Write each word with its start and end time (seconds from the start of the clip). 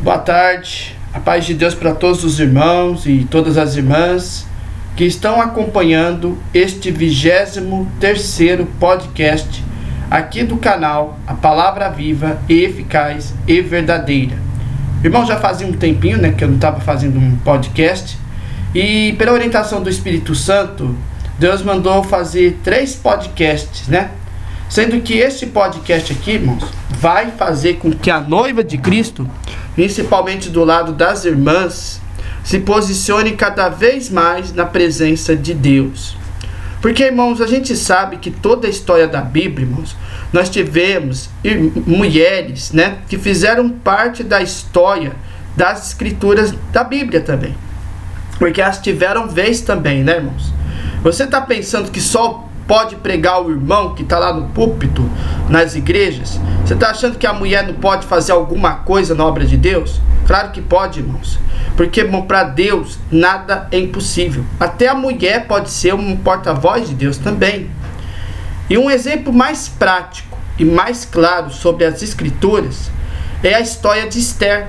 Boa 0.00 0.18
tarde, 0.18 0.96
a 1.12 1.18
paz 1.18 1.44
de 1.44 1.54
Deus 1.54 1.74
para 1.74 1.92
todos 1.92 2.22
os 2.22 2.38
irmãos 2.38 3.04
e 3.04 3.26
todas 3.28 3.58
as 3.58 3.74
irmãs 3.74 4.46
que 4.96 5.04
estão 5.04 5.40
acompanhando 5.40 6.38
este 6.54 6.92
23 6.92 8.38
podcast 8.78 9.64
aqui 10.08 10.44
do 10.44 10.56
canal 10.56 11.18
A 11.26 11.34
Palavra 11.34 11.88
Viva 11.90 12.38
e 12.48 12.62
Eficaz 12.62 13.34
e 13.44 13.60
Verdadeira. 13.60 14.36
Irmão, 15.02 15.26
já 15.26 15.36
fazia 15.36 15.66
um 15.66 15.72
tempinho 15.72 16.18
né, 16.18 16.30
que 16.30 16.44
eu 16.44 16.48
não 16.48 16.54
estava 16.54 16.78
fazendo 16.78 17.18
um 17.18 17.36
podcast 17.38 18.16
e 18.72 19.14
pela 19.18 19.32
orientação 19.32 19.82
do 19.82 19.90
Espírito 19.90 20.32
Santo, 20.32 20.96
Deus 21.40 21.60
mandou 21.60 22.04
fazer 22.04 22.60
três 22.62 22.94
podcasts, 22.94 23.88
né? 23.88 24.12
Sendo 24.68 25.00
que 25.00 25.14
esse 25.14 25.46
podcast 25.46 26.12
aqui, 26.12 26.32
irmãos, 26.32 26.62
vai 26.90 27.30
fazer 27.32 27.78
com 27.78 27.90
que 27.90 28.10
a 28.10 28.20
noiva 28.20 28.62
de 28.62 28.76
Cristo, 28.76 29.26
principalmente 29.78 30.50
do 30.50 30.64
lado 30.64 30.92
das 30.92 31.24
irmãs, 31.24 32.00
se 32.42 32.58
posicione 32.58 33.36
cada 33.36 33.68
vez 33.68 34.10
mais 34.10 34.52
na 34.52 34.66
presença 34.66 35.36
de 35.36 35.54
Deus. 35.54 36.16
Porque, 36.82 37.04
irmãos, 37.04 37.40
a 37.40 37.46
gente 37.46 37.76
sabe 37.76 38.16
que 38.16 38.28
toda 38.28 38.66
a 38.66 38.70
história 38.70 39.06
da 39.06 39.20
Bíblia, 39.20 39.68
irmãos, 39.68 39.94
nós 40.32 40.50
tivemos 40.50 41.30
mulheres, 41.86 42.72
né, 42.72 42.98
que 43.08 43.16
fizeram 43.16 43.70
parte 43.70 44.24
da 44.24 44.42
história 44.42 45.12
das 45.56 45.86
escrituras 45.86 46.52
da 46.72 46.82
Bíblia 46.82 47.20
também. 47.20 47.54
Porque 48.36 48.60
elas 48.60 48.78
tiveram 48.78 49.28
vez 49.28 49.60
também, 49.60 50.02
né, 50.02 50.16
irmãos? 50.16 50.52
Você 51.04 51.22
está 51.22 51.40
pensando 51.40 51.92
que 51.92 52.00
só 52.00 52.47
pode 52.68 52.96
pregar 52.96 53.42
o 53.42 53.50
irmão 53.50 53.94
que 53.94 54.02
está 54.02 54.18
lá 54.18 54.32
no 54.32 54.48
púlpito, 54.48 55.10
nas 55.48 55.74
igrejas? 55.74 56.38
Você 56.64 56.74
está 56.74 56.90
achando 56.90 57.18
que 57.18 57.26
a 57.26 57.32
mulher 57.32 57.66
não 57.66 57.74
pode 57.74 58.06
fazer 58.06 58.32
alguma 58.32 58.74
coisa 58.74 59.14
na 59.14 59.24
obra 59.24 59.46
de 59.46 59.56
Deus? 59.56 60.00
Claro 60.26 60.52
que 60.52 60.60
pode, 60.60 61.00
irmãos. 61.00 61.38
Porque 61.74 62.04
para 62.04 62.44
Deus 62.44 62.98
nada 63.10 63.66
é 63.72 63.78
impossível. 63.78 64.44
Até 64.60 64.86
a 64.86 64.94
mulher 64.94 65.46
pode 65.46 65.70
ser 65.70 65.94
um 65.94 66.14
porta-voz 66.16 66.86
de 66.86 66.94
Deus 66.94 67.16
também. 67.16 67.70
E 68.68 68.76
um 68.76 68.90
exemplo 68.90 69.32
mais 69.32 69.66
prático 69.66 70.36
e 70.58 70.64
mais 70.64 71.06
claro 71.06 71.50
sobre 71.50 71.86
as 71.86 72.02
escrituras 72.02 72.90
é 73.42 73.54
a 73.54 73.60
história 73.60 74.06
de 74.06 74.18
Esther. 74.18 74.68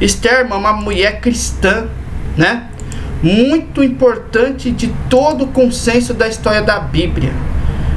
Esther 0.00 0.48
é 0.50 0.54
uma 0.54 0.72
mulher 0.72 1.20
cristã, 1.20 1.86
né? 2.36 2.66
Muito 3.22 3.84
importante 3.84 4.70
de 4.72 4.88
todo 5.08 5.44
o 5.44 5.48
consenso 5.48 6.12
da 6.12 6.26
história 6.26 6.60
da 6.60 6.80
Bíblia. 6.80 7.32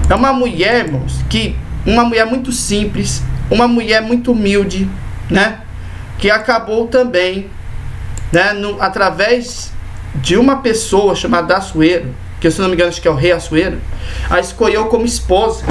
É 0.07 0.13
uma 0.13 0.31
mulher, 0.31 0.85
irmãos, 0.85 1.19
que 1.27 1.55
uma 1.85 2.05
mulher 2.05 2.25
muito 2.27 2.51
simples, 2.51 3.23
uma 3.49 3.67
mulher 3.67 4.03
muito 4.03 4.31
humilde, 4.31 4.87
né? 5.29 5.61
Que 6.19 6.29
acabou 6.29 6.87
também, 6.87 7.49
né, 8.31 8.53
no, 8.53 8.79
através 8.81 9.73
de 10.15 10.37
uma 10.37 10.57
pessoa 10.57 11.15
chamada 11.15 11.57
Assuero, 11.57 12.13
que 12.39 12.49
se 12.51 12.61
não 12.61 12.67
me 12.67 12.75
engano 12.75 12.89
acho 12.89 13.01
que 13.01 13.07
é 13.07 13.11
o 13.11 13.15
rei 13.15 13.31
Assuero, 13.31 13.81
a 14.29 14.39
escolheu 14.39 14.85
como 14.85 15.05
esposa. 15.05 15.65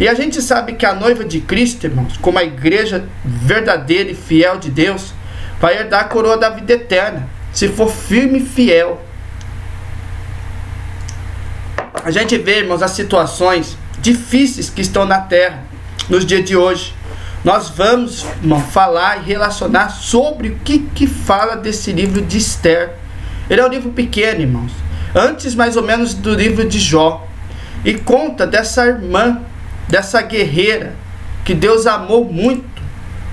E 0.00 0.08
a 0.08 0.14
gente 0.14 0.42
sabe 0.42 0.72
que 0.72 0.84
a 0.84 0.92
noiva 0.92 1.24
de 1.24 1.40
Cristo, 1.40 1.84
irmãos, 1.86 2.16
como 2.16 2.38
a 2.38 2.44
igreja 2.44 3.04
verdadeira 3.24 4.10
e 4.10 4.14
fiel 4.14 4.58
de 4.58 4.70
Deus, 4.70 5.14
vai 5.60 5.78
herdar 5.78 6.00
a 6.00 6.04
coroa 6.04 6.36
da 6.36 6.50
vida 6.50 6.72
eterna 6.72 7.28
se 7.54 7.68
for 7.68 7.88
firme 7.88 8.40
e 8.40 8.44
fiel. 8.44 9.00
A 12.04 12.10
gente 12.10 12.36
vê, 12.36 12.58
irmãos, 12.58 12.82
as 12.82 12.90
situações 12.90 13.78
difíceis 14.00 14.68
que 14.68 14.82
estão 14.82 15.06
na 15.06 15.20
terra 15.20 15.62
nos 16.10 16.26
dias 16.26 16.44
de 16.44 16.56
hoje. 16.56 16.92
Nós 17.44 17.68
vamos, 17.68 18.24
irmão, 18.42 18.60
falar 18.60 19.18
e 19.18 19.24
relacionar 19.24 19.90
sobre 19.90 20.48
o 20.48 20.58
que, 20.64 20.80
que 20.80 21.06
fala 21.06 21.56
desse 21.56 21.92
livro 21.92 22.20
de 22.20 22.38
Esther. 22.38 22.94
Ele 23.48 23.60
é 23.60 23.64
um 23.64 23.68
livro 23.68 23.90
pequeno, 23.90 24.40
irmãos. 24.40 24.72
Antes, 25.14 25.54
mais 25.54 25.76
ou 25.76 25.82
menos, 25.82 26.12
do 26.12 26.34
livro 26.34 26.66
de 26.66 26.80
Jó. 26.80 27.26
E 27.84 27.94
conta 27.94 28.46
dessa 28.46 28.86
irmã, 28.86 29.42
dessa 29.88 30.20
guerreira, 30.22 30.94
que 31.44 31.54
Deus 31.54 31.86
amou 31.86 32.24
muito 32.24 32.82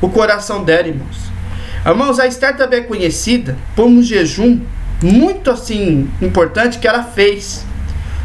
o 0.01 0.09
coração 0.09 0.63
dela, 0.63 0.87
irmãos. 0.87 1.30
Irmãos, 1.85 2.19
a 2.19 2.27
Esther 2.27 2.55
também 2.55 2.81
é 2.81 2.83
conhecida 2.83 3.57
por 3.75 3.85
um 3.85 4.03
jejum 4.03 4.61
muito 5.01 5.49
assim 5.49 6.09
importante 6.21 6.77
que 6.77 6.87
ela 6.87 7.03
fez. 7.03 7.65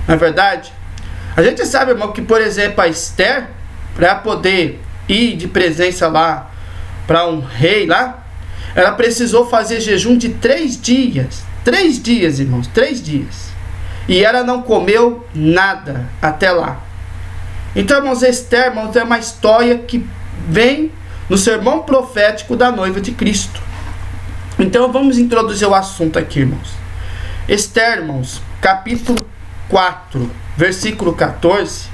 Na 0.06 0.14
é 0.14 0.16
verdade, 0.16 0.72
a 1.34 1.42
gente 1.42 1.64
sabe, 1.66 1.92
irmão, 1.92 2.12
que 2.12 2.20
por 2.20 2.40
exemplo 2.40 2.82
a 2.82 2.88
Esther, 2.88 3.48
para 3.94 4.14
poder 4.14 4.80
ir 5.08 5.36
de 5.36 5.48
presença 5.48 6.08
lá 6.08 6.50
para 7.06 7.26
um 7.26 7.40
rei 7.40 7.86
lá, 7.86 8.24
ela 8.74 8.92
precisou 8.92 9.48
fazer 9.48 9.80
jejum 9.80 10.18
de 10.18 10.30
três 10.30 10.80
dias. 10.80 11.42
Três 11.64 12.00
dias, 12.00 12.38
irmãos, 12.38 12.66
três 12.68 13.02
dias. 13.02 13.50
E 14.06 14.22
ela 14.22 14.44
não 14.44 14.62
comeu 14.62 15.26
nada 15.34 16.06
até 16.20 16.52
lá. 16.52 16.82
Então, 17.74 17.98
irmãos, 17.98 18.22
Esther, 18.22 18.66
irmãos, 18.66 18.94
é 18.94 19.02
uma 19.02 19.18
história 19.18 19.78
que 19.78 20.06
vem 20.48 20.92
no 21.28 21.36
sermão 21.36 21.82
profético 21.82 22.56
da 22.56 22.70
noiva 22.70 23.00
de 23.00 23.12
Cristo. 23.12 23.60
Então 24.58 24.90
vamos 24.90 25.18
introduzir 25.18 25.68
o 25.68 25.74
assunto 25.74 26.18
aqui, 26.18 26.40
irmãos. 26.40 26.70
Esther, 27.48 27.98
irmãos, 27.98 28.40
capítulo 28.60 29.18
4, 29.68 30.30
versículo 30.56 31.12
14, 31.12 31.88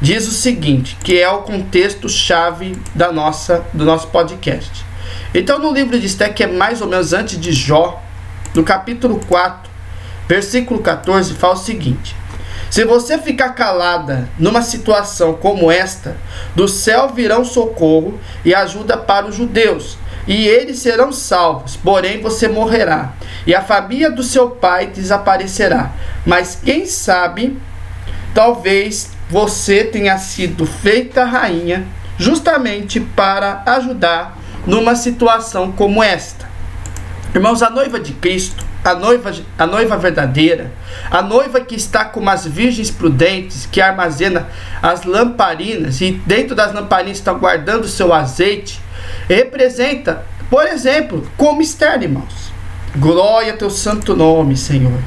diz 0.00 0.26
o 0.28 0.32
seguinte, 0.32 0.96
que 1.02 1.18
é 1.18 1.28
o 1.28 1.42
contexto 1.42 2.08
chave 2.08 2.76
da 2.94 3.10
nossa 3.12 3.64
do 3.72 3.84
nosso 3.84 4.08
podcast. 4.08 4.84
Então 5.34 5.58
no 5.58 5.72
livro 5.72 5.98
de 5.98 6.06
Esther, 6.06 6.32
que 6.32 6.44
é 6.44 6.46
mais 6.46 6.80
ou 6.80 6.88
menos 6.88 7.12
antes 7.12 7.38
de 7.38 7.52
Jó, 7.52 8.02
no 8.54 8.62
capítulo 8.62 9.20
4, 9.28 9.70
versículo 10.28 10.80
14, 10.80 11.34
fala 11.34 11.54
o 11.54 11.56
seguinte: 11.56 12.14
se 12.72 12.86
você 12.86 13.18
ficar 13.18 13.50
calada 13.50 14.30
numa 14.38 14.62
situação 14.62 15.34
como 15.34 15.70
esta, 15.70 16.16
do 16.56 16.66
céu 16.66 17.10
virão 17.10 17.44
socorro 17.44 18.18
e 18.46 18.54
ajuda 18.54 18.96
para 18.96 19.26
os 19.26 19.36
judeus, 19.36 19.98
e 20.26 20.46
eles 20.46 20.78
serão 20.78 21.12
salvos, 21.12 21.76
porém 21.76 22.22
você 22.22 22.48
morrerá, 22.48 23.12
e 23.46 23.54
a 23.54 23.60
família 23.60 24.10
do 24.10 24.22
seu 24.22 24.52
pai 24.52 24.86
desaparecerá. 24.86 25.92
Mas 26.24 26.58
quem 26.64 26.86
sabe, 26.86 27.60
talvez 28.34 29.10
você 29.28 29.84
tenha 29.84 30.16
sido 30.16 30.64
feita 30.64 31.26
rainha 31.26 31.86
justamente 32.16 33.00
para 33.00 33.62
ajudar 33.66 34.38
numa 34.66 34.96
situação 34.96 35.72
como 35.72 36.02
esta. 36.02 36.48
Irmãos, 37.34 37.62
a 37.62 37.68
noiva 37.68 38.00
de 38.00 38.14
Cristo 38.14 38.71
a 38.84 38.94
noiva, 38.94 39.32
a 39.58 39.66
noiva 39.66 39.96
verdadeira, 39.96 40.72
a 41.10 41.22
noiva 41.22 41.60
que 41.60 41.74
está 41.76 42.04
com 42.04 42.28
as 42.28 42.46
virgens 42.46 42.90
prudentes, 42.90 43.66
que 43.66 43.80
armazena 43.80 44.48
as 44.82 45.04
lamparinas 45.04 46.00
e 46.00 46.12
dentro 46.26 46.56
das 46.56 46.72
lamparinas 46.72 47.18
está 47.18 47.32
guardando 47.32 47.84
o 47.84 47.88
seu 47.88 48.12
azeite, 48.12 48.80
representa, 49.28 50.24
por 50.50 50.66
exemplo, 50.66 51.26
como 51.36 51.62
externo, 51.62 52.04
irmãos. 52.04 52.52
Glória 52.94 53.52
ao 53.52 53.58
teu 53.58 53.70
santo 53.70 54.14
nome, 54.14 54.54
Senhor. 54.54 54.98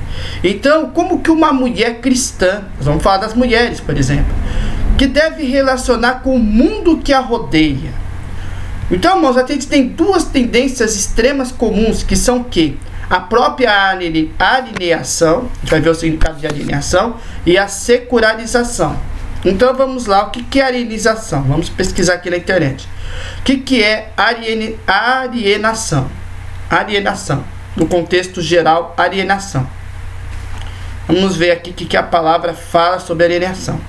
Então, 0.44 0.90
como 0.90 1.20
que 1.20 1.30
uma 1.30 1.54
mulher 1.54 2.00
cristã, 2.00 2.64
nós 2.78 2.86
vamos 2.86 3.04
falar 3.04 3.18
das 3.18 3.36
mulheres, 3.36 3.80
por 3.80 3.96
exemplo, 3.96 4.34
que 4.98 5.06
deve 5.06 5.44
relacionar 5.44 6.22
com 6.22 6.36
o 6.36 6.40
mundo 6.40 6.98
que 6.98 7.14
a 7.14 7.20
rodeia. 7.20 7.94
Então, 8.90 9.18
irmãos, 9.18 9.38
a 9.38 9.46
gente 9.46 9.68
tem 9.68 9.88
duas 9.88 10.24
tendências 10.24 10.96
extremas 10.96 11.52
comuns, 11.52 12.02
que 12.02 12.16
são 12.16 12.44
que 12.44 12.78
a 13.10 13.20
própria 13.20 13.72
alineação, 14.40 15.38
a 15.40 15.60
gente 15.60 15.70
vai 15.70 15.82
ver 15.82 15.90
o 15.90 15.96
significado 15.96 16.40
de 16.40 16.48
alineação, 16.48 17.18
e 17.46 17.58
a 17.58 17.68
secularização. 17.68 18.98
Então 19.44 19.74
vamos 19.76 20.08
lá, 20.08 20.24
o 20.24 20.32
que, 20.32 20.42
que 20.42 20.60
é 20.60 20.66
alienação? 20.66 21.44
Vamos 21.44 21.70
pesquisar 21.70 22.16
aqui 22.16 22.32
na 22.32 22.38
internet. 22.38 22.88
O 23.40 23.44
que, 23.44 23.58
que 23.58 23.84
é 23.84 24.12
alienação? 24.98 26.10
Alienação. 26.70 27.44
No 27.76 27.86
contexto 27.86 28.42
geral, 28.42 28.96
alienação. 28.98 29.68
Vamos 31.08 31.36
ver 31.36 31.52
aqui 31.52 31.70
o 31.70 31.74
que, 31.74 31.86
que 31.86 31.96
a 31.98 32.02
palavra 32.02 32.56
fala 32.56 33.00
sobre 33.00 33.26
alienação. 33.26 33.80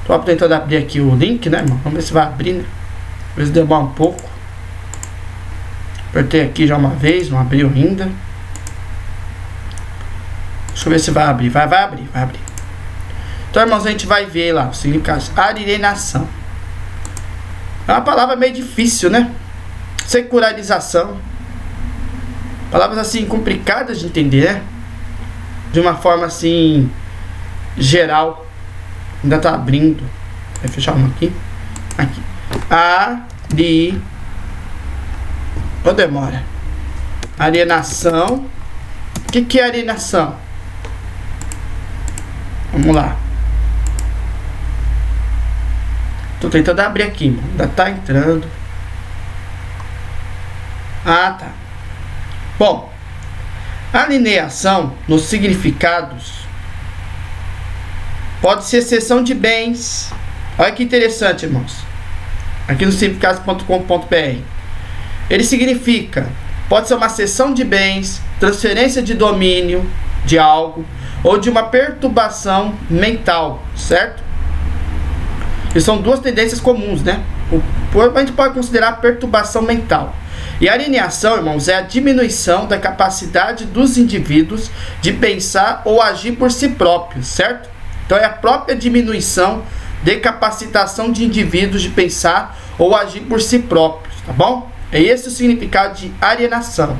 Estou 0.00 0.18
tentando 0.18 0.52
abrir 0.52 0.76
aqui 0.76 1.00
o 1.00 1.14
link, 1.14 1.48
né, 1.48 1.58
irmão? 1.58 1.80
Vamos 1.82 1.98
ver 1.98 2.02
se 2.02 2.12
vai 2.12 2.24
abrir, 2.24 2.52
né? 2.54 2.64
Às 3.36 3.50
demora 3.50 3.84
um 3.84 3.92
pouco. 3.92 4.28
Apertei 6.10 6.42
aqui 6.42 6.66
já 6.66 6.76
uma 6.76 6.90
vez, 6.90 7.30
não 7.30 7.38
abriu 7.38 7.68
ainda. 7.68 8.10
Deixa 10.78 10.88
eu 10.88 10.92
ver 10.92 10.98
se 11.00 11.10
vai 11.10 11.24
abrir. 11.24 11.48
Vai, 11.48 11.66
vai 11.66 11.82
abrir, 11.82 12.08
vai 12.14 12.22
abrir. 12.22 12.38
Então, 13.50 13.60
irmãos, 13.60 13.84
a 13.84 13.90
gente 13.90 14.06
vai 14.06 14.26
ver 14.26 14.52
lá 14.52 14.68
o 14.68 14.72
significado. 14.72 15.24
Alienação. 15.36 16.28
É 17.88 17.90
uma 17.90 18.00
palavra 18.00 18.36
meio 18.36 18.52
difícil, 18.52 19.10
né? 19.10 19.34
Secularização. 20.06 21.18
Palavras 22.70 22.96
assim 22.98 23.26
complicadas 23.26 23.98
de 23.98 24.06
entender, 24.06 24.52
né? 24.52 24.62
De 25.72 25.80
uma 25.80 25.96
forma 25.96 26.26
assim 26.26 26.88
geral. 27.76 28.46
Ainda 29.24 29.40
tá 29.40 29.54
abrindo. 29.54 30.04
Vai 30.60 30.68
fechar 30.68 30.92
uma 30.92 31.08
aqui. 31.08 31.32
Aqui. 31.98 32.22
A, 32.70 33.22
Ou 35.84 35.92
demora? 35.92 36.44
Alienação. 37.36 38.46
O 39.26 39.32
que, 39.32 39.44
que 39.44 39.58
é 39.58 39.64
alienação? 39.64 40.46
Vamos 42.72 42.94
lá. 42.94 43.16
Tô 46.40 46.48
tentando 46.48 46.80
abrir 46.80 47.02
aqui, 47.02 47.30
mano. 47.30 47.48
Ainda 47.50 47.66
tá 47.68 47.90
entrando. 47.90 48.46
Ah, 51.04 51.36
tá. 51.38 51.48
Bom, 52.58 52.92
alineação 53.92 54.94
nos 55.06 55.22
significados 55.22 56.46
pode 58.40 58.64
ser 58.64 58.82
cessão 58.82 59.22
de 59.22 59.34
bens. 59.34 60.12
Olha 60.58 60.72
que 60.72 60.82
interessante, 60.82 61.46
irmãos. 61.46 61.76
Aqui 62.66 62.84
no 62.84 62.92
significados.com.br. 62.92 64.42
Ele 65.30 65.44
significa, 65.44 66.28
pode 66.68 66.88
ser 66.88 66.94
uma 66.94 67.08
cessão 67.08 67.52
de 67.52 67.64
bens, 67.64 68.20
transferência 68.38 69.02
de 69.02 69.14
domínio 69.14 69.88
de 70.28 70.38
algo 70.38 70.84
ou 71.24 71.38
de 71.38 71.48
uma 71.48 71.64
perturbação 71.64 72.74
mental, 72.88 73.62
certo? 73.74 74.22
E 75.74 75.80
são 75.80 76.00
duas 76.00 76.20
tendências 76.20 76.60
comuns, 76.60 77.02
né? 77.02 77.22
O, 77.50 77.62
a 78.00 78.20
gente 78.20 78.32
pode 78.32 78.54
considerar 78.54 79.00
perturbação 79.00 79.62
mental. 79.62 80.14
E 80.60 80.68
a 80.68 80.74
alienação, 80.74 81.36
irmãos, 81.36 81.66
é 81.66 81.76
a 81.76 81.80
diminuição 81.80 82.66
da 82.66 82.78
capacidade 82.78 83.64
dos 83.64 83.96
indivíduos 83.96 84.70
de 85.00 85.12
pensar 85.12 85.82
ou 85.84 86.02
agir 86.02 86.32
por 86.32 86.52
si 86.52 86.68
próprios, 86.68 87.26
certo? 87.28 87.68
Então 88.04 88.18
é 88.18 88.24
a 88.24 88.30
própria 88.30 88.76
diminuição 88.76 89.62
de 90.02 90.16
capacitação 90.16 91.10
de 91.10 91.24
indivíduos 91.24 91.82
de 91.82 91.88
pensar 91.88 92.58
ou 92.78 92.94
agir 92.94 93.20
por 93.20 93.40
si 93.40 93.60
próprios, 93.60 94.14
tá 94.26 94.32
bom? 94.32 94.70
É 94.92 95.00
esse 95.00 95.28
o 95.28 95.30
significado 95.30 95.94
de 95.94 96.12
alienação. 96.20 96.98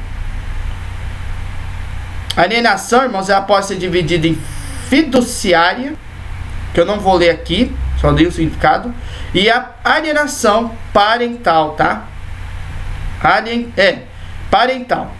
Alienação, 2.42 3.02
irmãos, 3.02 3.28
ela 3.28 3.42
pode 3.42 3.66
ser 3.66 3.76
dividida 3.76 4.26
em 4.26 4.38
fiduciária, 4.88 5.94
que 6.72 6.80
eu 6.80 6.86
não 6.86 7.00
vou 7.00 7.16
ler 7.16 7.30
aqui, 7.30 7.74
só 8.00 8.12
dei 8.12 8.26
o 8.26 8.32
significado, 8.32 8.94
e 9.34 9.50
a 9.50 9.70
alienação 9.84 10.72
parental, 10.92 11.72
tá? 11.72 12.04
Alien, 13.22 13.72
é, 13.76 14.00
parental. 14.50 15.12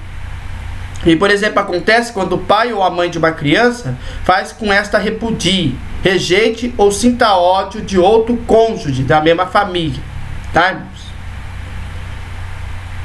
E, 1.05 1.15
por 1.17 1.31
exemplo, 1.31 1.61
acontece 1.61 2.12
quando 2.12 2.35
o 2.35 2.38
pai 2.38 2.73
ou 2.73 2.82
a 2.82 2.91
mãe 2.91 3.09
de 3.11 3.19
uma 3.19 3.32
criança 3.32 3.97
faz 4.25 4.53
com 4.53 4.73
esta 4.73 4.99
repudie, 4.99 5.76
rejeite 6.03 6.75
ou 6.76 6.91
sinta 6.91 7.35
ódio 7.35 7.81
de 7.81 7.99
outro 7.99 8.37
cônjuge 8.47 9.03
da 9.03 9.21
mesma 9.21 9.47
família. 9.47 10.03
Tá, 10.53 10.71
irmãos? 10.71 10.98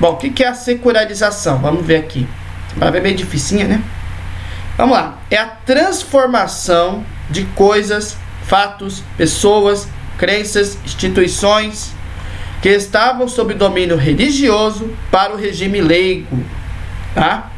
Bom, 0.00 0.14
o 0.14 0.16
que 0.16 0.42
é 0.42 0.48
a 0.48 0.54
secularização? 0.54 1.60
Vamos 1.60 1.86
ver 1.86 1.98
aqui. 1.98 2.26
A 2.74 2.80
palavra 2.80 2.98
é 2.98 3.02
meio 3.04 3.16
dificinha, 3.16 3.68
né? 3.68 3.80
Vamos 4.76 4.96
lá. 4.96 5.18
É 5.30 5.36
a 5.36 5.46
transformação 5.46 7.04
de 7.30 7.44
coisas, 7.46 8.16
fatos, 8.44 9.02
pessoas, 9.16 9.88
crenças, 10.18 10.78
instituições, 10.84 11.92
que 12.60 12.68
estavam 12.68 13.28
sob 13.28 13.54
domínio 13.54 13.96
religioso 13.96 14.90
para 15.10 15.34
o 15.34 15.36
regime 15.36 15.80
leigo, 15.80 16.42
tá? 17.14 17.50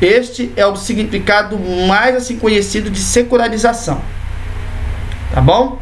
Este 0.00 0.52
é 0.56 0.66
o 0.66 0.76
significado 0.76 1.58
mais 1.88 2.14
assim 2.14 2.38
conhecido 2.38 2.90
de 2.90 3.00
secularização. 3.00 4.00
Tá 5.32 5.40
bom? 5.40 5.80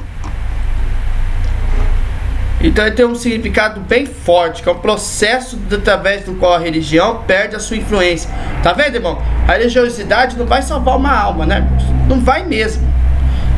Então 2.64 2.86
ele 2.86 2.96
tem 2.96 3.04
um 3.04 3.14
significado 3.14 3.78
bem 3.78 4.06
forte, 4.06 4.62
que 4.62 4.68
é 4.70 4.72
um 4.72 4.78
processo 4.78 5.60
através 5.70 6.24
do 6.24 6.34
qual 6.36 6.54
a 6.54 6.58
religião 6.58 7.22
perde 7.26 7.54
a 7.54 7.60
sua 7.60 7.76
influência. 7.76 8.30
Tá 8.62 8.72
vendo, 8.72 8.94
irmão? 8.94 9.22
A 9.46 9.52
religiosidade 9.52 10.38
não 10.38 10.46
vai 10.46 10.62
salvar 10.62 10.96
uma 10.96 11.12
alma, 11.14 11.44
né? 11.44 11.68
Não 12.08 12.20
vai 12.20 12.42
mesmo. 12.42 12.90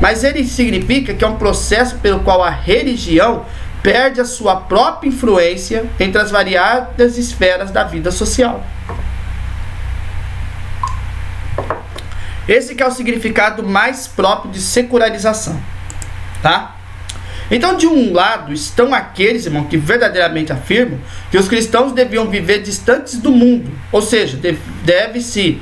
Mas 0.01 0.25
ele 0.25 0.45
significa 0.45 1.15
que 1.15 1.25
é 1.25 1.29
um 1.29 1.37
processo 1.37 1.99
pelo 1.99 2.19
qual 2.21 2.43
a 2.43 2.51
religião 2.51 3.47
perde 3.81 4.21
a 4.21 4.25
sua 4.25 4.57
própria 4.57 5.09
influência 5.09 5.85
entre 6.01 6.21
as 6.21 6.33
variadas 6.33 7.17
esferas 7.17 7.71
da 7.71 7.85
vida 7.85 8.11
social. 8.11 8.61
Esse 12.49 12.75
que 12.75 12.83
é 12.83 12.87
o 12.87 12.91
significado 12.91 13.63
mais 13.63 14.09
próprio 14.09 14.51
de 14.51 14.61
secularização, 14.61 15.61
tá? 16.43 16.76
Então, 17.51 17.77
de 17.77 17.87
um 17.87 18.13
lado, 18.13 18.53
estão 18.53 18.93
aqueles, 18.93 19.47
irmão, 19.47 19.65
que 19.65 19.77
verdadeiramente 19.77 20.53
afirmam 20.53 20.99
que 21.31 21.39
os 21.39 21.49
cristãos 21.49 21.93
deviam 21.93 22.29
viver 22.29 22.63
distantes 22.63 23.19
do 23.19 23.31
mundo, 23.31 23.71
ou 23.93 24.03
seja, 24.03 24.39
deve-se 24.85 25.61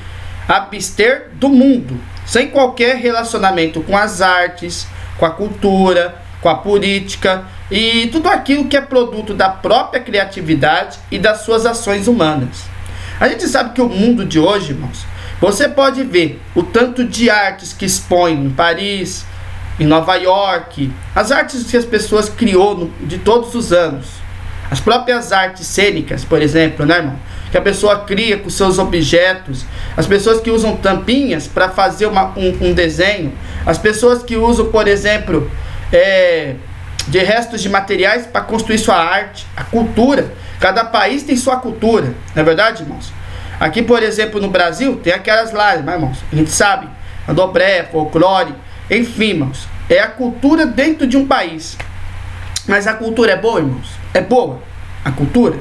abster 0.48 1.28
do 1.34 1.48
mundo, 1.48 1.98
sem 2.24 2.48
qualquer 2.48 2.96
relacionamento 2.96 3.82
com 3.82 3.96
as 3.96 4.22
artes, 4.22 4.86
com 5.18 5.26
a 5.26 5.30
cultura, 5.30 6.14
com 6.40 6.48
a 6.48 6.56
política 6.56 7.44
e 7.70 8.08
tudo 8.12 8.28
aquilo 8.28 8.66
que 8.66 8.76
é 8.76 8.80
produto 8.80 9.32
da 9.32 9.48
própria 9.48 10.00
criatividade 10.00 10.98
e 11.10 11.18
das 11.18 11.40
suas 11.40 11.64
ações 11.64 12.06
humanas. 12.06 12.64
A 13.18 13.28
gente 13.28 13.46
sabe 13.48 13.72
que 13.72 13.80
o 13.80 13.88
mundo 13.88 14.24
de 14.24 14.38
hoje, 14.38 14.72
irmãos, 14.72 15.06
você 15.40 15.68
pode 15.68 16.02
ver 16.02 16.40
o 16.54 16.62
tanto 16.62 17.04
de 17.04 17.30
artes 17.30 17.72
que 17.72 17.86
expõem 17.86 18.46
em 18.46 18.50
Paris, 18.50 19.24
em 19.78 19.86
Nova 19.86 20.14
York, 20.16 20.92
as 21.14 21.32
artes 21.32 21.64
que 21.64 21.76
as 21.76 21.84
pessoas 21.84 22.28
criou 22.28 22.76
no, 22.76 23.06
de 23.06 23.18
todos 23.18 23.54
os 23.54 23.72
anos. 23.72 24.06
As 24.70 24.80
próprias 24.80 25.30
artes 25.30 25.66
cênicas, 25.66 26.24
por 26.24 26.40
exemplo, 26.40 26.86
né, 26.86 26.96
irmão? 26.96 27.16
Que 27.50 27.58
a 27.58 27.60
pessoa 27.60 28.00
cria 28.00 28.38
com 28.38 28.50
seus 28.50 28.78
objetos. 28.78 29.64
As 29.96 30.06
pessoas 30.06 30.40
que 30.40 30.50
usam 30.50 30.76
tampinhas 30.76 31.46
para 31.46 31.68
fazer 31.68 32.06
uma, 32.06 32.36
um, 32.36 32.68
um 32.68 32.72
desenho. 32.72 33.32
As 33.64 33.78
pessoas 33.78 34.22
que 34.22 34.36
usam, 34.36 34.66
por 34.66 34.88
exemplo, 34.88 35.50
é, 35.92 36.54
de 37.06 37.18
restos 37.18 37.60
de 37.60 37.68
materiais 37.68 38.26
para 38.26 38.40
construir 38.40 38.78
sua 38.78 38.96
arte, 38.96 39.46
a 39.56 39.62
cultura. 39.64 40.32
Cada 40.58 40.84
país 40.84 41.22
tem 41.22 41.36
sua 41.36 41.56
cultura, 41.56 42.14
não 42.34 42.42
é 42.42 42.44
verdade, 42.44 42.82
irmãos? 42.82 43.12
Aqui, 43.60 43.82
por 43.82 44.02
exemplo, 44.02 44.40
no 44.40 44.48
Brasil, 44.48 44.96
tem 44.96 45.12
aquelas 45.12 45.52
lá, 45.52 45.76
né, 45.76 45.92
irmãos? 45.92 46.18
A 46.32 46.36
gente 46.36 46.50
sabe, 46.50 46.88
andobré, 47.28 47.84
folclore, 47.84 48.54
enfim, 48.90 49.30
irmãos. 49.30 49.66
É 49.88 50.00
a 50.00 50.08
cultura 50.08 50.66
dentro 50.66 51.06
de 51.06 51.16
um 51.16 51.26
país. 51.26 51.76
Mas 52.66 52.86
a 52.86 52.94
cultura 52.94 53.32
é 53.32 53.36
boa, 53.36 53.60
irmãos? 53.60 53.88
É 54.12 54.20
boa 54.20 54.60
a 55.04 55.10
cultura? 55.10 55.58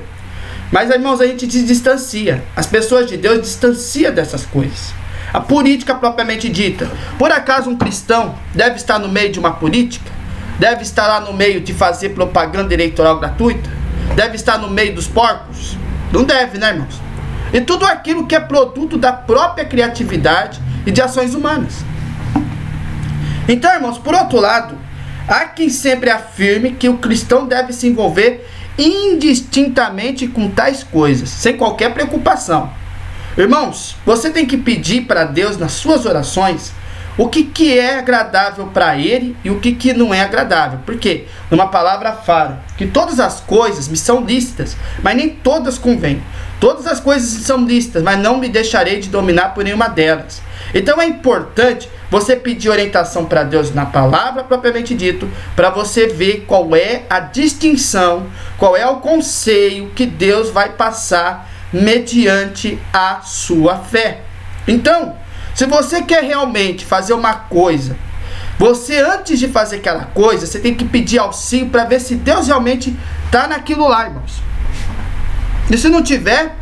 Mas, 0.71 0.89
irmãos, 0.89 1.21
a 1.21 1.27
gente 1.27 1.51
se 1.51 1.63
distancia. 1.63 2.43
As 2.55 2.65
pessoas 2.65 3.07
de 3.07 3.17
Deus 3.17 3.41
distanciam 3.41 4.13
dessas 4.13 4.45
coisas. 4.45 4.93
A 5.31 5.39
política 5.39 5.95
propriamente 5.95 6.49
dita. 6.49 6.89
Por 7.17 7.31
acaso 7.31 7.69
um 7.69 7.77
cristão 7.77 8.35
deve 8.53 8.75
estar 8.75 8.99
no 8.99 9.09
meio 9.09 9.31
de 9.31 9.39
uma 9.39 9.51
política? 9.51 10.11
Deve 10.59 10.83
estar 10.83 11.07
lá 11.07 11.19
no 11.19 11.33
meio 11.33 11.59
de 11.59 11.73
fazer 11.73 12.09
propaganda 12.09 12.73
eleitoral 12.73 13.19
gratuita? 13.19 13.69
Deve 14.15 14.35
estar 14.35 14.57
no 14.57 14.69
meio 14.69 14.93
dos 14.93 15.07
porcos? 15.07 15.77
Não 16.11 16.23
deve, 16.23 16.57
né, 16.57 16.69
irmãos? 16.69 17.01
E 17.51 17.61
tudo 17.61 17.85
aquilo 17.85 18.27
que 18.27 18.35
é 18.35 18.39
produto 18.39 18.97
da 18.97 19.11
própria 19.11 19.65
criatividade 19.65 20.61
e 20.85 20.91
de 20.91 21.01
ações 21.01 21.33
humanas. 21.33 21.83
Então, 23.47 23.73
irmãos, 23.73 23.97
por 23.97 24.15
outro 24.15 24.39
lado, 24.39 24.77
há 25.27 25.45
quem 25.45 25.69
sempre 25.69 26.09
afirme 26.09 26.71
que 26.71 26.87
o 26.87 26.97
cristão 26.97 27.45
deve 27.45 27.73
se 27.73 27.87
envolver 27.87 28.47
indistintamente 28.77 30.27
com 30.27 30.49
tais 30.49 30.83
coisas, 30.83 31.29
sem 31.29 31.57
qualquer 31.57 31.93
preocupação. 31.93 32.71
Irmãos, 33.37 33.95
você 34.05 34.29
tem 34.29 34.45
que 34.45 34.57
pedir 34.57 35.01
para 35.01 35.25
Deus 35.25 35.57
nas 35.57 35.73
suas 35.73 36.05
orações 36.05 36.71
o 37.17 37.27
que, 37.27 37.43
que 37.43 37.77
é 37.77 37.99
agradável 37.99 38.67
para 38.67 38.97
ele 38.97 39.35
e 39.43 39.49
o 39.49 39.59
que, 39.59 39.73
que 39.73 39.93
não 39.93 40.13
é 40.13 40.21
agradável. 40.21 40.79
Porque 40.85 41.25
numa 41.51 41.67
palavra 41.67 42.13
fala 42.13 42.63
que 42.77 42.87
todas 42.87 43.19
as 43.19 43.39
coisas 43.39 43.87
me 43.87 43.97
são 43.97 44.23
lícitas, 44.23 44.75
mas 45.03 45.15
nem 45.15 45.29
todas 45.29 45.77
convêm. 45.77 46.23
Todas 46.59 46.87
as 46.87 46.99
coisas 46.99 47.43
são 47.43 47.65
lícitas, 47.65 48.01
mas 48.01 48.17
não 48.17 48.37
me 48.37 48.49
deixarei 48.49 48.99
de 48.99 49.09
dominar 49.09 49.53
por 49.53 49.63
nenhuma 49.63 49.89
delas. 49.89 50.41
Então 50.73 50.99
é 50.99 51.05
importante 51.05 51.89
você 52.13 52.35
pedir 52.35 52.69
orientação 52.69 53.25
para 53.25 53.43
Deus 53.43 53.73
na 53.73 53.87
palavra 53.87 54.43
propriamente 54.43 54.93
dito, 54.93 55.27
para 55.55 55.71
você 55.71 56.05
ver 56.05 56.45
qual 56.47 56.75
é 56.75 57.07
a 57.09 57.19
distinção, 57.19 58.27
qual 58.55 58.77
é 58.77 58.85
o 58.85 58.97
conselho 58.97 59.89
que 59.95 60.05
Deus 60.05 60.51
vai 60.51 60.73
passar 60.73 61.49
mediante 61.73 62.79
a 62.93 63.21
sua 63.21 63.77
fé. 63.77 64.21
Então, 64.67 65.15
se 65.55 65.65
você 65.65 66.03
quer 66.03 66.23
realmente 66.23 66.85
fazer 66.85 67.13
uma 67.13 67.33
coisa, 67.33 67.97
você 68.59 68.99
antes 68.99 69.39
de 69.39 69.47
fazer 69.47 69.77
aquela 69.77 70.05
coisa, 70.05 70.45
você 70.45 70.59
tem 70.59 70.75
que 70.75 70.85
pedir 70.85 71.17
auxílio 71.17 71.69
para 71.69 71.83
ver 71.83 71.99
se 71.99 72.13
Deus 72.13 72.45
realmente 72.45 72.95
está 73.25 73.47
naquilo 73.47 73.87
lá, 73.87 74.05
irmãos. 74.05 74.39
E 75.67 75.75
se 75.79 75.89
não 75.89 76.03
tiver, 76.03 76.55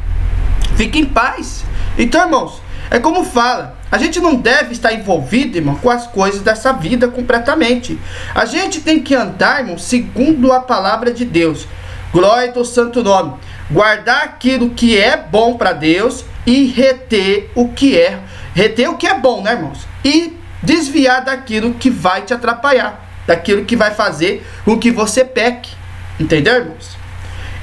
fique 0.77 0.97
em 0.97 1.05
paz. 1.05 1.65
Então, 1.97 2.21
irmãos, 2.21 2.61
é 2.89 2.99
como 2.99 3.25
fala, 3.25 3.80
a 3.91 3.97
gente 3.97 4.19
não 4.19 4.35
deve 4.35 4.71
estar 4.71 4.93
envolvido, 4.93 5.57
irmão, 5.57 5.75
com 5.75 5.89
as 5.89 6.07
coisas 6.07 6.41
dessa 6.41 6.71
vida 6.71 7.07
completamente. 7.07 7.99
A 8.33 8.45
gente 8.45 8.81
tem 8.81 9.01
que 9.01 9.13
andar, 9.13 9.59
irmão, 9.59 9.77
segundo 9.77 10.51
a 10.51 10.61
palavra 10.61 11.11
de 11.11 11.25
Deus. 11.25 11.67
Glória 12.13 12.53
ao 12.55 12.65
santo 12.65 13.03
nome. 13.03 13.33
Guardar 13.69 14.23
aquilo 14.23 14.71
que 14.71 14.97
é 14.97 15.17
bom 15.17 15.57
para 15.57 15.73
Deus 15.73 16.25
e 16.45 16.65
reter 16.65 17.51
o 17.53 17.69
que 17.69 17.97
é 17.97 18.19
reter 18.53 18.89
o 18.89 18.97
que 18.97 19.07
é 19.07 19.17
bom, 19.17 19.41
né, 19.41 19.53
irmãos? 19.53 19.87
E 20.03 20.37
desviar 20.61 21.23
daquilo 21.23 21.73
que 21.73 21.89
vai 21.89 22.21
te 22.21 22.33
atrapalhar, 22.33 23.09
daquilo 23.25 23.65
que 23.65 23.75
vai 23.75 23.91
fazer 23.91 24.45
com 24.63 24.77
que 24.77 24.91
você 24.91 25.23
peque. 25.23 25.71
Entendeu, 26.19 26.55
irmãos? 26.55 26.97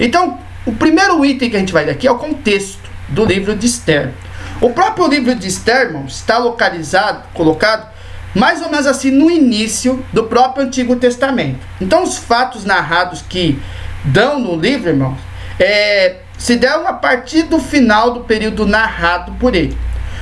Então, 0.01 0.39
o 0.67 0.73
primeiro 0.73 1.25
item 1.25 1.51
que 1.51 1.57
a 1.57 1.61
gente 1.61 1.73
vai 1.73 1.87
daqui 1.87 2.07
é 2.07 2.11
o 2.11 2.19
contexto 2.19 2.89
do 3.09 3.25
livro 3.25 3.55
de 3.55 3.67
Esther. 3.67 4.13
O 4.61 4.71
próprio 4.71 5.07
livro 5.07 5.35
de 5.37 5.47
irmãos, 5.47 6.17
está 6.17 6.37
localizado, 6.39 7.23
colocado 7.33 7.87
mais 8.35 8.61
ou 8.61 8.71
menos 8.71 8.87
assim 8.87 9.11
no 9.11 9.31
início 9.31 10.05
do 10.13 10.25
próprio 10.25 10.65
Antigo 10.65 10.97
Testamento. 10.97 11.61
Então, 11.81 12.03
os 12.03 12.19
fatos 12.19 12.65
narrados 12.65 13.23
que 13.23 13.61
dão 14.05 14.39
no 14.39 14.57
livro, 14.57 14.91
irmãos, 14.91 15.19
é, 15.59 16.17
se 16.37 16.57
deram 16.57 16.87
a 16.87 16.93
partir 16.93 17.45
do 17.45 17.59
final 17.59 18.13
do 18.13 18.21
período 18.21 18.67
narrado 18.67 19.33
por 19.33 19.55
ele. 19.55 19.77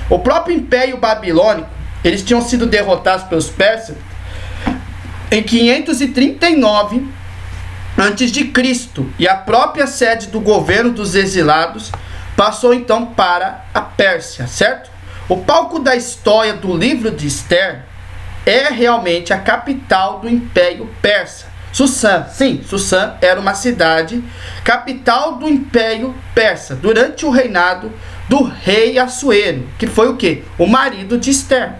O 0.09 0.19
próprio 0.19 0.57
Império 0.57 0.99
Babilônico, 0.99 1.69
eles 2.05 2.23
tinham 2.23 2.41
sido 2.41 2.67
derrotados 2.67 3.25
pelos 3.25 3.49
persas 3.49 3.97
em 5.31 5.43
539 5.43 7.07
antes 7.99 8.31
de 8.31 8.45
Cristo, 8.45 9.11
e 9.19 9.27
a 9.27 9.35
própria 9.35 9.87
sede 9.87 10.27
do 10.29 10.39
governo 10.39 10.93
dos 10.93 11.15
exilados 11.15 11.91
passou 12.37 12.75
então 12.75 13.07
para 13.07 13.65
a 13.73 13.81
Pérsia, 13.81 14.47
certo? 14.47 14.91
O 15.29 15.39
palco 15.39 15.79
da 15.79 15.97
história 15.97 16.53
do 16.53 16.77
livro 16.77 17.11
de 17.11 17.27
Esther 17.27 17.85
é 18.45 18.69
realmente 18.69 19.33
a 19.33 19.39
capital 19.39 20.21
do 20.21 20.29
Império 20.29 20.89
Persa. 21.03 21.47
Sussã, 21.73 22.27
sim, 22.31 22.63
Sussã 22.65 23.17
era 23.21 23.41
uma 23.41 23.55
cidade 23.55 24.23
capital 24.65 25.35
do 25.35 25.49
Império 25.49 26.15
Persa 26.35 26.75
durante 26.75 27.27
o 27.27 27.31
reinado 27.31 27.93
do 28.29 28.43
rei 28.45 28.99
Assuero, 28.99 29.69
que 29.79 29.87
foi 29.87 30.09
o 30.09 30.17
que? 30.17 30.45
O 30.59 30.67
marido 30.67 31.19
de 31.19 31.31
Esther. 31.31 31.75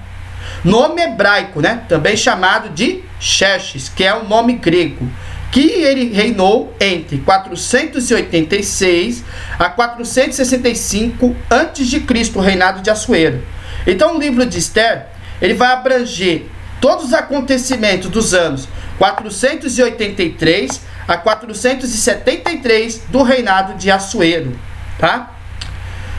Nome 0.65 1.03
hebraico, 1.03 1.61
né? 1.61 1.83
Também 1.89 2.17
chamado 2.17 2.69
de 2.71 3.03
Xerxes, 3.19 3.89
que 3.89 4.05
é 4.05 4.15
o 4.15 4.23
um 4.23 4.29
nome 4.29 4.55
grego, 4.55 5.09
que 5.51 5.61
ele 5.61 6.13
reinou 6.13 6.75
entre 6.81 7.19
486 7.19 9.25
a 9.59 9.71
465 9.71 11.37
a.C., 11.49 12.33
o 12.35 12.41
reinado 12.41 12.83
de 12.83 12.91
Assuero. 12.91 13.43
Então 13.87 14.17
o 14.17 14.21
livro 14.21 14.45
de 14.45 14.59
Esther, 14.59 15.07
ele 15.41 15.55
vai 15.55 15.73
abranger 15.73 16.47
todos 16.81 17.07
os 17.07 17.15
acontecimentos 17.15 18.11
dos 18.11 18.35
anos 18.35 18.69
483 18.99 20.81
a 21.07 21.17
473 21.17 23.03
do 23.09 23.23
reinado 23.23 23.75
de 23.75 23.91
Assuero, 23.91 24.59
tá? 24.99 25.33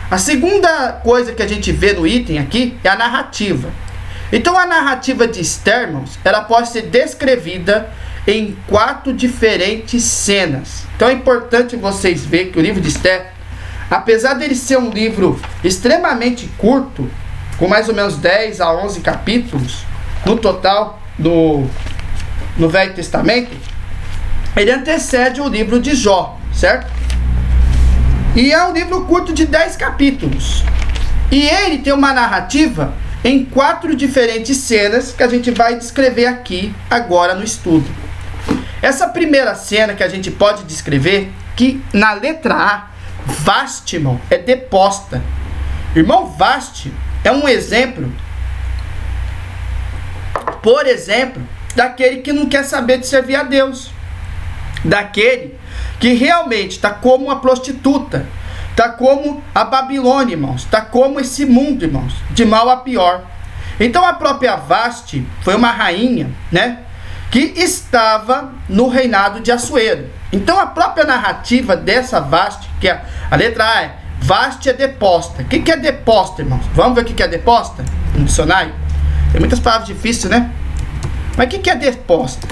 A 0.09 0.17
segunda 0.17 0.93
coisa 1.03 1.33
que 1.33 1.43
a 1.43 1.47
gente 1.47 1.71
vê 1.71 1.91
no 1.91 2.07
item 2.07 2.39
aqui 2.39 2.77
é 2.81 2.89
a 2.89 2.95
narrativa. 2.95 3.69
Então 4.31 4.57
a 4.57 4.65
narrativa 4.65 5.27
de 5.27 5.41
Stermans, 5.41 6.17
ela 6.23 6.41
pode 6.41 6.69
ser 6.69 6.83
descrevida 6.83 7.89
em 8.27 8.57
quatro 8.67 9.13
diferentes 9.13 10.03
cenas. 10.03 10.83
Então 10.95 11.07
é 11.07 11.13
importante 11.13 11.77
vocês 11.77 12.25
verem 12.25 12.51
que 12.51 12.59
o 12.59 12.61
livro 12.61 12.81
de 12.81 12.89
Esther, 12.89 13.31
apesar 13.89 14.33
dele 14.33 14.53
ser 14.53 14.77
um 14.77 14.89
livro 14.89 15.39
extremamente 15.63 16.47
curto, 16.57 17.09
com 17.57 17.69
mais 17.69 17.87
ou 17.87 17.95
menos 17.95 18.17
10 18.17 18.59
a 18.59 18.73
11 18.73 18.99
capítulos 18.99 19.85
no 20.25 20.37
total 20.37 21.01
do 21.17 21.65
no 22.57 22.67
Velho 22.67 22.93
Testamento, 22.93 23.55
ele 24.55 24.71
antecede 24.71 25.39
o 25.39 25.47
livro 25.47 25.79
de 25.79 25.95
Jó, 25.95 26.39
certo? 26.51 26.91
E 28.35 28.51
é 28.51 28.63
um 28.65 28.73
livro 28.73 29.05
curto 29.05 29.31
de 29.31 29.45
10 29.45 29.75
capítulos. 29.75 30.63
E 31.31 31.47
ele 31.47 31.77
tem 31.77 31.93
uma 31.93 32.13
narrativa 32.13 32.93
em 33.23 33.45
quatro 33.45 33.95
diferentes 33.95 34.57
cenas 34.57 35.11
que 35.11 35.23
a 35.23 35.27
gente 35.27 35.51
vai 35.51 35.75
descrever 35.75 36.25
aqui 36.25 36.73
agora 36.89 37.35
no 37.35 37.43
estudo. 37.43 38.06
Essa 38.81 39.07
primeira 39.07 39.55
cena 39.55 39.93
que 39.93 40.03
a 40.03 40.07
gente 40.07 40.29
pode 40.29 40.63
descrever, 40.63 41.31
que 41.55 41.83
na 41.91 42.13
letra 42.13 42.55
A, 42.55 42.87
Vastimon 43.25 44.17
é 44.29 44.37
deposta. 44.37 45.21
Irmão, 45.95 46.27
Vasti 46.27 46.93
é 47.23 47.31
um 47.31 47.47
exemplo, 47.47 48.11
por 50.61 50.85
exemplo, 50.85 51.41
daquele 51.75 52.21
que 52.21 52.31
não 52.31 52.45
quer 52.45 52.63
saber 52.63 52.99
de 52.99 53.07
servir 53.07 53.35
a 53.35 53.43
Deus. 53.43 53.91
Daquele 54.85 55.59
que 55.99 56.13
realmente 56.13 56.71
está 56.71 56.91
como 56.91 57.25
uma 57.25 57.39
prostituta, 57.39 58.27
está 58.69 58.89
como 58.89 59.43
a 59.53 59.63
Babilônia, 59.63 60.33
irmãos, 60.35 60.63
está 60.63 60.81
como 60.81 61.19
esse 61.19 61.45
mundo, 61.45 61.83
irmãos, 61.83 62.13
de 62.31 62.45
mal 62.45 62.69
a 62.69 62.77
pior. 62.77 63.23
Então 63.79 64.05
a 64.05 64.13
própria 64.13 64.55
Vaste 64.55 65.25
foi 65.41 65.55
uma 65.55 65.71
rainha, 65.71 66.29
né, 66.51 66.79
que 67.31 67.53
estava 67.55 68.53
no 68.69 68.87
reinado 68.87 69.39
de 69.39 69.51
Assuero. 69.51 70.09
Então 70.31 70.59
a 70.59 70.65
própria 70.65 71.05
narrativa 71.05 71.75
dessa 71.75 72.19
Vaste, 72.19 72.69
que 72.79 72.87
é 72.87 73.03
a 73.29 73.35
letra 73.35 73.65
A 73.65 73.81
é 73.83 73.95
Vaste 74.19 74.69
é 74.69 74.73
deposta. 74.73 75.43
O 75.43 75.45
que, 75.45 75.59
que 75.59 75.71
é 75.71 75.77
deposta, 75.77 76.41
irmãos? 76.41 76.65
Vamos 76.73 76.95
ver 76.95 77.01
o 77.01 77.05
que, 77.05 77.13
que 77.13 77.23
é 77.23 77.27
deposta 77.27 77.85
no 78.15 78.25
dicionário? 78.25 78.73
Tem 79.31 79.39
muitas 79.39 79.59
palavras 79.59 79.87
difíceis, 79.87 80.31
né? 80.31 80.51
Mas 81.37 81.45
o 81.45 81.49
que, 81.49 81.59
que 81.59 81.69
é 81.69 81.75
deposta? 81.75 82.47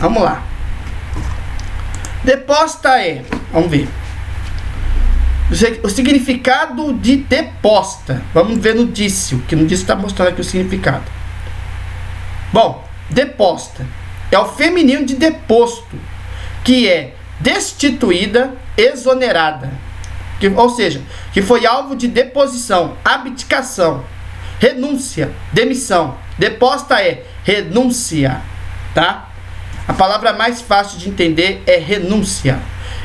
Vamos 0.00 0.22
lá. 0.22 0.42
Deposta 2.24 3.00
é, 3.00 3.22
vamos 3.52 3.70
ver. 3.70 3.88
O 5.84 5.88
significado 5.88 6.92
de 6.94 7.18
deposta. 7.18 8.20
Vamos 8.34 8.58
ver 8.58 8.74
no 8.74 8.86
dício, 8.86 9.38
que 9.46 9.54
no 9.54 9.64
dício 9.64 9.84
está 9.84 9.94
mostrando 9.94 10.30
aqui 10.30 10.40
o 10.40 10.44
significado. 10.44 11.04
Bom, 12.52 12.84
deposta 13.08 13.86
é 14.30 14.38
o 14.38 14.46
feminino 14.46 15.04
de 15.04 15.14
deposto, 15.14 15.98
que 16.64 16.88
é 16.88 17.14
destituída, 17.40 18.54
exonerada. 18.76 19.70
Que, 20.40 20.48
ou 20.48 20.68
seja, 20.68 21.00
que 21.32 21.40
foi 21.40 21.64
alvo 21.64 21.96
de 21.96 22.08
deposição, 22.08 22.96
abdicação, 23.04 24.04
renúncia, 24.58 25.32
demissão. 25.52 26.16
Deposta 26.38 27.00
é 27.00 27.24
renúncia, 27.44 28.40
tá? 28.94 29.30
A 29.88 29.92
palavra 29.92 30.32
mais 30.32 30.60
fácil 30.60 30.98
de 30.98 31.08
entender 31.08 31.62
é 31.66 31.78
renúncia. 31.78 32.58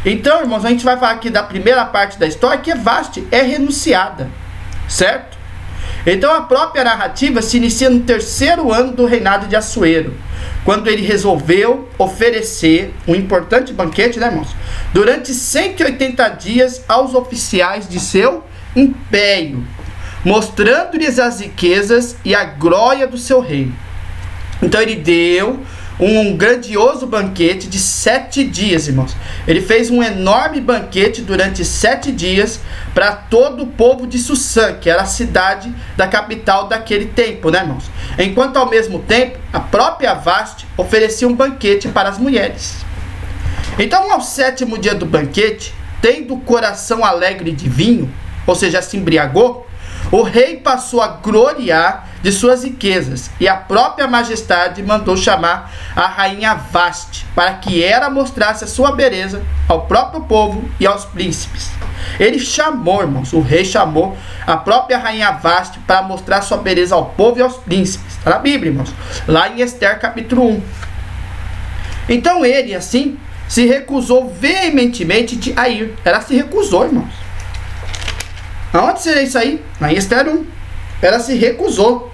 Então, 0.03 0.41
irmãos, 0.41 0.65
a 0.65 0.69
gente 0.69 0.83
vai 0.83 0.97
falar 0.97 1.11
aqui 1.11 1.29
da 1.29 1.43
primeira 1.43 1.85
parte 1.85 2.17
da 2.17 2.25
história 2.25 2.57
que 2.57 2.71
é 2.71 2.75
vaste, 2.75 3.25
é 3.31 3.41
renunciada, 3.41 4.29
certo? 4.87 5.37
Então 6.05 6.33
a 6.33 6.41
própria 6.41 6.83
narrativa 6.83 7.41
se 7.41 7.57
inicia 7.57 7.89
no 7.89 7.99
terceiro 8.01 8.71
ano 8.71 8.91
do 8.93 9.05
reinado 9.05 9.47
de 9.47 9.55
Assuero, 9.55 10.15
quando 10.65 10.87
ele 10.87 11.03
resolveu 11.03 11.87
oferecer 11.97 12.93
um 13.07 13.13
importante 13.13 13.71
banquete, 13.71 14.19
né, 14.19 14.27
irmãos? 14.27 14.55
Durante 14.93 15.33
180 15.33 16.27
dias 16.29 16.83
aos 16.87 17.13
oficiais 17.13 17.87
de 17.87 17.99
seu 17.99 18.43
império, 18.75 19.65
mostrando-lhes 20.25 21.19
as 21.19 21.39
riquezas 21.39 22.15
e 22.25 22.33
a 22.33 22.45
glória 22.45 23.07
do 23.07 23.17
seu 23.17 23.39
reino. 23.39 23.75
Então 24.61 24.81
ele 24.81 24.95
deu 24.95 25.59
um 25.99 26.35
grandioso 26.35 27.05
banquete 27.05 27.67
de 27.67 27.77
sete 27.77 28.43
dias, 28.43 28.87
irmãos. 28.87 29.15
Ele 29.47 29.61
fez 29.61 29.89
um 29.89 30.01
enorme 30.01 30.59
banquete 30.59 31.21
durante 31.21 31.63
sete 31.63 32.11
dias 32.11 32.59
para 32.93 33.11
todo 33.11 33.63
o 33.63 33.67
povo 33.67 34.07
de 34.07 34.17
Sussã, 34.17 34.73
que 34.73 34.89
era 34.89 35.03
a 35.03 35.05
cidade 35.05 35.73
da 35.95 36.07
capital 36.07 36.67
daquele 36.67 37.05
tempo, 37.05 37.49
né, 37.51 37.59
irmãos? 37.59 37.89
Enquanto 38.17 38.57
ao 38.57 38.69
mesmo 38.69 38.99
tempo, 38.99 39.37
a 39.53 39.59
própria 39.59 40.13
Vaste 40.13 40.65
oferecia 40.75 41.27
um 41.27 41.35
banquete 41.35 41.87
para 41.87 42.09
as 42.09 42.17
mulheres. 42.17 42.77
Então, 43.77 44.11
ao 44.11 44.21
sétimo 44.21 44.77
dia 44.77 44.95
do 44.95 45.05
banquete, 45.05 45.73
tendo 46.01 46.33
o 46.33 46.41
coração 46.41 47.05
alegre 47.05 47.51
de 47.51 47.69
vinho, 47.69 48.11
ou 48.45 48.55
seja, 48.55 48.81
se 48.81 48.97
embriagou, 48.97 49.67
o 50.11 50.21
rei 50.23 50.57
passou 50.57 51.01
a 51.01 51.07
gloriar 51.07 52.09
de 52.21 52.31
suas 52.31 52.63
riquezas, 52.63 53.31
e 53.39 53.47
a 53.47 53.55
própria 53.55 54.07
majestade 54.07 54.83
mandou 54.83 55.15
chamar 55.17 55.71
a 55.95 56.05
rainha 56.05 56.53
Vaste, 56.53 57.25
para 57.33 57.53
que 57.53 57.83
ela 57.83 58.09
mostrasse 58.09 58.63
a 58.63 58.67
sua 58.67 58.91
beleza 58.91 59.41
ao 59.67 59.87
próprio 59.87 60.21
povo 60.21 60.69
e 60.79 60.85
aos 60.85 61.05
príncipes. 61.05 61.71
Ele 62.19 62.39
chamou, 62.39 63.01
irmãos, 63.01 63.33
o 63.33 63.41
rei 63.41 63.63
chamou 63.63 64.17
a 64.45 64.57
própria 64.57 64.97
rainha 64.97 65.31
Vaste 65.31 65.79
para 65.79 66.01
mostrar 66.01 66.41
sua 66.41 66.57
beleza 66.57 66.93
ao 66.93 67.05
povo 67.05 67.39
e 67.39 67.41
aos 67.41 67.57
príncipes. 67.57 68.17
Está 68.17 68.31
na 68.31 68.39
Bíblia, 68.39 68.71
irmãos, 68.71 68.93
lá 69.27 69.49
em 69.49 69.61
Esther 69.61 69.99
capítulo 69.99 70.47
1. 70.49 70.61
Então 72.09 72.45
ele, 72.45 72.75
assim, 72.75 73.17
se 73.47 73.65
recusou 73.65 74.29
veementemente 74.29 75.35
de 75.35 75.53
a 75.57 75.69
ir. 75.69 75.95
Ela 76.03 76.21
se 76.21 76.35
recusou, 76.35 76.85
irmãos. 76.85 77.20
Aonde 78.73 79.01
seria 79.01 79.23
isso 79.23 79.37
aí? 79.37 79.63
Na 79.79 79.91
Esther 79.91 80.27
1. 80.27 80.45
Ela 81.01 81.19
se 81.19 81.35
recusou. 81.35 82.11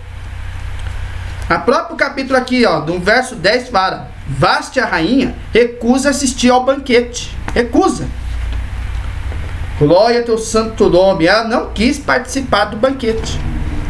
A 1.50 1.60
próprio 1.60 1.96
capítulo 1.96 2.38
aqui, 2.38 2.66
ó, 2.66 2.80
do 2.80 3.00
verso 3.00 3.36
10 3.36 3.70
fala: 3.70 4.12
Vaste 4.28 4.80
a 4.80 4.86
rainha 4.86 5.36
recusa 5.54 6.10
assistir 6.10 6.50
ao 6.50 6.66
banquete. 6.66 7.36
Recusa. 7.54 8.08
Glória 9.80 10.20
ao 10.20 10.26
teu 10.26 10.38
santo 10.38 10.90
nome. 10.90 11.26
Ela 11.26 11.46
não 11.46 11.72
quis 11.72 12.00
participar 12.00 12.66
do 12.66 12.78
banquete. 12.78 13.40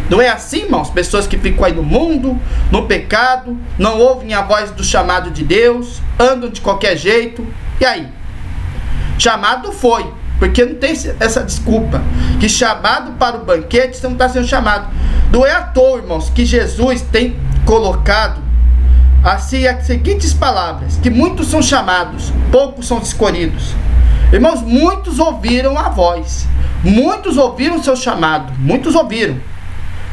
Não 0.10 0.22
é 0.22 0.30
assim, 0.30 0.64
irmãos? 0.64 0.90
Pessoas 0.90 1.28
que 1.28 1.38
ficam 1.38 1.66
aí 1.66 1.74
no 1.74 1.84
mundo, 1.84 2.40
no 2.72 2.86
pecado, 2.86 3.58
não 3.78 4.00
ouvem 4.00 4.34
a 4.34 4.42
voz 4.42 4.72
do 4.72 4.84
chamado 4.84 5.32
de 5.32 5.44
Deus, 5.44 6.02
andam 6.18 6.50
de 6.50 6.62
qualquer 6.62 6.96
jeito. 6.96 7.46
E 7.80 7.86
aí? 7.86 8.08
Chamado 9.18 9.72
foi, 9.72 10.06
porque 10.40 10.66
não 10.66 10.76
tem 10.76 10.92
essa 11.20 11.44
desculpa. 11.44 12.02
Que 12.40 12.48
chamado 12.48 13.14
para 13.14 13.38
o 13.38 13.46
banquete, 13.46 13.98
você 13.98 14.08
não 14.08 14.14
está 14.14 14.30
sendo 14.30 14.48
chamado. 14.48 14.88
Não 15.32 15.46
é 15.46 15.52
à 15.52 15.62
toa, 15.62 15.98
irmãos, 15.98 16.30
que 16.30 16.46
Jesus 16.46 17.02
tem 17.02 17.38
colocado 17.66 18.42
assim 19.24 19.68
as 19.68 19.86
seguintes 19.86 20.34
palavras: 20.34 20.98
que 21.02 21.10
muitos 21.10 21.48
são 21.48 21.62
chamados, 21.62 22.32
poucos 22.52 22.88
são 22.88 23.00
escolhidos. 23.00 23.74
Irmãos, 24.32 24.62
muitos 24.62 25.20
ouviram 25.20 25.78
a 25.78 25.90
voz, 25.90 26.48
muitos 26.84 27.38
ouviram 27.38 27.78
o 27.78 27.84
seu 27.84 27.96
chamado, 27.96 28.54
muitos 28.60 28.94
ouviram. 28.94 29.38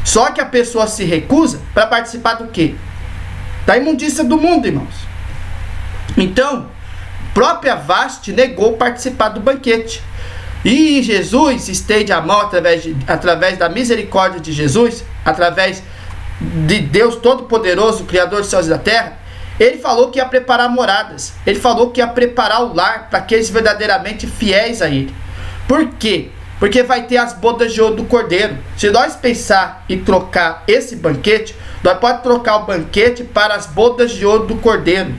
Só 0.04 0.31
que 0.31 0.40
a 0.40 0.47
pessoa 0.47 0.87
se 0.87 1.04
recusa 1.04 1.61
para 1.73 1.87
participar 1.87 2.35
do 2.35 2.49
quê? 2.49 2.75
Da 3.66 3.76
imundícia 3.76 4.23
do 4.23 4.37
mundo, 4.37 4.66
irmãos. 4.66 4.95
Então, 6.16 6.66
própria 7.33 7.75
Vaste 7.75 8.33
negou 8.33 8.75
participar 8.75 9.31
do 9.31 9.40
banquete. 9.40 10.02
E 10.64 11.02
Jesus 11.02 11.68
estende 11.68 12.12
a 12.12 12.21
mão 12.21 12.40
através, 12.40 12.83
de, 12.83 12.97
através 13.06 13.59
da 13.59 13.68
misericórdia 13.68 14.40
de 14.40 14.50
Jesus, 14.50 15.04
através 15.25 15.83
de 16.40 16.80
Deus 16.80 17.16
Todo-Poderoso, 17.16 18.04
Criador 18.04 18.40
dos 18.40 18.49
céus 18.49 18.66
e 18.66 18.71
da 18.71 18.78
terra, 18.78 19.18
ele 19.61 19.78
falou 19.78 20.11
que 20.11 20.18
ia 20.18 20.25
preparar 20.25 20.68
moradas. 20.68 21.35
Ele 21.47 21.61
falou 21.61 21.90
que 21.90 22.00
ia 22.00 22.06
preparar 22.06 22.62
o 22.62 22.75
lar 22.75 23.09
para 23.11 23.18
aqueles 23.18 23.50
verdadeiramente 23.50 24.26
fiéis 24.26 24.80
a 24.80 24.88
ele. 24.88 25.14
Por 25.68 25.87
quê? 25.90 26.30
Porque 26.59 26.83
vai 26.83 27.02
ter 27.02 27.18
as 27.18 27.35
bodas 27.35 27.73
de 27.73 27.80
ouro 27.80 27.97
do 27.97 28.04
cordeiro. 28.04 28.56
Se 28.76 28.90
nós 28.90 29.14
pensar 29.14 29.85
e 29.88 29.99
trocar 29.99 30.64
esse 30.66 30.97
banquete, 30.97 31.54
nós 31.83 31.99
pode 31.99 32.23
trocar 32.23 32.56
o 32.56 32.64
banquete 32.64 33.23
para 33.23 33.54
as 33.54 33.66
bodas 33.66 34.12
de 34.12 34.25
ouro 34.25 34.47
do 34.47 34.56
cordeiro. 34.56 35.15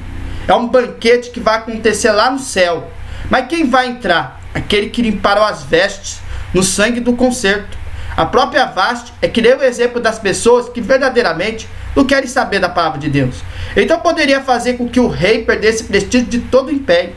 É 0.48 0.54
um 0.54 0.67
banquete 0.67 1.30
que 1.30 1.39
vai 1.39 1.58
acontecer 1.58 2.12
lá 2.12 2.30
no 2.30 2.39
céu. 2.39 2.89
Mas 3.30 3.48
quem 3.48 3.70
vai 3.70 3.88
entrar? 3.88 4.41
Aquele 4.56 4.89
que 4.89 5.02
limparam 5.02 5.44
as 5.44 5.63
vestes 5.63 6.20
no 6.54 6.63
sangue 6.63 7.02
do 7.02 7.13
concerto. 7.13 7.78
A 8.15 8.26
própria 8.26 8.65
Vaste 8.65 9.12
é 9.22 9.28
que 9.28 9.41
deu 9.41 9.60
o 9.60 9.63
exemplo 9.63 10.02
das 10.02 10.18
pessoas 10.18 10.70
que 10.70 10.80
verdadeiramente 10.80 11.68
não 11.94 12.06
querem 12.06 12.28
saber 12.28 12.60
da 12.60 12.70
palavra 12.70 12.98
de 12.98 13.10
Deus. 13.10 13.36
Então 13.76 14.00
poderia 14.00 14.41
fazer 14.41 14.74
com 14.74 14.88
que 14.88 15.00
o 15.00 15.10
rei 15.10 15.44
perdesse 15.44 15.84
prestígio 15.84 16.28
de 16.28 16.39
todo 16.39 16.70
o 16.70 16.72
império. 16.72 17.13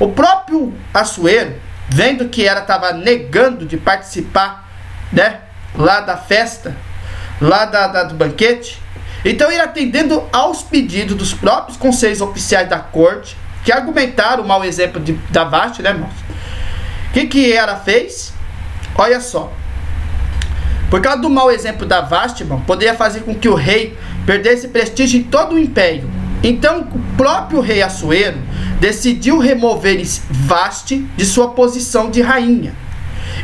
O 0.00 0.08
próprio 0.08 0.74
Assuero, 0.92 1.54
vendo 1.88 2.28
que 2.28 2.44
ela 2.44 2.60
estava 2.60 2.92
negando 2.92 3.64
de 3.64 3.76
participar, 3.76 4.68
né, 5.12 5.38
lá 5.76 6.00
da 6.00 6.16
festa, 6.16 6.76
lá 7.40 7.64
da, 7.64 7.86
da, 7.86 8.02
do 8.02 8.14
banquete, 8.14 8.82
então 9.24 9.50
ele 9.50 9.60
atendendo 9.60 10.22
aos 10.32 10.62
pedidos 10.62 11.16
dos 11.16 11.32
próprios 11.32 11.76
conselhos 11.76 12.20
oficiais 12.20 12.68
da 12.68 12.78
corte, 12.78 13.36
que 13.64 13.72
argumentaram 13.72 14.42
o 14.42 14.46
mau 14.46 14.64
exemplo 14.64 15.00
de, 15.00 15.12
da 15.30 15.44
Vaste, 15.44 15.80
né, 15.80 15.90
irmãos? 15.90 16.12
O 17.14 17.16
que, 17.16 17.26
que 17.26 17.52
ela 17.52 17.76
fez? 17.76 18.32
Olha 18.96 19.20
só, 19.20 19.52
por 20.90 21.00
causa 21.00 21.22
do 21.22 21.30
mau 21.30 21.48
exemplo 21.48 21.86
da 21.86 22.00
Vastman, 22.00 22.58
poderia 22.62 22.92
fazer 22.94 23.20
com 23.20 23.32
que 23.36 23.48
o 23.48 23.54
rei 23.54 23.96
perdesse 24.26 24.66
prestígio 24.66 25.20
em 25.20 25.22
todo 25.22 25.54
o 25.54 25.58
império. 25.58 26.10
Então, 26.42 26.80
o 26.80 27.16
próprio 27.16 27.60
rei 27.60 27.82
Assuero 27.82 28.38
decidiu 28.80 29.38
remover 29.38 30.02
Vaste 30.28 31.06
de 31.16 31.24
sua 31.24 31.50
posição 31.50 32.10
de 32.10 32.20
rainha 32.20 32.74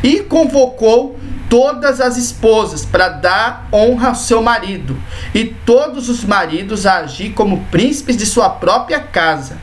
e 0.03 0.19
convocou 0.19 1.17
todas 1.49 2.01
as 2.01 2.17
esposas 2.17 2.85
para 2.85 3.09
dar 3.09 3.69
honra 3.73 4.09
ao 4.09 4.15
seu 4.17 4.43
marido 4.43 5.01
e 5.33 5.45
todos 5.45 6.09
os 6.09 6.25
maridos 6.25 6.87
a 6.87 6.97
agir 6.97 7.35
como 7.35 7.65
príncipes 7.67 8.17
de 8.17 8.27
sua 8.27 8.51
própria 8.51 8.99
casa. 8.99 9.59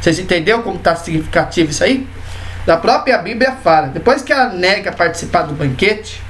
Vocês 0.00 0.18
entenderam 0.18 0.62
como 0.62 0.76
está 0.76 0.96
significativo 0.96 1.70
isso 1.70 1.84
aí? 1.84 2.08
Da 2.66 2.76
própria 2.76 3.18
Bíblia 3.18 3.52
fala. 3.62 3.88
Depois 3.88 4.22
que 4.22 4.32
ela 4.32 4.50
nega 4.50 4.92
participar 4.92 5.42
do 5.42 5.54
banquete, 5.54 6.22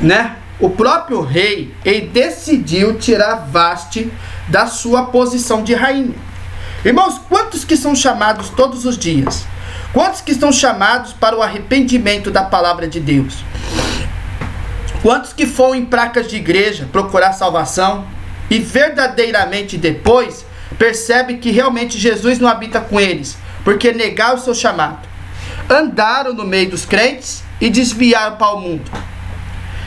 né? 0.00 0.36
O 0.58 0.70
próprio 0.70 1.20
rei 1.20 1.74
ele 1.84 2.08
decidiu 2.08 2.98
tirar 2.98 3.46
Vaste 3.50 4.12
da 4.48 4.66
sua 4.66 5.06
posição 5.06 5.62
de 5.62 5.74
rainha. 5.74 6.14
Irmãos, 6.84 7.20
quantos 7.28 7.64
que 7.64 7.76
são 7.76 7.94
chamados 7.94 8.50
todos 8.50 8.84
os 8.84 8.96
dias? 8.96 9.46
Quantos 9.92 10.20
que 10.20 10.32
estão 10.32 10.52
chamados 10.52 11.12
para 11.12 11.36
o 11.36 11.42
arrependimento 11.42 12.30
da 12.30 12.42
palavra 12.42 12.86
de 12.86 13.00
Deus? 13.00 13.44
Quantos 15.02 15.32
que 15.32 15.46
foram 15.46 15.74
em 15.74 15.84
placas 15.84 16.28
de 16.28 16.36
igreja 16.36 16.88
procurar 16.90 17.32
salvação 17.32 18.06
e 18.50 18.58
verdadeiramente 18.58 19.76
depois 19.76 20.44
percebe 20.78 21.38
que 21.38 21.50
realmente 21.50 21.98
Jesus 21.98 22.38
não 22.38 22.48
habita 22.48 22.80
com 22.80 22.98
eles, 22.98 23.36
porque 23.64 23.92
negaram 23.92 24.36
o 24.36 24.38
seu 24.38 24.54
chamado? 24.54 25.08
Andaram 25.68 26.34
no 26.34 26.44
meio 26.44 26.70
dos 26.70 26.84
crentes 26.84 27.42
e 27.60 27.70
desviaram 27.70 28.36
para 28.36 28.54
o 28.54 28.60
mundo. 28.60 28.90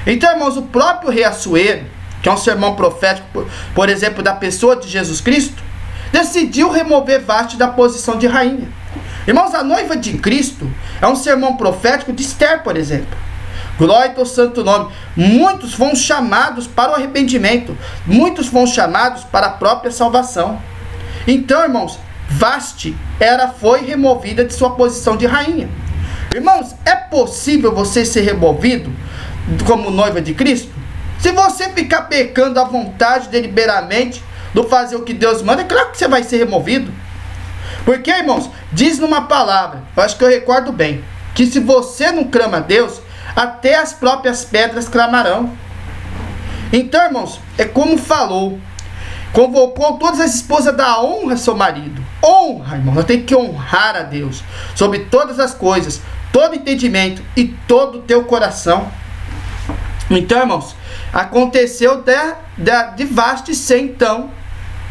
Então, 0.06 0.32
irmãos, 0.32 0.58
o 0.58 0.64
próprio 0.64 1.12
rei 1.12 1.24
Assuero, 1.24 1.86
que 2.22 2.28
é 2.28 2.32
um 2.32 2.38
sermão 2.38 2.76
profético, 2.76 3.28
por, 3.32 3.48
por 3.76 3.90
exemplo, 3.90 4.24
da 4.24 4.34
pessoa 4.34 4.76
de 4.76 4.88
Jesus 4.88 5.22
Cristo, 5.22 5.62
decidiu 6.12 6.70
remover 6.70 7.22
Vaste 7.22 7.58
da 7.58 7.68
posição 7.68 8.18
de 8.18 8.26
rainha. 8.26 8.68
Irmãos, 9.28 9.54
a 9.54 9.64
noiva 9.64 9.96
de 9.96 10.18
Cristo 10.18 10.72
é 11.02 11.08
um 11.08 11.16
sermão 11.16 11.58
profético 11.58 12.14
de 12.14 12.24
Esther, 12.24 12.64
por 12.64 12.78
exemplo. 12.78 13.18
Glória 13.78 14.16
ao 14.18 14.26
santo 14.26 14.64
nome. 14.64 14.92
Muitos 15.16 15.74
foram 15.74 15.96
chamados 15.96 16.66
para 16.66 16.92
o 16.92 16.96
arrependimento. 16.96 17.78
Muitos 18.06 18.48
foram 18.48 18.66
chamados 18.66 19.24
para 19.26 19.48
a 19.48 19.52
própria 19.52 19.92
salvação. 19.92 20.60
Então, 21.28 21.62
irmãos, 21.62 22.00
Vaste 22.30 22.96
era 23.20 23.48
foi 23.48 23.86
removida 23.86 24.44
de 24.44 24.54
sua 24.54 24.72
posição 24.72 25.16
de 25.16 25.26
rainha. 25.26 25.70
Irmãos, 26.34 26.76
é 26.86 26.96
possível 26.96 27.74
você 27.74 28.06
ser 28.06 28.22
removido 28.22 28.92
como 29.66 29.90
noiva 29.90 30.22
de 30.22 30.34
Cristo? 30.34 30.72
Se 31.20 31.32
você 31.32 31.70
ficar 31.70 32.04
pecando 32.04 32.60
à 32.60 32.64
vontade, 32.64 33.30
deliberadamente, 33.30 34.22
do 34.54 34.64
fazer 34.64 34.96
o 34.96 35.04
que 35.04 35.14
Deus 35.14 35.42
manda, 35.42 35.62
é 35.62 35.66
claro 35.66 35.92
que 35.92 35.98
você 35.98 36.08
vai 36.08 36.24
ser 36.24 36.38
removido. 36.38 36.92
Porque, 37.86 38.12
irmãos, 38.12 38.50
diz 38.72 39.00
numa 39.00 39.22
palavra, 39.22 39.84
eu 39.96 40.04
acho 40.04 40.18
que 40.18 40.24
eu 40.24 40.30
recordo 40.30 40.72
bem, 40.72 41.04
que 41.34 41.46
se 41.46 41.60
você 41.60 42.12
não 42.12 42.26
clama 42.26 42.58
a 42.58 42.62
Deus, 42.62 43.02
até 43.36 43.76
as 43.76 43.94
próprias 43.94 44.44
pedras 44.44 44.90
clamarão. 44.90 45.52
Então, 46.72 47.04
irmãos, 47.06 47.40
é 47.58 47.66
como 47.66 47.98
falou, 47.98 48.60
convocou 49.34 49.98
todas 49.98 50.20
as 50.20 50.36
esposas 50.36 50.76
da 50.76 51.02
honra 51.02 51.38
seu 51.38 51.56
marido. 51.56 52.04
Honra, 52.24 52.78
irmão, 52.78 52.96
nós 52.96 53.06
temos 53.06 53.26
que 53.26 53.36
honrar 53.36 53.96
a 53.96 54.02
Deus 54.02 54.44
sobre 54.76 55.00
todas 55.00 55.40
as 55.40 55.54
coisas, 55.54 56.02
todo 56.32 56.56
entendimento 56.56 57.22
e 57.36 57.46
todo 57.46 58.00
o 58.00 58.02
teu 58.02 58.24
coração. 58.24 58.88
Então, 60.10 60.40
irmãos, 60.40 60.76
aconteceu 61.12 62.02
de, 62.02 62.14
de, 62.58 62.96
de 62.96 63.06
Vaste 63.06 63.54
ser 63.54 63.80
então 63.80 64.32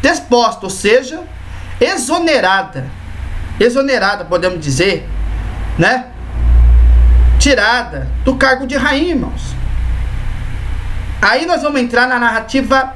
desposta, 0.01 0.65
ou 0.65 0.69
seja, 0.69 1.21
exonerada. 1.79 2.85
Exonerada, 3.59 4.25
podemos 4.25 4.59
dizer, 4.59 5.07
né? 5.77 6.07
Tirada 7.39 8.07
do 8.23 8.35
cargo 8.35 8.67
de 8.67 8.75
rainha, 8.75 9.09
irmãos. 9.09 9.55
Aí 11.21 11.45
nós 11.45 11.63
vamos 11.63 11.81
entrar 11.81 12.07
na 12.07 12.19
narrativa 12.19 12.93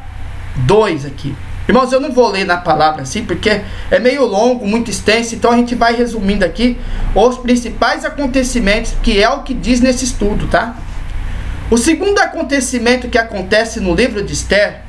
2 0.56 1.06
aqui. 1.06 1.36
Irmãos, 1.68 1.92
eu 1.92 2.02
não 2.02 2.12
vou 2.12 2.28
ler 2.28 2.44
na 2.44 2.58
palavra 2.58 3.04
assim, 3.04 3.24
porque 3.24 3.62
é 3.90 4.00
meio 4.00 4.26
longo, 4.26 4.68
muito 4.68 4.90
extenso, 4.90 5.36
então 5.36 5.52
a 5.52 5.56
gente 5.56 5.76
vai 5.76 5.96
resumindo 5.96 6.44
aqui 6.44 6.78
os 7.16 7.38
principais 7.38 8.04
acontecimentos, 8.04 8.94
que 9.02 9.22
é 9.22 9.30
o 9.30 9.44
que 9.44 9.54
diz 9.54 9.80
nesse 9.80 10.04
estudo, 10.04 10.48
tá? 10.48 10.76
O 11.70 11.78
segundo 11.78 12.20
acontecimento 12.20 13.08
que 13.08 13.18
acontece 13.18 13.80
no 13.80 13.96
livro 13.96 14.22
de 14.24 14.34
Esther, 14.34 14.82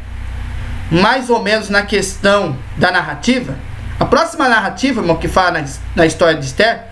mais 0.90 1.31
ou 1.31 1.40
menos 1.40 1.68
na 1.68 1.83
questão 1.83 2.57
da 2.77 2.90
narrativa, 2.90 3.57
a 4.01 4.05
próxima 4.05 4.48
narrativa, 4.48 5.01
irmão, 5.01 5.16
que 5.16 5.29
fala 5.29 5.64
na, 5.94 6.05
história 6.05 6.37
de 6.37 6.44
Esther, 6.44 6.83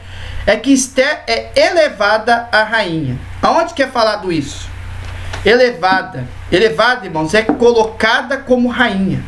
é 0.46 0.56
que 0.56 0.72
Esther 0.72 1.24
é 1.26 1.50
elevada 1.56 2.48
a 2.52 2.62
rainha. 2.62 3.18
Aonde 3.42 3.74
que 3.74 3.82
é 3.82 3.88
falado 3.88 4.30
isso? 4.30 4.68
Elevada. 5.44 6.24
Elevada, 6.50 7.06
irmãos, 7.06 7.34
é 7.34 7.42
colocada 7.42 8.38
como 8.38 8.68
rainha. 8.68 9.22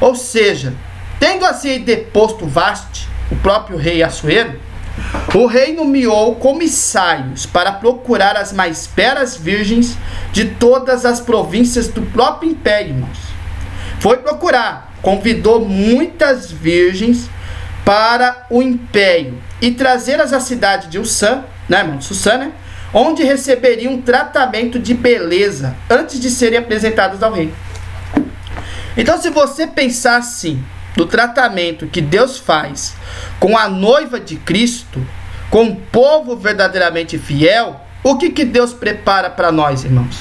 Ou 0.00 0.14
seja, 0.14 0.74
tendo 1.18 1.44
assim 1.44 1.80
deposto 1.80 2.46
Vaste, 2.46 3.08
o 3.30 3.36
próprio 3.36 3.76
rei 3.76 4.02
Assuero, 4.02 4.58
o 5.34 5.46
rei 5.46 5.74
nomeou 5.74 6.36
comissários 6.36 7.46
para 7.46 7.72
procurar 7.72 8.36
as 8.36 8.52
mais 8.52 8.86
belas 8.86 9.36
virgens 9.36 9.96
de 10.32 10.46
todas 10.46 11.04
as 11.04 11.20
províncias 11.20 11.88
do 11.88 12.02
próprio 12.02 12.50
império, 12.50 12.94
irmãos. 12.94 13.18
Foi 14.00 14.18
procurar, 14.18 14.92
convidou 15.02 15.64
muitas 15.64 16.50
virgens 16.50 17.28
para 17.84 18.46
o 18.50 18.62
império 18.62 19.40
e 19.60 19.70
trazê-las 19.72 20.32
à 20.32 20.40
cidade 20.40 20.88
de 20.88 20.98
Ussã, 20.98 21.42
né, 21.68 21.78
irmão? 21.80 22.00
Sussã, 22.00 22.36
né? 22.36 22.52
Onde 22.92 23.22
receberiam 23.22 23.94
um 23.94 24.02
tratamento 24.02 24.78
de 24.78 24.94
beleza 24.94 25.76
antes 25.90 26.18
de 26.18 26.30
serem 26.30 26.58
apresentadas 26.58 27.22
ao 27.22 27.32
rei. 27.32 27.52
Então, 28.96 29.20
se 29.20 29.30
você 29.30 29.66
pensar 29.66 30.16
assim, 30.16 30.62
do 30.98 31.06
tratamento 31.06 31.86
que 31.86 32.00
Deus 32.00 32.38
faz 32.38 32.96
com 33.38 33.56
a 33.56 33.68
noiva 33.68 34.18
de 34.18 34.34
Cristo, 34.34 35.00
com 35.48 35.68
o 35.68 35.76
povo 35.76 36.36
verdadeiramente 36.36 37.16
fiel, 37.16 37.80
o 38.02 38.16
que, 38.16 38.30
que 38.30 38.44
Deus 38.44 38.72
prepara 38.72 39.30
para 39.30 39.52
nós, 39.52 39.84
irmãos? 39.84 40.18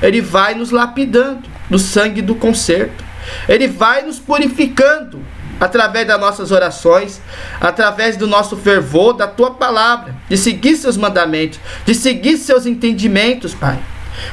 Ele 0.00 0.22
vai 0.22 0.54
nos 0.54 0.70
lapidando 0.70 1.48
no 1.68 1.78
sangue 1.78 2.22
do 2.22 2.34
conserto. 2.34 3.04
Ele 3.46 3.68
vai 3.68 4.02
nos 4.02 4.18
purificando 4.18 5.22
através 5.60 6.06
das 6.06 6.20
nossas 6.20 6.50
orações, 6.50 7.20
através 7.60 8.16
do 8.16 8.26
nosso 8.26 8.56
fervor, 8.56 9.12
da 9.14 9.26
tua 9.26 9.52
palavra, 9.52 10.14
de 10.28 10.36
seguir 10.36 10.76
seus 10.76 10.96
mandamentos, 10.96 11.58
de 11.84 11.94
seguir 11.94 12.36
seus 12.36 12.66
entendimentos, 12.66 13.54
Pai. 13.54 13.78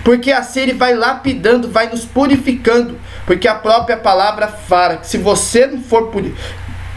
Porque 0.03 0.31
assim 0.31 0.61
ele 0.61 0.73
vai 0.73 0.93
lapidando, 0.93 1.69
vai 1.69 1.89
nos 1.89 2.05
purificando. 2.05 2.99
Porque 3.25 3.47
a 3.47 3.55
própria 3.55 3.97
palavra 3.97 4.47
fala 4.47 4.97
que 4.97 5.07
se 5.07 5.17
você 5.17 5.67
não 5.67 5.81
for 5.81 6.11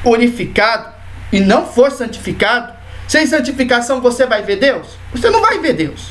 purificado 0.03 0.89
e 1.33 1.41
não 1.41 1.67
for 1.67 1.91
santificado, 1.91 2.73
sem 3.09 3.27
santificação 3.27 4.01
você 4.01 4.27
vai 4.27 4.43
ver 4.43 4.57
Deus? 4.57 4.87
Você 5.12 5.31
não 5.31 5.41
vai 5.41 5.59
ver 5.59 5.73
Deus. 5.75 6.11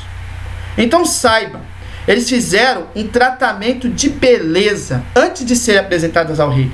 Então 0.76 1.04
saiba, 1.04 1.60
eles 2.06 2.28
fizeram 2.28 2.86
um 2.94 3.06
tratamento 3.06 3.88
de 3.88 4.08
beleza 4.08 5.02
antes 5.14 5.44
de 5.44 5.56
serem 5.56 5.80
apresentadas 5.80 6.38
ao 6.38 6.50
rei. 6.50 6.70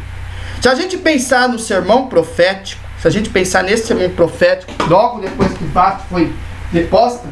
Se 0.63 0.69
a 0.69 0.77
gente 0.77 0.97
pensar 0.97 1.49
no 1.49 1.59
sermão 1.59 2.07
profético, 2.07 2.81
se 3.01 3.09
a 3.09 3.11
gente 3.11 3.29
pensar 3.31 3.65
nesse 3.65 3.89
sermão 3.89 4.09
profético, 4.11 4.73
logo 4.89 5.21
depois 5.21 5.53
que 5.55 5.65
Bate 5.65 6.05
foi 6.09 6.33
deposta, 6.71 7.27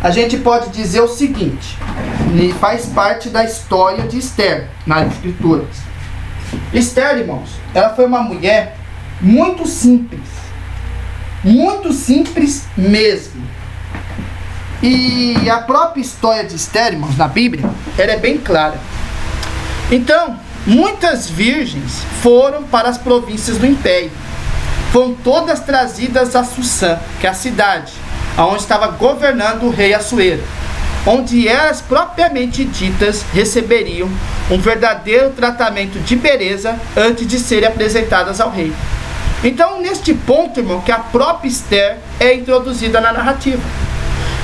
a 0.00 0.10
gente 0.10 0.38
pode 0.38 0.70
dizer 0.70 1.02
o 1.02 1.08
seguinte, 1.08 1.76
e 2.34 2.50
faz 2.54 2.86
parte 2.86 3.28
da 3.28 3.44
história 3.44 4.04
de 4.04 4.16
Esther 4.16 4.68
nas 4.86 5.12
escrituras. 5.12 5.68
Esther, 6.72 7.18
irmãos, 7.18 7.50
ela 7.74 7.90
foi 7.90 8.06
uma 8.06 8.22
mulher 8.22 8.78
muito 9.20 9.68
simples, 9.68 10.30
muito 11.44 11.92
simples 11.92 12.64
mesmo. 12.74 13.46
E 14.82 15.50
a 15.50 15.58
própria 15.58 16.00
história 16.00 16.44
de 16.44 16.56
Esther, 16.56 16.94
irmãos, 16.94 17.18
na 17.18 17.28
Bíblia, 17.28 17.68
ela 17.98 18.12
é 18.12 18.16
bem 18.16 18.38
clara. 18.38 18.80
Então, 19.90 20.45
muitas 20.66 21.28
virgens 21.28 22.02
foram 22.22 22.64
para 22.64 22.88
as 22.88 22.98
províncias 22.98 23.58
do 23.58 23.66
império. 23.66 24.10
Foram 24.92 25.14
todas 25.14 25.60
trazidas 25.60 26.34
a 26.34 26.42
Sussã, 26.42 26.98
que 27.20 27.26
é 27.26 27.30
a 27.30 27.34
cidade 27.34 27.92
onde 28.44 28.62
estava 28.62 28.88
governando 28.88 29.64
o 29.64 29.70
rei 29.70 29.94
Assuero, 29.94 30.42
onde 31.06 31.48
elas 31.48 31.80
propriamente 31.80 32.64
ditas 32.64 33.24
receberiam 33.32 34.10
um 34.50 34.58
verdadeiro 34.58 35.30
tratamento 35.30 35.98
de 36.00 36.16
beleza 36.16 36.78
antes 36.96 37.26
de 37.26 37.38
serem 37.38 37.68
apresentadas 37.68 38.40
ao 38.40 38.50
rei. 38.50 38.72
Então, 39.42 39.80
neste 39.80 40.12
ponto, 40.12 40.60
irmão, 40.60 40.80
que 40.80 40.92
a 40.92 40.98
própria 40.98 41.48
Esther 41.48 41.98
é 42.18 42.34
introduzida 42.34 43.00
na 43.00 43.12
narrativa. 43.12 43.62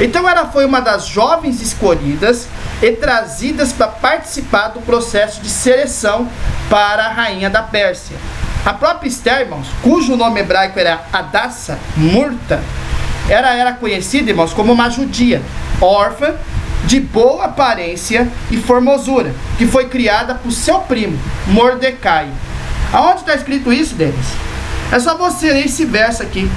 Então, 0.01 0.29
ela 0.29 0.47
foi 0.47 0.65
uma 0.65 0.81
das 0.81 1.07
jovens 1.07 1.61
escolhidas 1.61 2.47
e 2.83 2.93
trazidas 2.93 3.73
para 3.73 3.87
participar 3.87 4.69
do 4.69 4.81
processo 4.81 5.41
de 5.41 5.49
seleção 5.49 6.29
para 6.69 7.07
a 7.07 7.13
rainha 7.13 7.49
da 7.49 7.63
Pérsia. 7.63 8.17
A 8.67 8.73
própria 8.73 9.09
Esther, 9.09 9.41
irmãos, 9.43 9.69
cujo 9.83 10.17
nome 10.17 10.41
hebraico 10.41 10.79
era 10.79 11.03
Adassa 11.13 11.79
Murta, 11.97 12.61
ela 13.29 13.55
era 13.55 13.73
conhecida, 13.73 14.31
irmãos, 14.31 14.53
como 14.53 14.73
uma 14.73 14.91
judia, 14.91 15.41
órfã, 15.81 16.35
de 16.85 16.99
boa 16.99 17.45
aparência 17.45 18.29
e 18.51 18.57
formosura, 18.57 19.33
que 19.57 19.67
foi 19.67 19.89
criada 19.89 20.35
por 20.35 20.51
seu 20.51 20.81
primo, 20.81 21.19
Mordecai. 21.47 22.29
Aonde 22.93 23.21
está 23.21 23.35
escrito 23.35 23.73
isso, 23.73 23.95
Denis? 23.95 24.27
É 24.91 24.99
só 24.99 25.17
você 25.17 25.53
ler 25.53 25.67
esse 25.67 25.85
verso 25.85 26.23
aqui. 26.23 26.51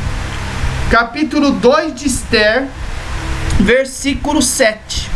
Capítulo 0.90 1.52
2 1.52 1.94
de 1.94 2.08
Esther, 2.08 2.68
versículo 3.60 4.42
7. 4.42 5.14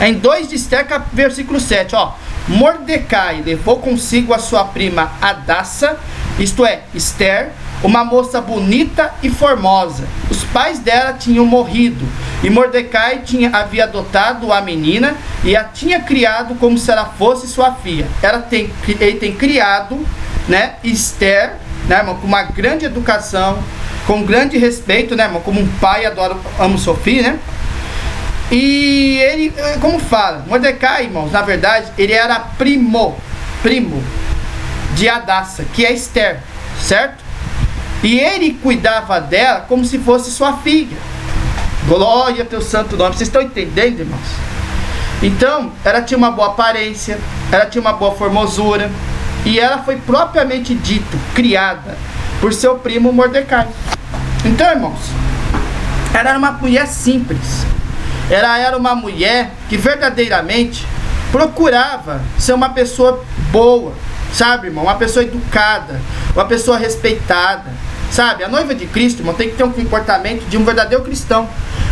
É 0.00 0.08
em 0.08 0.14
2 0.14 0.48
de 0.48 0.56
Esther, 0.56 0.86
versículo 1.12 1.60
7, 1.60 1.94
ó. 1.94 2.12
Mordecai 2.48 3.42
levou 3.44 3.78
consigo 3.78 4.34
a 4.34 4.38
sua 4.38 4.64
prima 4.64 5.12
Adassa, 5.20 5.96
isto 6.38 6.66
é, 6.66 6.80
Esther, 6.92 7.52
uma 7.84 8.04
moça 8.04 8.40
bonita 8.40 9.12
e 9.22 9.30
formosa. 9.30 10.04
Os 10.30 10.44
pais 10.44 10.78
dela 10.78 11.12
tinham 11.12 11.44
morrido 11.44 12.04
e 12.42 12.50
Mordecai 12.50 13.18
tinha, 13.24 13.50
havia 13.50 13.84
adotado 13.84 14.52
a 14.52 14.60
menina 14.60 15.14
e 15.44 15.56
a 15.56 15.64
tinha 15.64 16.00
criado 16.00 16.56
como 16.56 16.78
se 16.78 16.90
ela 16.90 17.04
fosse 17.04 17.46
sua 17.46 17.72
filha. 17.72 18.06
Ela 18.22 18.40
tem, 18.40 18.72
ele 19.00 19.18
tem 19.18 19.34
criado 19.34 20.04
né, 20.48 20.74
Esther, 20.82 21.54
né, 21.88 21.98
irmão, 21.98 22.16
com 22.16 22.26
uma 22.26 22.42
grande 22.42 22.84
educação, 22.84 23.58
com 24.06 24.24
grande 24.24 24.58
respeito, 24.58 25.14
né, 25.14 25.24
irmão, 25.24 25.40
como 25.40 25.60
um 25.60 25.68
pai 25.80 26.06
adora, 26.06 26.36
ama 26.58 26.76
sua 26.78 26.96
filha, 26.96 27.32
né? 27.32 27.38
E 28.52 29.18
ele, 29.18 29.54
como 29.80 29.98
fala, 29.98 30.44
Mordecai, 30.46 31.04
irmãos, 31.04 31.32
na 31.32 31.40
verdade, 31.40 31.90
ele 31.96 32.12
era 32.12 32.38
primo, 32.38 33.16
primo 33.62 34.04
de 34.94 35.08
Adassa, 35.08 35.64
que 35.72 35.86
é 35.86 35.92
Esther, 35.92 36.40
certo? 36.78 37.24
E 38.02 38.20
ele 38.20 38.52
cuidava 38.62 39.18
dela 39.20 39.60
como 39.66 39.86
se 39.86 39.98
fosse 39.98 40.30
sua 40.30 40.58
filha. 40.58 40.98
Glória 41.88 42.42
ao 42.42 42.48
teu 42.48 42.60
santo 42.60 42.94
nome. 42.96 43.16
Vocês 43.16 43.28
estão 43.28 43.40
entendendo, 43.40 44.00
irmãos? 44.00 44.20
Então, 45.22 45.72
ela 45.82 46.02
tinha 46.02 46.18
uma 46.18 46.30
boa 46.30 46.48
aparência, 46.48 47.18
ela 47.50 47.64
tinha 47.64 47.80
uma 47.80 47.94
boa 47.94 48.14
formosura, 48.14 48.90
e 49.46 49.58
ela 49.58 49.78
foi 49.78 49.96
propriamente 49.96 50.74
dito, 50.74 51.16
criada 51.34 51.96
por 52.40 52.52
seu 52.52 52.76
primo 52.76 53.12
Mordecai. 53.12 53.66
Então, 54.44 54.68
irmãos, 54.68 55.00
ela 56.12 56.30
era 56.30 56.38
uma 56.38 56.52
mulher 56.52 56.86
simples. 56.86 57.64
Ela 58.30 58.58
era 58.58 58.76
uma 58.76 58.94
mulher 58.94 59.52
que 59.68 59.76
verdadeiramente 59.76 60.86
procurava 61.30 62.20
ser 62.38 62.52
uma 62.52 62.70
pessoa 62.70 63.24
boa, 63.50 63.92
sabe, 64.32 64.68
irmão? 64.68 64.84
Uma 64.84 64.96
pessoa 64.96 65.24
educada, 65.24 66.00
uma 66.34 66.44
pessoa 66.44 66.76
respeitada, 66.76 67.70
Sabe? 68.12 68.44
A 68.44 68.48
noiva 68.48 68.74
de 68.74 68.86
Cristo, 68.86 69.20
irmão, 69.20 69.32
tem 69.32 69.48
que 69.48 69.56
ter 69.56 69.64
um 69.64 69.72
comportamento 69.72 70.44
de 70.44 70.58
um 70.58 70.64
verdadeiro 70.66 71.02
cristão. 71.02 71.48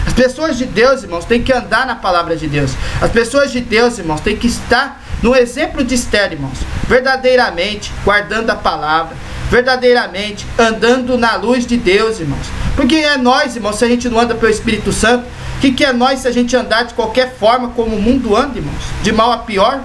As 0.07 0.13
pessoas 0.13 0.59
de 0.59 0.67
Deus, 0.67 1.03
irmãos, 1.03 1.25
têm 1.25 1.43
que 1.43 1.51
andar 1.51 1.87
na 1.87 1.97
palavra 1.97 2.37
de 2.37 2.47
Deus. 2.47 2.73
As 3.01 3.11
pessoas 3.11 3.51
de 3.51 3.59
Deus, 3.59 3.99
irmãos, 3.99 4.21
têm 4.21 4.37
que 4.37 4.47
estar 4.47 5.01
no 5.23 5.35
exemplo 5.35 5.83
de 5.83 5.95
Esther, 5.95 6.33
irmãos. 6.33 6.59
Verdadeiramente 6.87 7.91
guardando 8.05 8.51
a 8.51 8.55
palavra. 8.55 9.17
Verdadeiramente 9.51 10.47
andando 10.57 11.19
na 11.19 11.35
luz 11.35 11.67
de 11.67 11.77
Deus, 11.77 12.21
irmãos. 12.21 12.47
Porque 12.77 12.95
é 12.95 13.17
nós, 13.17 13.57
irmãos, 13.57 13.77
se 13.77 13.85
a 13.85 13.89
gente 13.89 14.09
não 14.09 14.21
anda 14.21 14.35
pelo 14.35 14.51
Espírito 14.51 14.93
Santo. 14.93 15.27
O 15.57 15.61
que, 15.61 15.73
que 15.73 15.85
é 15.85 15.93
nós 15.93 16.21
se 16.21 16.29
a 16.29 16.33
gente 16.33 16.57
andar 16.57 16.85
de 16.85 16.95
qualquer 16.95 17.35
forma 17.35 17.71
como 17.71 17.97
o 17.97 18.01
mundo 18.01 18.35
anda, 18.35 18.59
irmãos? 18.59 18.83
De 19.03 19.13
mal 19.13 19.33
a 19.33 19.39
pior? 19.39 19.81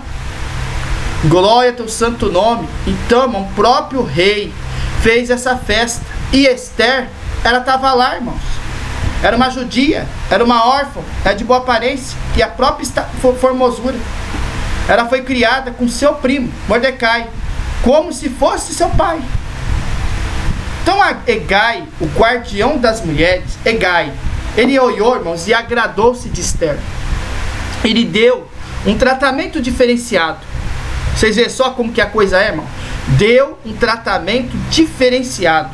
Glória 1.26 1.72
ao 1.72 1.76
teu 1.76 1.90
santo 1.90 2.32
nome. 2.32 2.70
Então, 2.86 3.24
irmão, 3.24 3.42
o 3.42 3.54
próprio 3.56 4.04
rei 4.04 4.54
fez 5.02 5.30
essa 5.30 5.58
festa. 5.58 6.06
E 6.32 6.46
Esther, 6.46 7.10
ela 7.44 7.60
estava 7.60 7.92
lá, 7.94 8.16
irmãos. 8.16 8.42
Era 9.24 9.36
uma 9.36 9.50
judia, 9.50 10.08
era 10.30 10.44
uma 10.44 10.66
órfã, 10.68 11.02
era 11.24 11.34
de 11.34 11.44
boa 11.44 11.60
aparência 11.60 12.16
e 12.38 12.44
a 12.44 12.48
própria 12.48 12.86
formosura. 13.42 13.96
Ela 14.88 15.08
foi 15.08 15.24
criada 15.24 15.72
com 15.72 15.88
seu 15.88 16.14
primo, 16.14 16.52
Mordecai, 16.68 17.28
como 17.82 18.14
se 18.14 18.30
fosse 18.30 18.74
seu 18.74 18.90
pai. 18.90 19.20
Então 20.86 21.00
Egai, 21.26 21.84
o 22.00 22.06
guardião 22.06 22.78
das 22.78 23.04
mulheres, 23.04 23.58
Egai, 23.66 24.14
ele 24.56 24.78
olhou, 24.78 25.16
irmãos, 25.16 25.48
e 25.48 25.54
agradou-se 25.54 26.30
de 26.30 26.42
Esther. 26.42 26.78
Ele 27.84 28.06
deu 28.06 28.48
um 28.86 28.96
tratamento 28.96 29.60
diferenciado. 29.60 30.38
Vocês 31.16 31.38
veem 31.38 31.50
só 31.50 31.72
como 31.72 31.92
que 31.92 32.00
a 32.00 32.06
coisa 32.06 32.40
é, 32.40 32.50
irmão? 32.50 32.68
Deu 33.18 33.58
um 33.66 33.74
tratamento 33.74 34.56
diferenciado. 34.70 35.72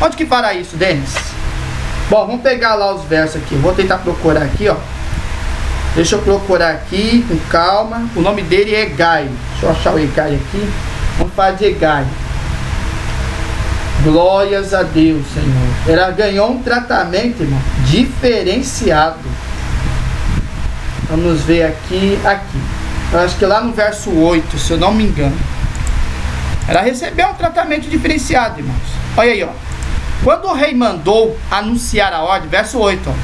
Onde 0.00 0.16
que 0.16 0.24
para 0.24 0.54
isso, 0.54 0.76
Denis? 0.76 1.16
Bom, 2.08 2.24
vamos 2.24 2.42
pegar 2.42 2.76
lá 2.76 2.94
os 2.94 3.02
versos 3.06 3.42
aqui. 3.42 3.56
Vou 3.56 3.74
tentar 3.74 3.98
procurar 3.98 4.42
aqui, 4.42 4.68
ó. 4.68 4.76
Deixa 5.96 6.14
eu 6.14 6.22
procurar 6.22 6.70
aqui 6.74 7.26
com 7.26 7.36
calma. 7.50 8.08
O 8.14 8.20
nome 8.20 8.42
dele 8.42 8.72
é 8.72 8.82
Egai. 8.82 9.28
Deixa 9.50 9.66
eu 9.66 9.70
achar 9.70 9.94
o 9.94 9.98
Egai 9.98 10.36
aqui. 10.36 10.70
Vamos 11.18 11.34
falar 11.34 11.50
de 11.56 11.64
Egai. 11.64 12.06
Glórias 14.04 14.72
a 14.72 14.82
Deus, 14.82 15.24
Senhor. 15.34 15.98
Ela 15.98 16.10
ganhou 16.12 16.50
um 16.50 16.62
tratamento, 16.62 17.42
irmão, 17.42 17.60
diferenciado. 17.86 19.18
Vamos 21.08 21.40
ver 21.42 21.64
aqui, 21.64 22.18
aqui. 22.24 22.58
Eu 23.12 23.20
acho 23.20 23.36
que 23.36 23.46
lá 23.46 23.60
no 23.60 23.72
verso 23.72 24.10
8, 24.10 24.58
se 24.58 24.72
eu 24.72 24.76
não 24.76 24.92
me 24.92 25.04
engano. 25.04 25.36
Ela 26.68 26.82
recebeu 26.82 27.28
um 27.28 27.34
tratamento 27.34 27.88
diferenciado, 27.88 28.60
irmãos. 28.60 28.76
Olha 29.16 29.32
aí, 29.32 29.42
ó. 29.42 29.48
Quando 30.22 30.46
o 30.46 30.52
rei 30.52 30.74
mandou 30.74 31.36
anunciar 31.50 32.12
a 32.12 32.20
ordem, 32.20 32.48
verso 32.48 32.78
8, 32.78 33.08
ó. 33.08 33.14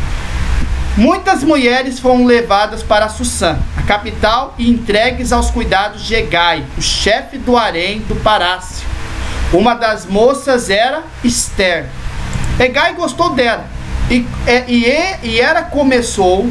Muitas 0.96 1.42
mulheres 1.42 1.98
foram 1.98 2.24
levadas 2.24 2.82
para 2.82 3.08
Sussã, 3.08 3.58
a 3.76 3.82
capital, 3.82 4.54
e 4.56 4.70
entregues 4.70 5.32
aos 5.32 5.50
cuidados 5.50 6.02
de 6.02 6.14
Egai, 6.14 6.64
o 6.78 6.82
chefe 6.82 7.36
do 7.36 7.56
harém 7.56 7.98
do 8.00 8.14
palácio. 8.16 8.93
Uma 9.54 9.74
das 9.74 10.04
moças 10.04 10.68
era 10.68 11.04
Esther. 11.22 11.86
Egai 12.58 12.92
gostou 12.94 13.30
dela. 13.30 13.64
E, 14.10 14.26
e, 14.66 14.84
e 15.22 15.40
ela 15.40 15.62
começou, 15.62 16.50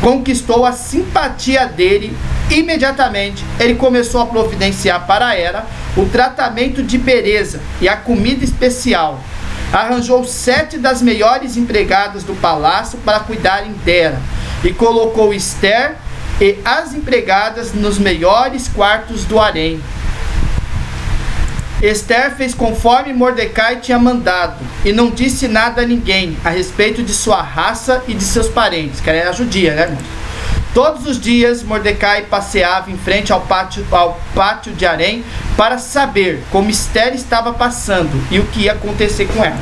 conquistou 0.00 0.64
a 0.64 0.70
simpatia 0.70 1.66
dele 1.66 2.16
imediatamente. 2.48 3.44
Ele 3.58 3.74
começou 3.74 4.20
a 4.20 4.26
providenciar 4.26 5.04
para 5.04 5.34
ela 5.34 5.66
o 5.96 6.06
tratamento 6.06 6.80
de 6.80 6.96
beleza 6.96 7.60
e 7.80 7.88
a 7.88 7.96
comida 7.96 8.44
especial. 8.44 9.18
Arranjou 9.72 10.22
sete 10.22 10.78
das 10.78 11.02
melhores 11.02 11.56
empregadas 11.56 12.22
do 12.22 12.34
palácio 12.34 12.98
para 12.98 13.18
cuidarem 13.18 13.72
dela 13.84 14.20
e 14.62 14.72
colocou 14.72 15.34
Esther 15.34 15.96
e 16.40 16.56
as 16.64 16.94
empregadas 16.94 17.74
nos 17.74 17.98
melhores 17.98 18.68
quartos 18.68 19.24
do 19.24 19.40
harém. 19.40 19.82
Esther 21.86 22.34
fez 22.34 22.54
conforme 22.54 23.12
Mordecai 23.12 23.76
tinha 23.76 23.98
mandado 23.98 24.56
e 24.84 24.92
não 24.92 25.10
disse 25.10 25.46
nada 25.48 25.82
a 25.82 25.86
ninguém 25.86 26.36
a 26.42 26.48
respeito 26.48 27.02
de 27.02 27.12
sua 27.12 27.42
raça 27.42 28.02
e 28.08 28.14
de 28.14 28.24
seus 28.24 28.48
parentes, 28.48 29.00
que 29.00 29.10
era 29.10 29.32
judia, 29.32 29.74
né, 29.74 29.82
irmãos? 29.82 30.04
Todos 30.72 31.06
os 31.06 31.20
dias 31.20 31.62
Mordecai 31.62 32.22
passeava 32.22 32.90
em 32.90 32.96
frente 32.96 33.32
ao 33.32 33.42
pátio, 33.42 33.86
ao 33.90 34.18
pátio 34.34 34.72
de 34.72 34.84
Arém 34.86 35.24
para 35.56 35.78
saber 35.78 36.42
como 36.50 36.70
Esther 36.70 37.14
estava 37.14 37.52
passando 37.52 38.10
e 38.30 38.40
o 38.40 38.46
que 38.46 38.62
ia 38.62 38.72
acontecer 38.72 39.26
com 39.26 39.44
ela. 39.44 39.56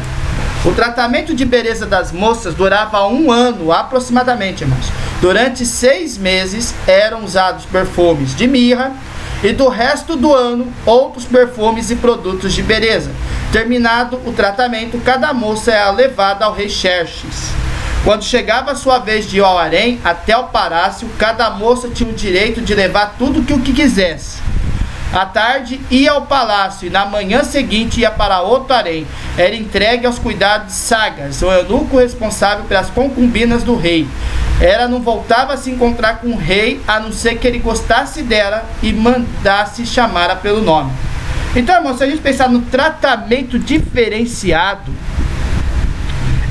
O 0.65 0.71
tratamento 0.71 1.35
de 1.35 1.45
beleza 1.45 1.85
das 1.85 2.13
moças 2.13 2.55
durava 2.55 3.05
um 3.09 3.33
ano 3.33 3.73
aproximadamente, 3.73 4.63
irmãos. 4.63 4.87
Durante 5.21 5.67
seis 5.67 6.17
meses 6.17 6.73
eram 6.87 7.25
usados 7.25 7.65
perfumes 7.65 8.35
de 8.35 8.47
mirra, 8.47 8.93
e 9.43 9.53
do 9.53 9.69
resto 9.69 10.17
do 10.17 10.33
ano 10.33 10.73
outros 10.87 11.25
perfumes 11.25 11.91
e 11.91 11.97
produtos 11.97 12.53
de 12.53 12.63
beleza. 12.63 13.11
Terminado 13.51 14.21
o 14.25 14.33
tratamento, 14.33 14.99
cada 15.05 15.33
moça 15.33 15.73
é 15.73 15.91
levada 15.91 16.45
ao 16.45 16.53
rei 16.53 16.69
Xerxes. 16.69 17.51
Quando 18.05 18.25
chegava 18.25 18.73
a 18.73 18.77
sua 18.77 18.99
vez 18.99 19.29
de 19.29 19.39
ir 19.39 19.45
ao 19.45 19.59
harém 19.59 20.01
até 20.05 20.37
o 20.37 20.45
palácio, 20.45 21.09
cada 21.19 21.51
moça 21.51 21.89
tinha 21.89 22.11
o 22.11 22.15
direito 22.15 22.61
de 22.61 22.75
levar 22.75 23.15
tudo 23.19 23.43
que 23.43 23.53
o 23.53 23.61
que 23.61 23.73
quisesse. 23.73 24.41
À 25.13 25.27
tarde 25.27 25.79
ia 25.91 26.13
ao 26.13 26.23
palácio 26.23 26.87
e 26.87 26.91
na 26.91 27.05
manhã 27.05 27.45
seguinte 27.45 28.01
ia 28.01 28.11
para 28.11 28.41
outro 28.41 28.73
harém. 28.75 29.07
Era 29.37 29.55
entregue 29.55 30.07
aos 30.07 30.19
cuidados 30.19 30.69
de 30.69 30.73
Sagas, 30.73 31.43
o 31.43 31.53
eunuco 31.53 31.99
responsável 31.99 32.65
pelas 32.65 32.89
concubinas 32.89 33.63
do 33.63 33.77
rei. 33.77 34.09
Ela 34.63 34.87
não 34.87 35.01
voltava 35.01 35.55
a 35.55 35.57
se 35.57 35.73
encontrar 35.73 36.21
com 36.21 36.29
o 36.29 36.37
rei 36.37 36.81
a 36.87 37.01
não 37.01 37.11
ser 37.11 37.35
que 37.35 37.49
ele 37.49 37.59
gostasse 37.59 38.23
dela 38.23 38.65
e 38.81 38.93
mandasse 38.93 39.85
chamá-la 39.85 40.37
pelo 40.37 40.63
nome. 40.63 40.93
Então, 41.57 41.75
irmão, 41.75 41.99
se 41.99 42.05
a 42.05 42.07
gente 42.07 42.23
pensar 42.23 42.49
no 42.49 42.61
tratamento 42.63 43.59
diferenciado, 43.59 44.93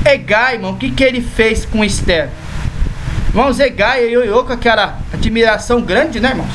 Egai, 0.04 0.56
irmão, 0.56 0.72
o 0.72 0.76
que, 0.76 0.90
que 0.90 1.02
ele 1.02 1.22
fez 1.22 1.64
com 1.64 1.82
Esther? 1.82 2.28
Irmãos, 3.30 3.58
Egai 3.58 4.04
e 4.04 4.12
eu 4.12 4.44
com 4.44 4.52
aquela 4.52 4.98
admiração 5.10 5.80
grande, 5.80 6.20
né, 6.20 6.30
irmãos? 6.30 6.52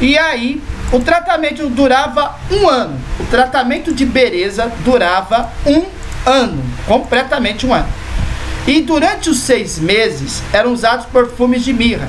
E 0.00 0.16
aí, 0.16 0.62
o 0.92 1.00
tratamento 1.00 1.68
durava 1.68 2.36
um 2.48 2.68
ano. 2.68 2.96
O 3.18 3.24
tratamento 3.24 3.92
de 3.92 4.06
beleza 4.06 4.70
durava 4.84 5.50
um 5.66 5.84
ano, 6.24 6.62
completamente 6.86 7.66
um 7.66 7.74
ano. 7.74 8.01
E 8.66 8.80
durante 8.80 9.28
os 9.28 9.38
seis 9.40 9.78
meses 9.78 10.42
eram 10.52 10.72
usados 10.72 11.06
perfumes 11.06 11.64
de 11.64 11.72
mirra. 11.72 12.08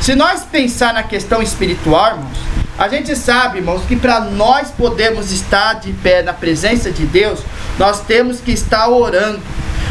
Se 0.00 0.14
nós 0.14 0.42
pensar 0.44 0.92
na 0.92 1.02
questão 1.02 1.42
espiritual, 1.42 2.16
irmãos, 2.16 2.38
a 2.76 2.88
gente 2.88 3.14
sabe, 3.16 3.58
irmãos, 3.58 3.82
que 3.86 3.96
para 3.96 4.20
nós 4.20 4.70
podermos 4.70 5.30
estar 5.30 5.74
de 5.74 5.92
pé 5.92 6.22
na 6.22 6.32
presença 6.32 6.90
de 6.90 7.06
Deus, 7.06 7.40
nós 7.78 8.00
temos 8.00 8.40
que 8.40 8.52
estar 8.52 8.88
orando 8.88 9.40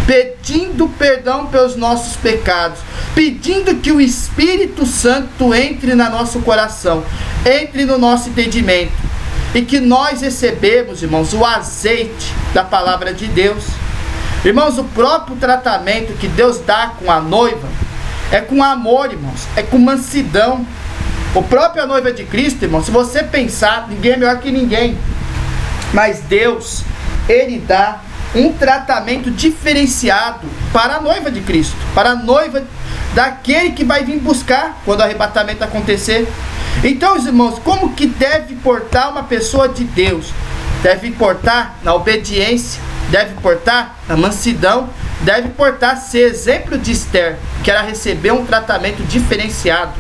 pedindo 0.06 0.90
perdão 0.90 1.48
pelos 1.48 1.76
nossos 1.76 2.16
pecados, 2.18 2.80
pedindo 3.16 3.76
que 3.76 3.92
o 3.92 4.02
Espírito 4.02 4.86
Santo 4.86 5.54
entre 5.54 5.96
no 5.96 6.10
nosso 6.10 6.42
coração, 6.42 7.04
entre 7.46 7.86
no 7.86 7.98
nosso 7.98 8.30
entendimento 8.30 8.92
e 9.54 9.62
que 9.62 9.80
nós 9.80 10.22
recebemos, 10.22 11.04
irmãos, 11.04 11.34
o 11.34 11.46
azeite 11.46 12.34
da 12.54 12.64
palavra 12.64 13.14
de 13.14 13.28
Deus. 13.28 13.64
Irmãos, 14.46 14.78
o 14.78 14.84
próprio 14.84 15.38
tratamento 15.38 16.18
que 16.18 16.28
Deus 16.28 16.60
dá 16.60 16.92
com 17.00 17.10
a 17.10 17.22
noiva 17.22 17.66
é 18.30 18.42
com 18.42 18.62
amor, 18.62 19.10
irmãos, 19.12 19.48
é 19.56 19.64
com 19.64 19.78
mansidão. 19.78 20.66
O 21.34 21.42
próprio 21.42 21.88
noiva 21.88 22.12
de 22.12 22.26
Cristo, 22.26 22.64
irmão, 22.64 22.84
se 22.84 22.92
você 22.92 23.24
pensar, 23.24 23.88
ninguém 23.88 24.12
é 24.12 24.18
melhor 24.18 24.40
que 24.40 24.52
ninguém. 24.52 24.98
Mas 25.94 26.20
Deus, 26.20 26.84
Ele 27.30 27.58
dá 27.60 28.02
um 28.36 28.52
tratamento 28.52 29.32
diferenciado 29.32 30.46
para 30.74 30.96
a 30.96 31.02
noiva 31.02 31.32
de 31.32 31.40
Cristo, 31.40 31.78
para 31.96 32.12
a 32.12 32.16
noiva 32.16 32.64
daquele 33.14 33.72
que 33.72 33.86
vai 33.86 34.04
vir 34.04 34.20
buscar 34.20 34.82
quando 34.84 35.00
o 35.00 35.04
arrebatamento 35.04 35.64
acontecer. 35.64 36.28
Então, 36.84 37.16
irmãos, 37.16 37.60
como 37.60 37.94
que 37.94 38.08
deve 38.08 38.56
portar 38.56 39.10
uma 39.10 39.24
pessoa 39.24 39.70
de 39.70 39.86
Deus? 39.86 40.34
Deve 40.82 41.12
portar 41.12 41.76
na 41.82 41.94
obediência, 41.94 42.82
deve 43.14 43.36
portar 43.42 43.96
na 44.08 44.18
mansidão, 44.18 44.90
deve 45.22 45.50
portar 45.50 45.98
ser 45.98 46.32
exemplo 46.32 46.80
de 46.80 46.92
Esther, 46.92 47.38
que 47.64 47.70
ela 47.70 47.84
recebeu 47.84 48.34
um 48.34 48.44
tratamento 48.44 49.04
diferenciado, 49.04 49.94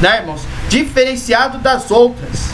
né, 0.00 0.22
irmãos? 0.22 0.40
Diferenciado 0.68 1.58
das 1.58 1.92
outras. 1.92 2.48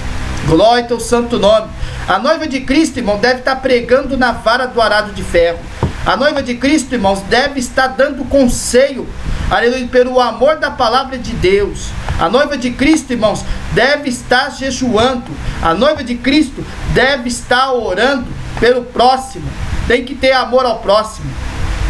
Glória 0.47 0.87
ao 0.91 1.01
santo 1.01 1.39
nome. 1.39 1.71
A 2.07 2.19
noiva 2.19 2.47
de 2.47 2.61
Cristo, 2.61 2.99
irmão, 2.99 3.17
deve 3.17 3.39
estar 3.39 3.57
pregando 3.57 4.15
na 4.19 4.33
vara 4.33 4.67
do 4.67 4.79
arado 4.79 5.13
de 5.13 5.23
ferro. 5.23 5.59
A 6.05 6.19
noiva 6.19 6.43
de 6.43 6.55
Cristo, 6.57 6.95
irmãos, 6.95 7.23
deve 7.23 7.59
estar 7.59 7.87
dando 7.87 8.27
conselho, 8.27 9.09
aleluia, 9.51 9.87
pelo 9.87 10.21
amor 10.21 10.57
da 10.57 10.71
palavra 10.71 11.17
de 11.17 11.33
Deus. 11.33 11.89
A 12.21 12.29
noiva 12.29 12.59
de 12.59 12.73
Cristo, 12.73 13.15
irmãos, 13.15 13.43
deve 13.73 14.11
estar 14.11 14.51
jejuando. 14.51 15.33
A 15.63 15.73
noiva 15.73 16.05
de 16.05 16.17
Cristo 16.17 16.63
deve 16.93 17.31
estar 17.31 17.73
orando 17.73 18.41
pelo 18.62 18.85
próximo. 18.85 19.44
Tem 19.88 20.05
que 20.05 20.14
ter 20.14 20.31
amor 20.31 20.64
ao 20.64 20.79
próximo. 20.79 21.29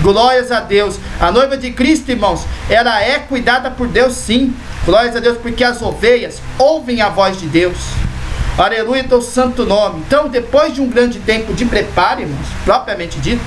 Glórias 0.01 0.51
a 0.51 0.61
Deus. 0.61 0.99
A 1.21 1.31
noiva 1.31 1.55
de 1.55 1.71
Cristo, 1.71 2.11
irmãos, 2.11 2.47
ela 2.71 2.99
é 3.03 3.19
cuidada 3.19 3.71
por 3.71 3.87
Deus 3.87 4.15
sim. 4.15 4.55
Glórias 4.87 5.15
a 5.15 5.21
Deus, 5.21 5.37
porque 5.37 5.63
as 5.63 5.83
ovelhas 5.83 6.41
ouvem 6.59 7.03
a 7.03 7.11
voz 7.11 7.39
de 7.39 7.47
Deus. 7.47 7.77
Aleluia, 8.57 9.05
teu 9.05 9.21
santo 9.21 9.67
nome. 9.67 10.03
Então, 10.07 10.29
depois 10.29 10.75
de 10.75 10.81
um 10.81 10.89
grande 10.89 11.19
tempo 11.19 11.53
de 11.53 11.67
preparo, 11.67 12.23
irmãos, 12.23 12.49
propriamente 12.65 13.19
dito, 13.19 13.43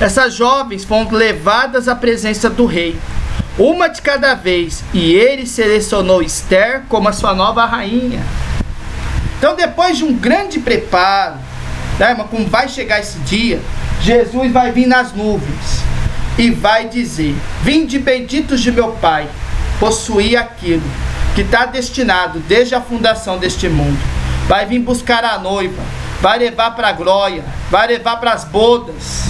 essas 0.00 0.34
jovens 0.34 0.84
foram 0.84 1.08
levadas 1.12 1.86
à 1.86 1.94
presença 1.94 2.50
do 2.50 2.66
rei. 2.66 2.98
uma 3.56 3.88
de 3.88 4.00
cada 4.02 4.34
vez, 4.34 4.84
e 4.94 5.12
ele 5.14 5.44
selecionou 5.44 6.22
Esther 6.22 6.82
como 6.88 7.08
a 7.08 7.12
sua 7.12 7.34
nova 7.34 7.64
rainha. 7.64 8.20
Então, 9.36 9.56
depois 9.56 9.96
de 9.98 10.04
um 10.04 10.12
grande 10.12 10.60
preparo, 10.60 11.47
né, 11.98 12.10
irmão, 12.10 12.28
como 12.28 12.46
vai 12.46 12.68
chegar 12.68 13.00
esse 13.00 13.18
dia, 13.20 13.60
Jesus 14.00 14.52
vai 14.52 14.70
vir 14.70 14.86
nas 14.86 15.12
nuvens 15.12 15.82
e 16.38 16.50
vai 16.50 16.88
dizer: 16.88 17.34
Vinde 17.62 17.98
benditos 17.98 18.60
de 18.60 18.70
meu 18.70 18.92
Pai, 18.92 19.28
possuir 19.80 20.36
aquilo 20.36 20.82
que 21.34 21.42
está 21.42 21.66
destinado 21.66 22.38
desde 22.40 22.74
a 22.74 22.80
fundação 22.80 23.38
deste 23.38 23.68
mundo. 23.68 23.98
Vai 24.46 24.64
vir 24.64 24.78
buscar 24.78 25.24
a 25.24 25.38
noiva, 25.38 25.82
vai 26.20 26.38
levar 26.38 26.70
para 26.72 26.88
a 26.88 26.92
glória, 26.92 27.44
vai 27.70 27.88
levar 27.88 28.16
para 28.16 28.32
as 28.32 28.44
bodas. 28.44 29.24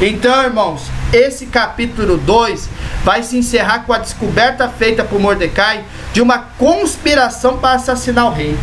Então, 0.00 0.42
irmãos, 0.42 0.82
esse 1.12 1.46
capítulo 1.46 2.16
2 2.16 2.68
vai 3.04 3.22
se 3.22 3.36
encerrar 3.36 3.80
com 3.80 3.92
a 3.92 3.98
descoberta 3.98 4.68
feita 4.68 5.04
por 5.04 5.20
Mordecai 5.20 5.84
de 6.12 6.22
uma 6.22 6.38
conspiração 6.58 7.58
para 7.58 7.74
assassinar 7.74 8.26
o 8.26 8.30
rei. 8.30 8.56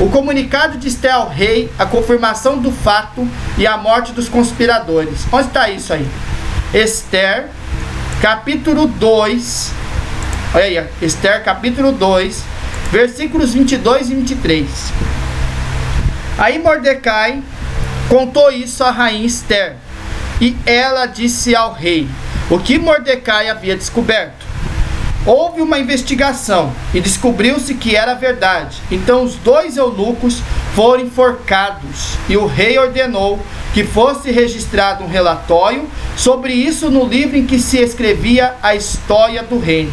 O 0.00 0.08
comunicado 0.08 0.78
de 0.78 0.88
Esté 0.88 1.10
ao 1.10 1.28
rei, 1.28 1.70
a 1.78 1.84
confirmação 1.84 2.56
do 2.56 2.72
fato 2.72 3.28
e 3.58 3.66
a 3.66 3.76
morte 3.76 4.12
dos 4.12 4.30
conspiradores. 4.30 5.26
Onde 5.30 5.48
está 5.48 5.68
isso 5.68 5.92
aí? 5.92 6.08
Esther, 6.72 7.48
capítulo 8.22 8.86
2. 8.86 9.72
Olha 10.54 10.64
aí, 10.64 10.86
Esther, 11.02 11.44
capítulo 11.44 11.92
2, 11.92 12.42
versículos 12.90 13.52
22 13.52 14.10
e 14.10 14.14
23. 14.14 14.66
Aí 16.38 16.58
Mordecai 16.58 17.42
contou 18.08 18.50
isso 18.50 18.82
à 18.82 18.90
rainha 18.90 19.26
Esther, 19.26 19.76
e 20.40 20.56
ela 20.64 21.04
disse 21.04 21.54
ao 21.54 21.74
rei 21.74 22.08
o 22.48 22.58
que 22.58 22.78
Mordecai 22.78 23.50
havia 23.50 23.76
descoberto. 23.76 24.49
Houve 25.26 25.60
uma 25.60 25.78
investigação 25.78 26.72
e 26.94 27.00
descobriu-se 27.00 27.74
que 27.74 27.94
era 27.94 28.14
verdade. 28.14 28.78
Então 28.90 29.22
os 29.22 29.34
dois 29.36 29.76
eunucos 29.76 30.42
foram 30.74 31.04
enforcados 31.04 32.16
e 32.26 32.38
o 32.38 32.46
rei 32.46 32.78
ordenou 32.78 33.38
que 33.74 33.84
fosse 33.84 34.30
registrado 34.30 35.04
um 35.04 35.08
relatório 35.08 35.86
sobre 36.16 36.54
isso 36.54 36.90
no 36.90 37.04
livro 37.04 37.36
em 37.36 37.44
que 37.44 37.58
se 37.58 37.78
escrevia 37.78 38.54
a 38.62 38.74
história 38.74 39.42
do 39.42 39.58
reino. 39.58 39.92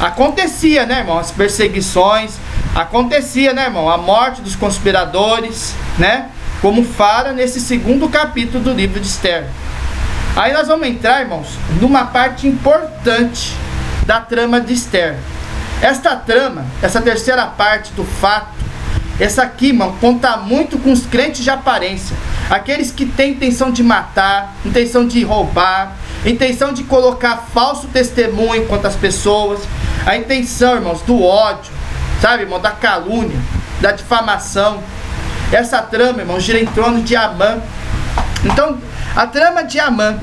Acontecia, 0.00 0.84
né, 0.84 0.98
irmão, 0.98 1.18
as 1.18 1.30
perseguições, 1.30 2.34
acontecia, 2.74 3.52
né, 3.54 3.64
irmão, 3.64 3.88
a 3.88 3.96
morte 3.96 4.42
dos 4.42 4.54
conspiradores, 4.54 5.74
né? 5.98 6.28
Como 6.60 6.84
fala 6.84 7.32
nesse 7.32 7.60
segundo 7.60 8.08
capítulo 8.08 8.62
do 8.62 8.72
livro 8.72 9.00
de 9.00 9.06
Esther. 9.06 9.46
Aí 10.36 10.52
nós 10.52 10.68
vamos 10.68 10.86
entrar, 10.86 11.22
irmãos, 11.22 11.48
numa 11.80 12.04
parte 12.04 12.46
importante 12.46 13.56
da 14.08 14.20
trama 14.20 14.58
de 14.58 14.72
Esther. 14.72 15.18
Esta 15.82 16.16
trama, 16.16 16.64
essa 16.80 16.98
terceira 16.98 17.44
parte 17.44 17.92
do 17.92 18.04
fato, 18.04 18.56
essa 19.20 19.42
aqui, 19.42 19.66
irmão, 19.66 19.96
conta 20.00 20.34
muito 20.38 20.78
com 20.78 20.90
os 20.90 21.04
crentes 21.04 21.44
de 21.44 21.50
aparência. 21.50 22.16
Aqueles 22.48 22.90
que 22.90 23.04
têm 23.04 23.32
intenção 23.32 23.70
de 23.70 23.82
matar, 23.82 24.54
intenção 24.64 25.06
de 25.06 25.22
roubar, 25.22 25.92
intenção 26.24 26.72
de 26.72 26.84
colocar 26.84 27.48
falso 27.52 27.86
testemunho 27.88 28.64
contra 28.64 28.88
as 28.88 28.96
pessoas, 28.96 29.60
a 30.06 30.16
intenção, 30.16 30.76
irmãos, 30.76 31.02
do 31.02 31.22
ódio, 31.22 31.70
sabe, 32.22 32.44
irmão, 32.44 32.58
da 32.58 32.70
calúnia, 32.70 33.38
da 33.78 33.92
difamação. 33.92 34.82
Essa 35.52 35.82
trama, 35.82 36.20
irmão, 36.20 36.40
gira 36.40 36.58
em 36.58 36.66
torno 36.66 37.02
de 37.02 37.14
Amã. 37.14 37.58
Então, 38.42 38.78
a 39.14 39.26
trama 39.26 39.62
de 39.64 39.78
Amã 39.78 40.18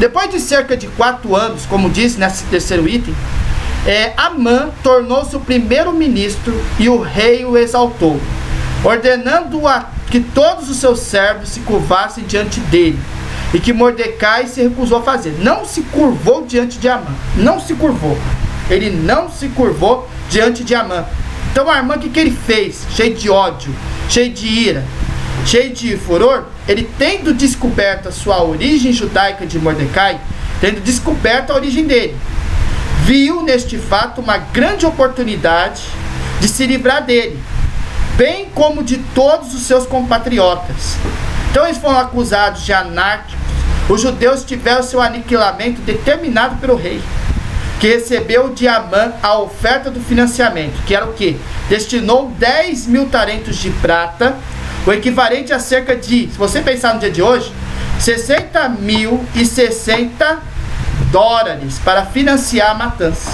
depois 0.00 0.30
de 0.30 0.40
cerca 0.40 0.78
de 0.78 0.86
quatro 0.86 1.36
anos, 1.36 1.66
como 1.66 1.90
disse 1.90 2.18
nesse 2.18 2.44
terceiro 2.44 2.88
item, 2.88 3.14
é, 3.86 4.14
Amã 4.16 4.70
tornou-se 4.82 5.36
o 5.36 5.40
primeiro 5.40 5.92
ministro 5.92 6.58
e 6.78 6.88
o 6.88 7.02
rei 7.02 7.44
o 7.44 7.58
exaltou, 7.58 8.18
ordenando 8.82 9.68
a 9.68 9.90
que 10.10 10.20
todos 10.20 10.70
os 10.70 10.78
seus 10.78 11.00
servos 11.00 11.50
se 11.50 11.60
curvassem 11.60 12.24
diante 12.24 12.60
dele, 12.60 12.98
e 13.52 13.60
que 13.60 13.74
Mordecai 13.74 14.46
se 14.46 14.62
recusou 14.62 15.00
a 15.00 15.02
fazer. 15.02 15.36
Não 15.38 15.66
se 15.66 15.82
curvou 15.82 16.46
diante 16.46 16.78
de 16.78 16.88
Amã, 16.88 17.14
não 17.36 17.60
se 17.60 17.74
curvou. 17.74 18.16
Ele 18.70 18.88
não 18.88 19.28
se 19.28 19.48
curvou 19.48 20.08
diante 20.30 20.64
de 20.64 20.74
Amã. 20.74 21.04
Então 21.52 21.70
Amã, 21.70 21.96
o 21.96 21.98
que, 21.98 22.08
que 22.08 22.20
ele 22.20 22.30
fez? 22.30 22.86
Cheio 22.96 23.14
de 23.14 23.28
ódio, 23.28 23.74
cheio 24.08 24.30
de 24.30 24.46
ira, 24.46 24.82
cheio 25.46 25.72
de 25.72 25.96
furor, 25.96 26.44
ele 26.68 26.88
tendo 26.98 27.34
descoberto 27.34 28.08
a 28.08 28.12
sua 28.12 28.42
origem 28.42 28.92
judaica 28.92 29.46
de 29.46 29.58
Mordecai, 29.58 30.20
tendo 30.60 30.80
descoberto 30.80 31.50
a 31.50 31.54
origem 31.54 31.86
dele, 31.86 32.16
viu 33.04 33.42
neste 33.42 33.78
fato 33.78 34.20
uma 34.20 34.38
grande 34.38 34.86
oportunidade 34.86 35.82
de 36.40 36.48
se 36.48 36.66
livrar 36.66 37.04
dele, 37.04 37.38
bem 38.16 38.48
como 38.54 38.82
de 38.82 38.98
todos 39.14 39.54
os 39.54 39.62
seus 39.62 39.86
compatriotas. 39.86 40.96
Então 41.50 41.64
eles 41.64 41.78
foram 41.78 41.98
acusados 41.98 42.64
de 42.64 42.72
anárquicos. 42.72 43.40
Os 43.88 44.00
judeus 44.02 44.44
tiveram 44.44 44.82
seu 44.82 45.00
aniquilamento 45.00 45.80
determinado 45.80 46.56
pelo 46.56 46.76
rei, 46.76 47.02
que 47.80 47.88
recebeu 47.88 48.50
de 48.50 48.68
Amã 48.68 49.12
a 49.22 49.38
oferta 49.38 49.90
do 49.90 50.00
financiamento, 50.00 50.80
que 50.86 50.94
era 50.94 51.06
o 51.06 51.14
que? 51.14 51.36
Destinou 51.68 52.30
10 52.38 52.86
mil 52.86 53.08
talentos 53.08 53.56
de 53.56 53.70
prata 53.70 54.36
o 54.86 54.92
equivalente 54.92 55.52
a 55.52 55.58
cerca 55.58 55.94
de, 55.94 56.28
se 56.30 56.38
você 56.38 56.60
pensar 56.60 56.94
no 56.94 57.00
dia 57.00 57.10
de 57.10 57.22
hoje, 57.22 57.52
60 57.98 58.68
mil 58.70 59.24
e 59.34 59.44
60 59.44 60.38
dólares 61.10 61.78
para 61.84 62.06
financiar 62.06 62.70
a 62.70 62.74
matança. 62.74 63.30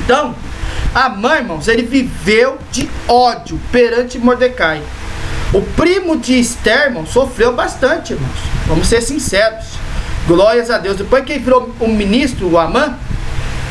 Então, 0.00 0.34
Amã, 0.92 1.36
irmãos, 1.36 1.68
ele 1.68 1.82
viveu 1.82 2.58
de 2.72 2.90
ódio 3.06 3.60
perante 3.70 4.18
Mordecai. 4.18 4.82
O 5.52 5.62
primo 5.62 6.16
de 6.16 6.38
Esther, 6.38 6.86
irmão, 6.86 7.06
sofreu 7.06 7.52
bastante, 7.52 8.12
irmãos. 8.12 8.38
Vamos 8.66 8.88
ser 8.88 9.00
sinceros. 9.00 9.66
Glórias 10.26 10.70
a 10.70 10.78
Deus. 10.78 10.96
Depois 10.96 11.24
que 11.24 11.32
ele 11.32 11.44
virou 11.44 11.74
um 11.80 11.88
ministro, 11.88 12.48
o 12.48 12.58
Amã, 12.58 12.96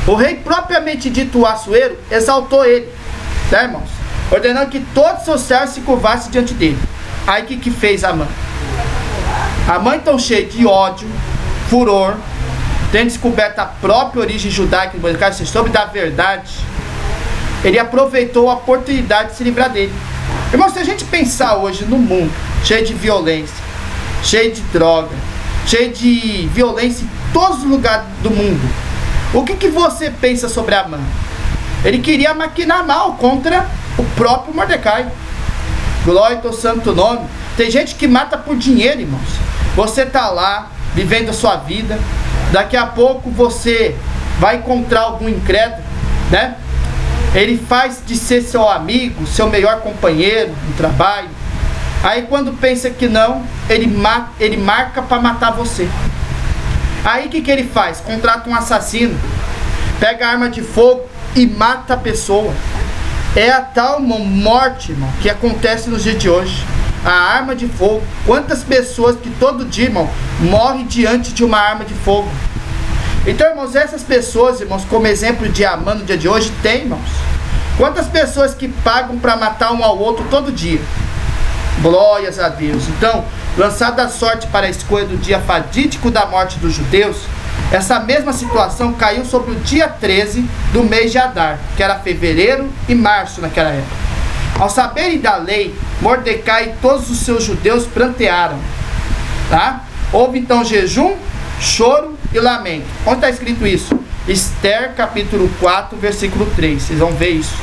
o 0.08 0.15
rei 0.15 0.36
propriamente 0.36 1.10
dito, 1.10 1.39
o 1.39 1.45
Assuero, 1.45 1.97
exaltou 2.10 2.65
ele. 2.65 2.88
Tá, 3.49 3.63
irmãos? 3.63 3.98
Ordenando 4.31 4.69
que 4.69 4.79
todos 4.93 5.19
os 5.19 5.25
seus 5.25 5.41
servos 5.41 5.69
se 5.71 5.81
curvassem 5.81 6.31
diante 6.31 6.53
dele. 6.53 6.77
Aí 7.25 7.43
o 7.43 7.45
que, 7.45 7.57
que 7.57 7.71
fez 7.71 8.03
a 8.03 8.13
mãe? 8.13 8.27
A 9.67 9.79
mãe 9.79 9.99
tão 9.99 10.17
cheia 10.17 10.45
de 10.45 10.65
ódio, 10.65 11.07
furor, 11.69 12.15
tendo 12.91 13.07
descoberto 13.07 13.59
a 13.59 13.65
própria 13.65 14.21
origem 14.21 14.49
judaica 14.49 14.93
de 14.93 14.99
Mordecai, 14.99 15.31
se 15.33 15.45
soube 15.45 15.69
da 15.69 15.85
verdade, 15.85 16.51
ele 17.63 17.77
aproveitou 17.77 18.49
a 18.49 18.53
oportunidade 18.53 19.31
de 19.31 19.35
se 19.35 19.43
livrar 19.43 19.69
dele. 19.69 19.93
Irmão, 20.51 20.69
se 20.69 20.79
a 20.79 20.83
gente 20.83 21.03
pensar 21.05 21.57
hoje 21.57 21.85
no 21.85 21.97
mundo 21.97 22.31
cheio 22.63 22.85
de 22.85 22.93
violência, 22.93 23.55
cheio 24.23 24.51
de 24.51 24.61
droga, 24.61 25.15
cheio 25.67 25.91
de 25.91 26.49
violência 26.53 27.03
em 27.03 27.09
todos 27.31 27.59
os 27.59 27.65
lugares 27.65 28.05
do 28.23 28.31
mundo, 28.31 28.61
o 29.33 29.43
que, 29.43 29.55
que 29.55 29.67
você 29.67 30.09
pensa 30.09 30.49
sobre 30.49 30.73
a 30.73 30.87
mãe? 30.87 31.03
Ele 31.85 31.99
queria 31.99 32.33
maquinar 32.33 32.85
mal 32.85 33.13
contra 33.13 33.67
o 33.99 34.03
próprio 34.15 34.55
Mordecai. 34.55 35.07
Glória 36.05 36.39
ao 36.43 36.53
santo 36.53 36.93
nome. 36.95 37.27
Tem 37.57 37.69
gente 37.69 37.95
que 37.95 38.07
mata 38.07 38.38
por 38.38 38.55
dinheiro, 38.55 39.01
irmãos. 39.01 39.29
Você 39.75 40.05
tá 40.05 40.29
lá, 40.29 40.71
vivendo 40.95 41.29
a 41.29 41.33
sua 41.33 41.57
vida. 41.57 41.99
Daqui 42.51 42.77
a 42.77 42.85
pouco 42.85 43.29
você 43.29 43.95
vai 44.39 44.55
encontrar 44.55 45.01
algum 45.01 45.27
incrédulo, 45.27 45.83
né? 46.31 46.55
Ele 47.35 47.57
faz 47.57 48.01
de 48.03 48.15
ser 48.15 48.41
seu 48.41 48.67
amigo, 48.67 49.27
seu 49.27 49.47
melhor 49.47 49.81
companheiro 49.81 50.51
no 50.67 50.73
trabalho. 50.75 51.27
Aí 52.01 52.23
quando 52.23 52.53
pensa 52.53 52.89
que 52.89 53.07
não, 53.07 53.43
ele, 53.69 53.85
ma 53.85 54.29
ele 54.39 54.57
marca 54.57 55.01
para 55.01 55.21
matar 55.21 55.51
você. 55.51 55.88
Aí 57.03 57.27
o 57.27 57.29
que, 57.29 57.41
que 57.41 57.51
ele 57.51 57.65
faz? 57.65 57.99
Contrata 57.99 58.49
um 58.49 58.55
assassino, 58.55 59.19
pega 59.99 60.27
arma 60.27 60.49
de 60.49 60.62
fogo 60.62 61.07
e 61.35 61.45
mata 61.45 61.93
a 61.93 61.97
pessoa. 61.97 62.53
É 63.35 63.51
a 63.51 63.61
tal 63.61 64.01
morte, 64.01 64.91
irmão, 64.91 65.09
que 65.21 65.29
acontece 65.29 65.89
nos 65.89 66.03
dias 66.03 66.17
de 66.17 66.29
hoje. 66.29 66.65
A 67.05 67.11
arma 67.11 67.56
de 67.56 67.67
fogo. 67.67 68.01
Quantas 68.25 68.63
pessoas 68.63 69.15
que 69.17 69.29
todo 69.39 69.65
dia, 69.65 69.85
irmão, 69.85 70.10
morrem 70.39 70.85
diante 70.85 71.31
de 71.31 71.43
uma 71.43 71.58
arma 71.58 71.85
de 71.85 71.93
fogo. 71.93 72.29
Então, 73.27 73.47
irmãos, 73.47 73.75
essas 73.75 74.01
pessoas, 74.01 74.60
irmãos, 74.60 74.83
como 74.89 75.06
exemplo 75.06 75.47
de 75.47 75.63
Amã 75.63 75.93
no 75.93 76.04
dia 76.04 76.17
de 76.17 76.27
hoje, 76.27 76.51
tem, 76.63 76.81
irmãos. 76.81 77.10
Quantas 77.77 78.08
pessoas 78.08 78.54
que 78.54 78.67
pagam 78.67 79.19
para 79.19 79.35
matar 79.35 79.71
um 79.71 79.83
ao 79.83 79.97
outro 79.97 80.25
todo 80.29 80.51
dia? 80.51 80.81
Glórias 81.81 82.39
a 82.39 82.49
Deus. 82.49 82.87
Então, 82.89 83.23
lançada 83.58 84.04
a 84.04 84.10
sorte 84.10 84.47
para 84.47 84.65
a 84.67 84.69
escolha 84.69 85.06
do 85.06 85.17
dia 85.17 85.39
fadídico 85.39 86.10
da 86.10 86.25
morte 86.25 86.58
dos 86.60 86.73
judeus, 86.73 87.17
essa 87.71 87.99
mesma 87.99 88.33
situação 88.33 88.93
caiu 88.93 89.23
sobre 89.23 89.51
o 89.51 89.55
dia 89.55 89.87
13 89.87 90.43
do 90.73 90.83
mês 90.83 91.11
de 91.11 91.19
Adar, 91.19 91.59
que 91.77 91.83
era 91.83 91.99
fevereiro 91.99 92.67
e 92.87 92.95
março 92.95 93.41
naquela 93.41 93.69
época. 93.69 93.95
Ao 94.59 94.69
saberem 94.69 95.19
da 95.19 95.37
lei, 95.37 95.75
Mordecai 96.01 96.69
e 96.69 96.81
todos 96.81 97.09
os 97.11 97.19
seus 97.19 97.43
judeus 97.43 97.85
prantearam. 97.85 98.57
Tá? 99.49 99.83
Houve 100.11 100.39
então 100.39 100.65
jejum, 100.65 101.15
choro 101.61 102.17
e 102.33 102.39
lamento. 102.39 102.87
Onde 103.05 103.15
está 103.17 103.29
escrito 103.29 103.65
isso? 103.65 103.97
Esther 104.27 104.93
capítulo 104.95 105.49
4, 105.59 105.97
versículo 105.97 106.45
3. 106.55 106.81
Vocês 106.81 106.99
vão 106.99 107.11
ver 107.11 107.29
isso. 107.29 107.55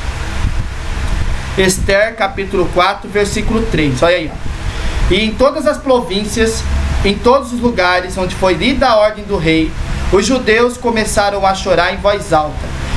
Esther 1.59 2.15
capítulo 2.15 2.69
4, 2.73 3.11
versículo 3.11 3.63
3. 3.67 4.03
Olha 4.03 4.17
aí. 4.17 4.31
Ó. 4.33 5.13
E 5.13 5.25
em 5.25 5.35
todas 5.35 5.67
as 5.67 5.79
províncias, 5.79 6.63
em 7.05 7.15
todos 7.15 7.53
os 7.53 7.61
lugares 7.61 8.17
onde 8.17 8.35
foi 8.35 8.55
lida 8.55 8.89
a 8.89 8.97
ordem 8.97 9.25
do 9.25 9.37
rei, 9.37 9.71
os 10.13 10.27
judeus 10.27 10.77
começaram 10.77 11.45
a 11.47 11.55
chorar 11.55 11.95
em 11.95 11.99
voz 11.99 12.33
alta. 12.33 12.55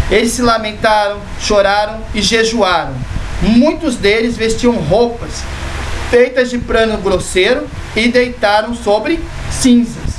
Eles 0.10 0.32
se 0.32 0.42
lamentaram, 0.42 1.20
choraram 1.40 2.00
e 2.14 2.22
jejuaram. 2.22 2.96
Muitos 3.42 3.96
deles 3.96 4.36
vestiam 4.36 4.74
roupas 4.74 5.44
feitas 6.10 6.50
de 6.50 6.58
prano 6.58 6.98
grosseiro 6.98 7.68
e 7.96 8.08
deitaram 8.08 8.74
sobre 8.74 9.24
cinzas. 9.52 10.16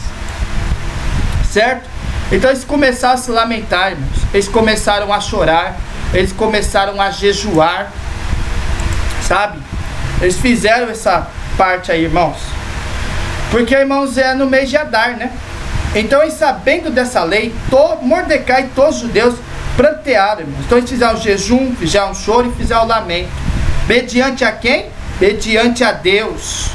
Certo? 1.50 1.88
Então 2.30 2.48
eles 2.48 2.64
começaram 2.64 3.14
a 3.14 3.18
se 3.18 3.30
lamentar, 3.30 3.92
irmãos. 3.92 4.18
Eles 4.32 4.48
começaram 4.48 5.12
a 5.12 5.20
chorar, 5.20 5.76
eles 6.14 6.32
começaram 6.32 7.00
a 7.00 7.10
jejuar. 7.10 7.92
Sabe? 9.26 9.58
Eles 10.20 10.36
fizeram 10.36 10.88
essa 10.88 11.26
parte 11.56 11.90
aí, 11.90 12.04
irmãos. 12.04 12.36
Porque, 13.50 13.74
irmãos, 13.74 14.16
é 14.16 14.32
no 14.32 14.46
mês 14.46 14.70
de 14.70 14.76
Adar, 14.76 15.16
né? 15.16 15.32
Então, 15.94 16.22
e 16.22 16.30
sabendo 16.30 16.90
dessa 16.90 17.24
lei, 17.24 17.52
todo, 17.68 18.02
Mordecai 18.02 18.62
e 18.62 18.68
todos 18.68 18.96
os 18.96 19.02
judeus 19.02 19.34
prantearam, 19.76 20.42
irmãos. 20.42 20.64
Então, 20.64 20.78
eles 20.78 20.90
fizeram 20.90 21.16
jejum, 21.20 21.74
fizeram 21.74 22.14
choro 22.14 22.48
e 22.48 22.56
fizeram 22.56 22.86
lamento. 22.86 23.30
Mediante 23.88 24.44
a 24.44 24.52
quem? 24.52 24.86
Mediante 25.20 25.82
a 25.82 25.90
Deus. 25.90 26.70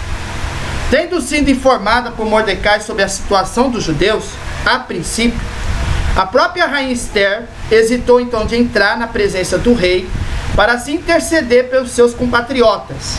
Tendo 0.91 1.22
sido 1.22 1.49
informada 1.49 2.11
por 2.11 2.26
Mordecai 2.26 2.82
sobre 2.82 3.03
a 3.03 3.07
situação 3.07 3.70
dos 3.70 3.84
judeus, 3.84 4.26
a 4.66 4.80
princípio, 4.80 5.39
a 6.16 6.26
própria 6.26 6.66
rainha 6.66 6.93
Esther 6.93 7.43
hesitou 7.72 8.22
então 8.22 8.45
de 8.45 8.55
entrar 8.55 8.97
na 8.97 9.07
presença 9.07 9.57
do 9.57 9.74
rei 9.74 10.07
para 10.55 10.78
se 10.78 10.91
interceder 10.93 11.70
pelos 11.70 11.91
seus 11.91 12.13
compatriotas, 12.13 13.18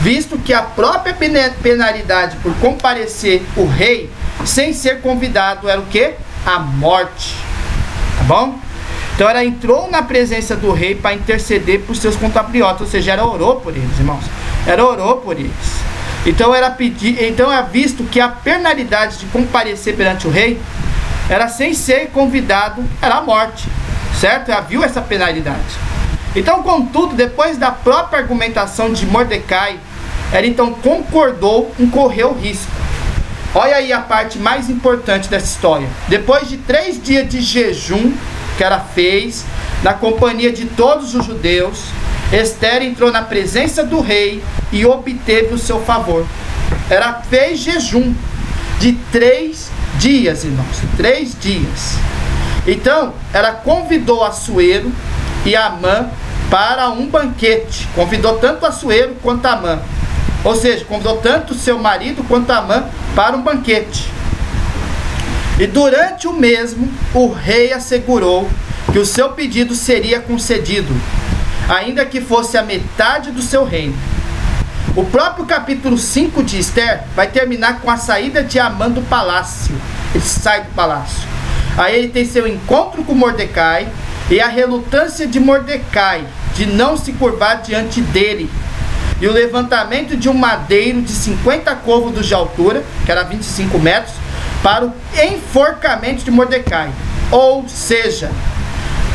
visto 0.00 0.38
que 0.38 0.52
a 0.52 0.62
própria 0.62 1.16
penalidade 1.62 2.36
por 2.36 2.54
comparecer 2.56 3.42
o 3.56 3.66
rei 3.66 4.10
sem 4.44 4.72
ser 4.72 5.00
convidado 5.00 5.68
era 5.68 5.80
o 5.80 5.86
que? 5.86 6.14
A 6.44 6.58
morte. 6.58 7.34
Tá 8.18 8.24
bom? 8.24 8.58
Então 9.14 9.28
ela 9.28 9.44
entrou 9.44 9.90
na 9.90 10.02
presença 10.02 10.54
do 10.54 10.72
rei 10.72 10.94
para 10.94 11.14
interceder 11.14 11.80
por 11.80 11.96
seus 11.96 12.16
compatriotas, 12.16 12.82
ou 12.82 12.86
seja, 12.86 13.12
ela 13.12 13.26
orou 13.26 13.56
por 13.56 13.74
eles, 13.74 13.98
irmãos. 13.98 14.24
Ela 14.66 14.84
orou 14.84 15.16
por 15.16 15.38
eles. 15.38 15.50
Então 16.26 16.54
era 16.54 16.70
pedir, 16.70 17.22
então 17.22 17.50
é 17.50 17.62
visto 17.62 18.04
que 18.04 18.20
a 18.20 18.28
penalidade 18.28 19.18
de 19.18 19.26
comparecer 19.26 19.96
perante 19.96 20.26
o 20.26 20.30
rei 20.30 20.60
era 21.30 21.48
sem 21.48 21.72
ser 21.72 22.10
convidado, 22.10 22.84
era 23.00 23.16
a 23.16 23.20
morte, 23.22 23.68
certo? 24.20 24.50
Ela 24.50 24.60
viu 24.60 24.84
essa 24.84 25.00
penalidade. 25.00 25.86
Então, 26.34 26.62
contudo, 26.62 27.14
depois 27.14 27.56
da 27.56 27.70
própria 27.70 28.20
argumentação 28.20 28.92
de 28.92 29.06
Mordecai, 29.06 29.78
ela 30.30 30.46
então 30.46 30.74
concordou 30.74 31.72
em 31.78 31.88
correr 31.88 32.24
o 32.24 32.34
risco. 32.34 32.70
Olha 33.54 33.76
aí 33.76 33.92
a 33.92 34.00
parte 34.00 34.38
mais 34.38 34.68
importante 34.68 35.28
dessa 35.28 35.46
história. 35.46 35.88
Depois 36.08 36.48
de 36.48 36.58
três 36.58 37.02
dias 37.02 37.28
de 37.28 37.40
jejum 37.40 38.12
que 38.56 38.64
ela 38.64 38.80
fez, 38.80 39.44
na 39.82 39.92
companhia 39.92 40.52
de 40.52 40.64
todos 40.66 41.14
os 41.14 41.24
judeus, 41.24 41.84
Esther 42.32 42.82
entrou 42.82 43.12
na 43.12 43.22
presença 43.22 43.84
do 43.84 44.00
rei 44.00 44.42
e 44.72 44.84
obteve 44.84 45.54
o 45.54 45.58
seu 45.58 45.80
favor. 45.80 46.26
Ela 46.90 47.22
fez 47.28 47.60
jejum 47.60 48.14
de 48.80 48.92
três 49.12 49.70
dias, 49.98 50.44
irmãos. 50.44 50.78
Três 50.96 51.38
dias. 51.38 51.96
Então, 52.66 53.14
ela 53.32 53.52
convidou 53.52 54.24
Assuero 54.24 54.90
e 55.44 55.54
Amã 55.54 56.08
para 56.50 56.88
um 56.90 57.06
banquete. 57.06 57.88
Convidou 57.94 58.38
tanto 58.38 58.66
Assuero 58.66 59.14
quanto 59.22 59.46
Amã. 59.46 59.78
Ou 60.46 60.54
seja, 60.54 60.84
convidou 60.84 61.16
tanto 61.16 61.54
seu 61.54 61.76
marido 61.76 62.22
quanto 62.22 62.52
Amã 62.52 62.84
para 63.16 63.36
um 63.36 63.42
banquete. 63.42 64.08
E 65.58 65.66
durante 65.66 66.28
o 66.28 66.32
mesmo, 66.32 66.88
o 67.12 67.32
rei 67.32 67.72
assegurou 67.72 68.48
que 68.92 68.98
o 69.00 69.04
seu 69.04 69.30
pedido 69.30 69.74
seria 69.74 70.20
concedido, 70.20 70.94
ainda 71.68 72.06
que 72.06 72.20
fosse 72.20 72.56
a 72.56 72.62
metade 72.62 73.32
do 73.32 73.42
seu 73.42 73.64
reino. 73.64 73.98
O 74.94 75.04
próprio 75.04 75.44
capítulo 75.46 75.98
5 75.98 76.44
de 76.44 76.60
Esther 76.60 77.02
vai 77.16 77.26
terminar 77.26 77.80
com 77.80 77.90
a 77.90 77.96
saída 77.96 78.40
de 78.44 78.60
Amã 78.60 78.88
do 78.88 79.02
palácio. 79.02 79.74
Ele 80.14 80.22
sai 80.22 80.62
do 80.62 80.70
palácio. 80.76 81.26
Aí 81.76 81.98
ele 81.98 82.08
tem 82.08 82.24
seu 82.24 82.46
encontro 82.46 83.02
com 83.02 83.16
Mordecai 83.16 83.88
e 84.30 84.40
a 84.40 84.46
relutância 84.46 85.26
de 85.26 85.40
Mordecai 85.40 86.24
de 86.54 86.66
não 86.66 86.96
se 86.96 87.12
curvar 87.14 87.62
diante 87.62 88.00
dele. 88.00 88.48
E 89.20 89.26
o 89.26 89.32
levantamento 89.32 90.16
de 90.16 90.28
um 90.28 90.34
madeiro 90.34 91.00
de 91.02 91.12
50 91.12 91.74
côvados 91.76 92.26
de 92.26 92.34
altura, 92.34 92.84
que 93.04 93.10
era 93.10 93.22
25 93.22 93.78
metros, 93.78 94.14
para 94.62 94.84
o 94.84 94.92
enforcamento 95.14 96.24
de 96.24 96.30
Mordecai. 96.30 96.90
Ou 97.30 97.68
seja, 97.68 98.30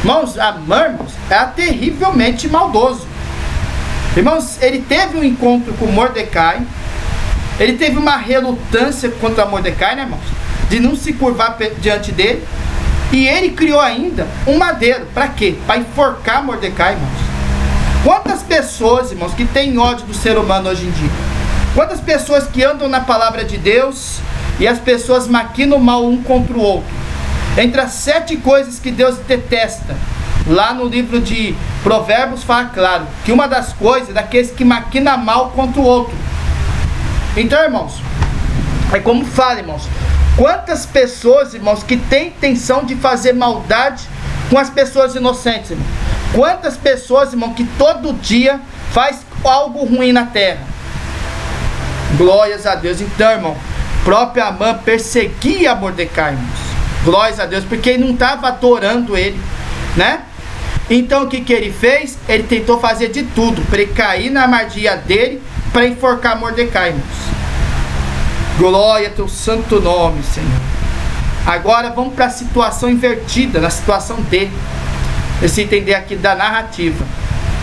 Irmãos, 0.03 0.35
Amã, 0.39 0.85
irmãos, 0.85 1.11
era 1.29 1.45
terrivelmente 1.45 2.47
maldoso. 2.47 3.05
Irmãos, 4.17 4.57
ele 4.59 4.81
teve 4.81 5.15
um 5.15 5.23
encontro 5.23 5.73
com 5.73 5.85
Mordecai. 5.85 6.59
Ele 7.59 7.73
teve 7.73 7.99
uma 7.99 8.17
relutância 8.17 9.11
contra 9.11 9.45
Mordecai, 9.45 9.95
né, 9.95 10.01
irmãos? 10.01 10.23
De 10.71 10.79
não 10.79 10.95
se 10.95 11.13
curvar 11.13 11.55
diante 11.79 12.11
dele. 12.11 12.43
E 13.11 13.27
ele 13.27 13.49
criou 13.51 13.79
ainda 13.79 14.27
um 14.47 14.57
madeiro. 14.57 15.05
Para 15.13 15.27
quê? 15.27 15.55
Para 15.67 15.77
enforcar 15.77 16.43
Mordecai, 16.43 16.93
irmãos. 16.93 17.30
Quantas 18.03 18.41
pessoas, 18.41 19.11
irmãos, 19.11 19.35
que 19.35 19.45
têm 19.45 19.77
ódio 19.77 20.07
do 20.07 20.13
ser 20.13 20.35
humano 20.35 20.69
hoje 20.69 20.87
em 20.87 20.91
dia? 20.91 21.09
Quantas 21.75 22.01
pessoas 22.01 22.47
que 22.47 22.63
andam 22.63 22.89
na 22.89 23.01
palavra 23.01 23.43
de 23.43 23.57
Deus 23.57 24.17
e 24.59 24.67
as 24.67 24.79
pessoas 24.79 25.27
maquinam 25.27 25.77
mal 25.77 26.03
um 26.03 26.21
contra 26.23 26.57
o 26.57 26.61
outro? 26.61 26.89
Entre 27.55 27.79
as 27.79 27.91
sete 27.91 28.37
coisas 28.37 28.79
que 28.79 28.89
Deus 28.89 29.17
detesta, 29.17 29.95
lá 30.47 30.73
no 30.73 30.85
livro 30.85 31.21
de 31.21 31.55
Provérbios 31.83 32.43
fala 32.43 32.69
claro 32.69 33.05
que 33.23 33.31
uma 33.31 33.47
das 33.47 33.71
coisas 33.73 34.09
é 34.09 34.13
daqueles 34.13 34.49
que 34.49 34.65
maquina 34.65 35.15
mal 35.15 35.51
contra 35.51 35.79
o 35.79 35.85
outro. 35.85 36.15
Então, 37.37 37.61
irmãos, 37.63 38.01
é 38.91 38.99
como 38.99 39.23
fala, 39.25 39.59
irmãos. 39.59 39.87
Quantas 40.35 40.87
pessoas, 40.87 41.53
irmãos, 41.53 41.83
que 41.83 41.97
têm 41.97 42.29
intenção 42.29 42.83
de 42.83 42.95
fazer 42.95 43.33
maldade 43.33 44.09
com 44.51 44.57
as 44.57 44.69
pessoas 44.69 45.15
inocentes, 45.15 45.71
irmão? 45.71 45.87
Quantas 46.33 46.75
pessoas, 46.75 47.31
irmão, 47.31 47.53
que 47.53 47.63
todo 47.77 48.13
dia 48.13 48.59
faz 48.91 49.21
algo 49.45 49.85
ruim 49.85 50.11
na 50.11 50.25
terra? 50.25 50.59
Glórias 52.17 52.65
a 52.65 52.75
Deus. 52.75 52.99
Então, 52.99 53.31
irmão, 53.31 53.57
própria 54.03 54.47
Amã 54.47 54.73
perseguia 54.73 55.73
Mordecai, 55.73 56.33
irmãos. 56.33 56.59
Glórias 57.05 57.39
a 57.39 57.45
Deus, 57.45 57.63
porque 57.63 57.91
ele 57.91 58.03
não 58.03 58.13
estava 58.13 58.49
adorando 58.49 59.17
ele, 59.17 59.39
né? 59.95 60.23
Então 60.89 61.23
o 61.23 61.27
que, 61.27 61.39
que 61.39 61.53
ele 61.53 61.71
fez? 61.71 62.17
Ele 62.27 62.43
tentou 62.43 62.77
fazer 62.77 63.07
de 63.07 63.23
tudo 63.23 63.61
para 63.69 63.85
cair 63.87 64.29
na 64.29 64.41
armadilha 64.41 64.97
dele 64.97 65.41
para 65.71 65.87
enforcar 65.87 66.37
Mordecai, 66.37 66.89
irmãos. 66.89 67.05
Glória 68.57 69.07
ao 69.07 69.15
teu 69.15 69.29
santo 69.29 69.79
nome, 69.79 70.21
Senhor. 70.21 70.80
Agora 71.45 71.89
vamos 71.89 72.13
para 72.13 72.25
a 72.25 72.29
situação 72.29 72.89
invertida, 72.89 73.59
na 73.59 73.69
situação 73.69 74.17
dele. 74.21 74.51
Esse 75.41 75.61
entender 75.61 75.95
aqui 75.95 76.15
da 76.15 76.35
narrativa. 76.35 77.03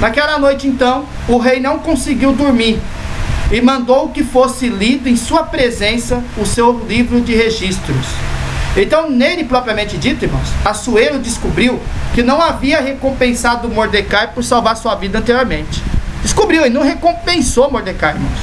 Naquela 0.01 0.39
noite, 0.39 0.67
então, 0.67 1.07
o 1.29 1.39
rei 1.39 1.61
não 1.61 1.79
conseguiu 1.79 2.33
dormir 2.33 2.81
e 3.51 3.61
mandou 3.61 4.09
que 4.09 4.23
fosse 4.23 4.69
lido 4.69 5.09
em 5.09 5.17
sua 5.17 5.45
presença 5.45 6.23
o 6.37 6.45
seu 6.45 6.85
livro 6.87 7.21
de 7.21 7.35
registros. 7.35 8.07
Então, 8.77 9.11
nele 9.11 9.45
propriamente 9.45 9.97
dito, 9.97 10.25
irmãos, 10.25 10.49
Assuero 10.65 11.19
descobriu 11.19 11.81
que 12.15 12.23
não 12.23 12.41
havia 12.41 12.81
recompensado 12.81 13.69
Mordecai 13.69 14.29
por 14.33 14.45
salvar 14.45 14.77
sua 14.77 14.95
vida 14.95 15.19
anteriormente. 15.19 15.83
Descobriu, 16.23 16.67
e 16.67 16.71
não 16.71 16.83
recompensou 16.83 17.71
Mordecai, 17.71 18.15
irmãos. 18.15 18.39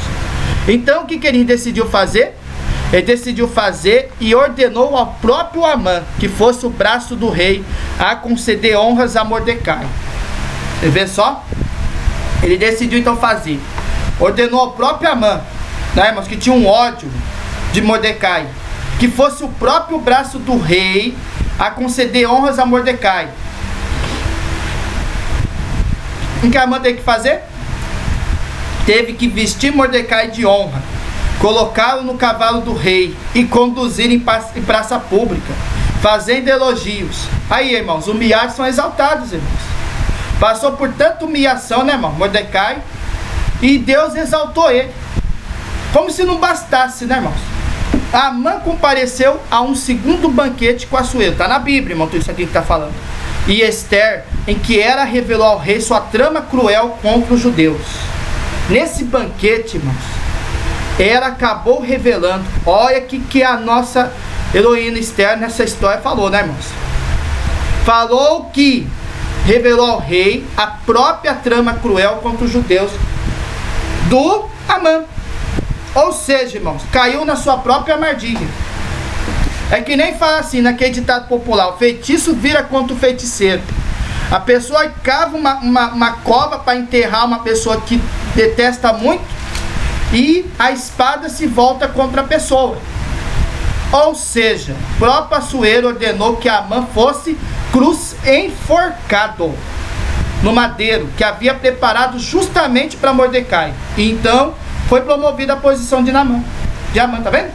Então, 0.67 1.03
o 1.03 1.05
que, 1.05 1.19
que 1.19 1.27
ele 1.27 1.43
decidiu 1.43 1.85
fazer? 1.87 2.35
Ele 2.95 3.01
decidiu 3.01 3.45
fazer 3.45 4.09
e 4.21 4.33
ordenou 4.33 4.95
ao 4.95 5.07
próprio 5.15 5.65
Amã 5.65 6.01
que 6.17 6.29
fosse 6.29 6.65
o 6.65 6.69
braço 6.69 7.13
do 7.13 7.29
rei 7.29 7.61
a 7.99 8.15
conceder 8.15 8.77
honras 8.77 9.17
a 9.17 9.23
Mordecai. 9.25 9.85
Você 10.79 10.87
vê 10.87 11.05
só? 11.05 11.43
Ele 12.41 12.55
decidiu 12.55 12.97
então 12.97 13.17
fazer. 13.17 13.59
Ordenou 14.17 14.61
ao 14.61 14.71
próprio 14.71 15.11
Amã, 15.11 15.41
né, 15.93 16.07
irmãos, 16.07 16.25
que 16.25 16.37
tinha 16.37 16.55
um 16.55 16.65
ódio 16.65 17.11
de 17.73 17.81
Mordecai 17.81 18.47
que 18.97 19.09
fosse 19.09 19.43
o 19.43 19.49
próprio 19.49 19.99
braço 19.99 20.39
do 20.39 20.57
rei 20.57 21.17
a 21.59 21.69
conceder 21.69 22.25
honras 22.29 22.59
a 22.59 22.65
Mordecai. 22.65 23.27
O 26.41 26.49
que 26.49 26.57
a 26.57 26.65
mãe 26.65 26.79
teve 26.79 26.99
que 26.99 27.03
fazer? 27.03 27.41
Teve 28.85 29.11
que 29.11 29.27
vestir 29.27 29.73
Mordecai 29.73 30.29
de 30.31 30.45
honra, 30.45 30.81
colocá-lo 31.39 32.03
no 32.03 32.15
cavalo 32.15 32.61
do 32.61 32.73
rei 32.73 33.15
e 33.33 33.43
conduzir 33.43 34.11
em 34.11 34.19
praça 34.19 34.99
pública. 34.99 35.53
fazendo 36.01 36.47
elogios. 36.47 37.25
Aí, 37.49 37.73
irmãos, 37.73 38.07
humilhados 38.07 38.55
são 38.55 38.63
exaltados, 38.63 39.33
irmãos. 39.33 39.59
Passou 40.39 40.73
por 40.73 40.93
tanta 40.93 41.25
humilhação, 41.25 41.83
né, 41.83 41.93
irmão? 41.93 42.11
Mordecai. 42.11 42.77
E 43.59 43.79
Deus 43.79 44.13
exaltou 44.13 44.69
ele. 44.69 44.91
Como 45.91 46.11
se 46.11 46.23
não 46.23 46.37
bastasse, 46.37 47.05
né, 47.05 47.15
irmãos? 47.15 47.39
Amã 48.13 48.59
compareceu 48.59 49.39
a 49.49 49.61
um 49.61 49.73
segundo 49.73 50.29
banquete 50.29 50.85
com 50.85 50.95
Assuero. 50.95 51.31
Está 51.31 51.47
na 51.47 51.57
Bíblia, 51.57 51.93
irmão, 51.93 52.05
tudo 52.07 52.21
isso 52.21 52.29
aqui 52.29 52.43
que 52.43 52.49
está 52.49 52.61
falando. 52.61 52.93
E 53.47 53.61
Esther, 53.61 54.25
em 54.47 54.59
que 54.59 54.79
ela 54.79 55.05
revelou 55.05 55.47
ao 55.47 55.57
rei 55.57 55.81
sua 55.81 56.01
trama 56.01 56.41
cruel 56.41 56.99
contra 57.01 57.33
os 57.33 57.41
judeus. 57.41 57.81
Nesse 58.69 59.03
banquete, 59.03 59.77
irmãos, 59.77 59.95
ela 60.99 61.27
acabou 61.27 61.81
revelando. 61.81 62.45
Olha 62.65 63.01
que 63.01 63.19
que 63.19 63.43
a 63.43 63.57
nossa 63.57 64.11
heroína 64.53 64.97
Esther 64.97 65.37
nessa 65.37 65.63
história 65.63 66.01
falou, 66.01 66.29
né, 66.29 66.39
irmãos? 66.39 66.65
Falou 67.83 68.45
que 68.45 68.87
revelou 69.45 69.91
ao 69.91 69.99
rei 69.99 70.45
a 70.57 70.67
própria 70.67 71.33
trama 71.33 71.73
cruel 71.73 72.19
contra 72.23 72.45
os 72.45 72.51
judeus 72.51 72.91
do 74.09 74.45
Amã. 74.67 75.03
Ou 75.93 76.11
seja, 76.11 76.57
irmãos, 76.57 76.81
caiu 76.91 77.23
na 77.25 77.35
sua 77.35 77.57
própria 77.57 77.95
armadilha. 77.95 78.47
É 79.71 79.81
que 79.81 79.95
nem 79.95 80.15
fala 80.15 80.39
assim 80.39 80.61
naquele 80.61 80.91
ditado 80.91 81.27
popular: 81.27 81.69
o 81.69 81.77
feitiço 81.77 82.33
vira 82.33 82.63
contra 82.63 82.95
o 82.95 82.99
feiticeiro. 82.99 83.61
A 84.31 84.39
pessoa 84.39 84.91
cava 85.03 85.37
uma, 85.37 85.55
uma, 85.55 85.87
uma 85.89 86.11
cova 86.17 86.59
para 86.59 86.75
enterrar 86.77 87.25
uma 87.25 87.39
pessoa 87.39 87.79
que 87.81 88.01
detesta 88.35 88.91
muito 88.91 89.23
e 90.15 90.49
a 90.57 90.71
espada 90.71 91.27
se 91.27 91.45
volta 91.45 91.89
contra 91.89 92.21
a 92.21 92.23
pessoa. 92.23 92.77
Ou 93.91 94.15
seja, 94.15 94.73
próprio 94.97 95.37
Açoeiro 95.37 95.89
ordenou 95.89 96.37
que 96.37 96.47
Amã 96.47 96.87
fosse 96.93 97.37
cruz 97.71 98.15
enforcado 98.25 99.53
no 100.41 100.53
madeiro 100.53 101.09
que 101.17 101.23
havia 101.23 101.53
preparado 101.53 102.17
justamente 102.17 102.95
para 102.95 103.11
Mordecai. 103.11 103.73
E 103.97 104.09
então 104.09 104.53
foi 104.87 105.01
promovida 105.01 105.53
a 105.53 105.57
posição 105.57 106.01
de 106.01 106.13
Namã. 106.13 106.41
De 106.93 106.99
Amã, 106.99 107.21
tá 107.21 107.29
vendo? 107.29 107.51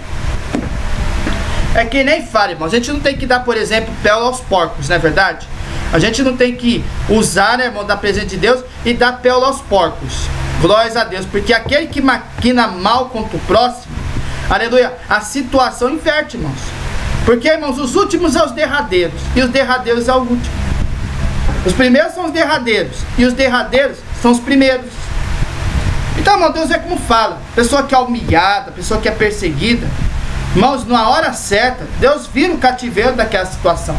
É 1.74 1.84
que 1.86 2.04
nem 2.04 2.26
fala, 2.26 2.50
irmão. 2.50 2.68
A 2.68 2.70
gente 2.70 2.92
não 2.92 3.00
tem 3.00 3.16
que 3.16 3.24
dar, 3.24 3.40
por 3.40 3.56
exemplo, 3.56 3.94
pele 4.02 4.16
aos 4.16 4.40
porcos, 4.40 4.88
não 4.88 4.96
é 4.96 4.98
verdade? 4.98 5.48
A 5.92 5.98
gente 5.98 6.22
não 6.22 6.36
tem 6.36 6.54
que 6.54 6.84
usar, 7.08 7.58
né, 7.58 7.66
irmão, 7.66 7.84
da 7.84 7.96
presença 7.96 8.26
de 8.26 8.36
Deus 8.36 8.62
e 8.84 8.94
dar 8.94 9.14
pele 9.14 9.44
aos 9.44 9.60
porcos. 9.60 10.28
Glórias 10.60 10.96
a 10.96 11.04
Deus. 11.04 11.26
Porque 11.26 11.52
aquele 11.52 11.88
que 11.88 12.00
maquina 12.00 12.68
mal 12.68 13.06
contra 13.06 13.36
o 13.36 13.40
próximo, 13.40 13.94
aleluia, 14.48 14.92
a 15.08 15.20
situação 15.20 15.90
inverte, 15.90 16.36
irmãos. 16.36 16.60
Porque, 17.24 17.48
irmãos, 17.48 17.78
os 17.78 17.96
últimos 17.96 18.32
são 18.32 18.46
os 18.46 18.52
derradeiros. 18.52 19.20
E 19.34 19.42
os 19.42 19.50
derradeiros 19.50 20.08
é 20.08 20.14
o 20.14 20.18
último. 20.18 20.60
Os 21.66 21.72
primeiros 21.72 22.14
são 22.14 22.26
os 22.26 22.32
derradeiros. 22.32 22.98
E 23.18 23.24
os 23.24 23.32
derradeiros 23.32 23.98
são 24.22 24.32
os 24.32 24.40
primeiros. 24.40 24.90
Então, 26.18 26.34
irmão, 26.34 26.52
Deus 26.52 26.70
é 26.70 26.78
como 26.78 26.98
fala. 26.98 27.38
Pessoa 27.54 27.82
que 27.82 27.94
é 27.94 27.98
humilhada, 27.98 28.70
pessoa 28.70 29.00
que 29.00 29.08
é 29.08 29.12
perseguida. 29.12 29.86
Irmãos, 30.54 30.86
na 30.86 31.08
hora 31.08 31.32
certa, 31.32 31.86
Deus 31.98 32.26
vira 32.26 32.52
o 32.52 32.58
cativeiro 32.58 33.12
daquela 33.12 33.46
situação. 33.46 33.96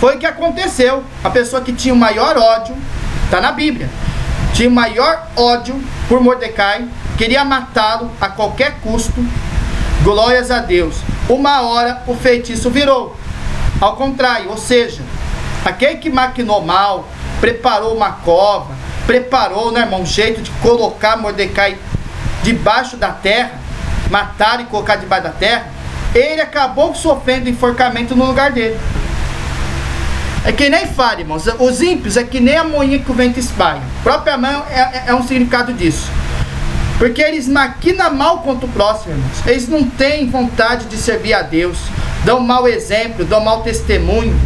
Foi 0.00 0.16
o 0.16 0.18
que 0.18 0.26
aconteceu. 0.26 1.04
A 1.22 1.30
pessoa 1.30 1.62
que 1.62 1.72
tinha 1.72 1.94
o 1.94 1.96
maior 1.96 2.36
ódio, 2.36 2.76
está 3.24 3.40
na 3.40 3.52
Bíblia, 3.52 3.88
tinha 4.52 4.68
o 4.68 4.72
maior 4.72 5.28
ódio 5.36 5.80
por 6.08 6.20
Mordecai, 6.20 6.88
queria 7.16 7.44
matá-lo 7.44 8.10
a 8.20 8.28
qualquer 8.28 8.80
custo. 8.80 9.24
Glórias 10.02 10.50
a 10.50 10.58
Deus. 10.58 10.96
Uma 11.28 11.60
hora 11.60 12.02
o 12.06 12.14
feitiço 12.16 12.70
virou. 12.70 13.16
Ao 13.80 13.94
contrário, 13.94 14.50
ou 14.50 14.56
seja, 14.56 15.02
Aquele 15.64 15.96
que 15.96 16.08
maquinou 16.08 16.62
mal, 16.62 17.06
preparou 17.38 17.94
uma 17.94 18.12
cova, 18.12 18.74
preparou, 19.06 19.70
né, 19.70 19.80
irmão, 19.80 20.02
um 20.02 20.06
jeito 20.06 20.40
de 20.40 20.50
colocar 20.62 21.16
Mordecai 21.18 21.76
debaixo 22.42 22.96
da 22.96 23.10
terra, 23.10 23.52
matar 24.10 24.60
e 24.60 24.64
colocar 24.64 24.96
debaixo 24.96 25.24
da 25.24 25.30
terra, 25.30 25.66
ele 26.14 26.40
acabou 26.40 26.94
sofrendo 26.94 27.48
enforcamento 27.48 28.16
no 28.16 28.24
lugar 28.24 28.52
dele. 28.52 28.78
É 30.50 30.52
que 30.52 30.68
nem 30.68 30.84
fala, 30.84 31.20
irmãos. 31.20 31.44
Os 31.60 31.80
ímpios 31.80 32.16
é 32.16 32.24
que 32.24 32.40
nem 32.40 32.56
a 32.56 32.64
moinha 32.64 32.98
que 32.98 33.08
o 33.08 33.14
vento 33.14 33.38
espalha. 33.38 33.80
Própria 34.02 34.36
mão 34.36 34.64
é, 34.68 34.80
é, 34.80 35.04
é 35.06 35.14
um 35.14 35.22
significado 35.22 35.72
disso. 35.72 36.10
Porque 36.98 37.22
eles 37.22 37.46
maquinam 37.46 38.12
mal 38.12 38.40
contra 38.40 38.66
o 38.66 38.68
próximo, 38.70 39.14
irmãos. 39.14 39.46
Eles 39.46 39.68
não 39.68 39.84
têm 39.84 40.28
vontade 40.28 40.86
de 40.86 40.96
servir 40.96 41.34
a 41.34 41.42
Deus. 41.42 41.78
Dão 42.24 42.40
mau 42.40 42.66
exemplo, 42.66 43.24
dão 43.24 43.40
mau 43.40 43.62
testemunho. 43.62 44.36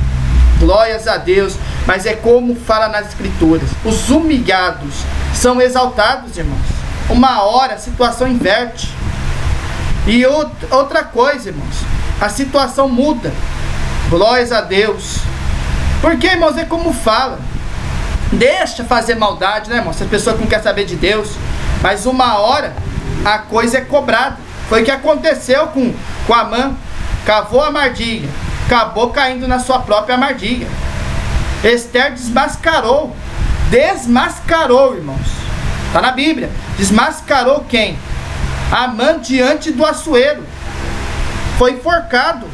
Glórias 0.58 1.08
a 1.08 1.16
Deus. 1.16 1.56
Mas 1.86 2.04
é 2.04 2.12
como 2.12 2.54
fala 2.54 2.88
nas 2.88 3.08
Escrituras: 3.08 3.70
os 3.82 4.10
humilhados 4.10 4.96
são 5.32 5.58
exaltados, 5.58 6.36
irmãos. 6.36 6.66
Uma 7.08 7.44
hora 7.44 7.76
a 7.76 7.78
situação 7.78 8.28
inverte. 8.28 8.90
E 10.06 10.22
outra 10.26 11.02
coisa, 11.02 11.48
irmãos, 11.48 11.76
a 12.20 12.28
situação 12.28 12.90
muda. 12.90 13.32
Glórias 14.10 14.52
a 14.52 14.60
Deus. 14.60 15.32
Porque, 16.04 16.26
irmãos, 16.26 16.58
é 16.58 16.64
como 16.64 16.92
fala. 16.92 17.38
Deixa 18.30 18.84
fazer 18.84 19.14
maldade, 19.14 19.70
né, 19.70 19.76
irmãos? 19.76 19.96
Essa 19.96 20.04
pessoa 20.04 20.36
que 20.36 20.42
não 20.42 20.48
quer 20.48 20.62
saber 20.62 20.84
de 20.84 20.96
Deus. 20.96 21.30
Mas 21.80 22.04
uma 22.04 22.38
hora 22.38 22.74
a 23.24 23.38
coisa 23.38 23.78
é 23.78 23.80
cobrada. 23.80 24.36
Foi 24.68 24.82
o 24.82 24.84
que 24.84 24.90
aconteceu 24.90 25.68
com, 25.68 25.94
com 26.26 26.34
a 26.34 26.44
mãe. 26.44 26.76
Cavou 27.24 27.62
a 27.62 27.70
mardilha 27.70 28.28
acabou 28.66 29.10
caindo 29.10 29.46
na 29.46 29.58
sua 29.58 29.80
própria 29.80 30.14
armadilha. 30.14 30.66
Esther 31.62 32.12
desmascarou, 32.12 33.14
desmascarou, 33.70 34.96
irmãos. 34.96 35.26
Está 35.86 36.00
na 36.00 36.10
Bíblia. 36.10 36.50
Desmascarou 36.76 37.64
quem? 37.68 37.98
Amã 38.70 39.18
diante 39.18 39.70
do 39.70 39.84
Açoeiro. 39.84 40.42
Foi 41.58 41.72
enforcado. 41.72 42.46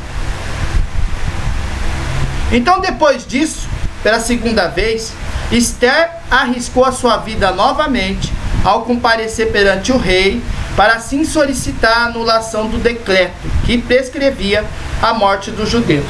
Então, 2.52 2.80
depois 2.80 3.26
disso, 3.26 3.68
pela 4.02 4.18
segunda 4.18 4.66
vez, 4.66 5.12
Esther 5.52 6.10
arriscou 6.30 6.84
a 6.84 6.92
sua 6.92 7.18
vida 7.18 7.52
novamente 7.52 8.32
ao 8.64 8.82
comparecer 8.82 9.50
perante 9.52 9.92
o 9.92 9.96
rei 9.96 10.42
para 10.76 10.94
assim 10.94 11.24
solicitar 11.24 11.92
a 11.92 12.04
anulação 12.06 12.68
do 12.68 12.78
decreto 12.78 13.34
que 13.64 13.78
prescrevia 13.78 14.64
a 15.02 15.14
morte 15.14 15.50
dos 15.50 15.68
judeus. 15.68 16.06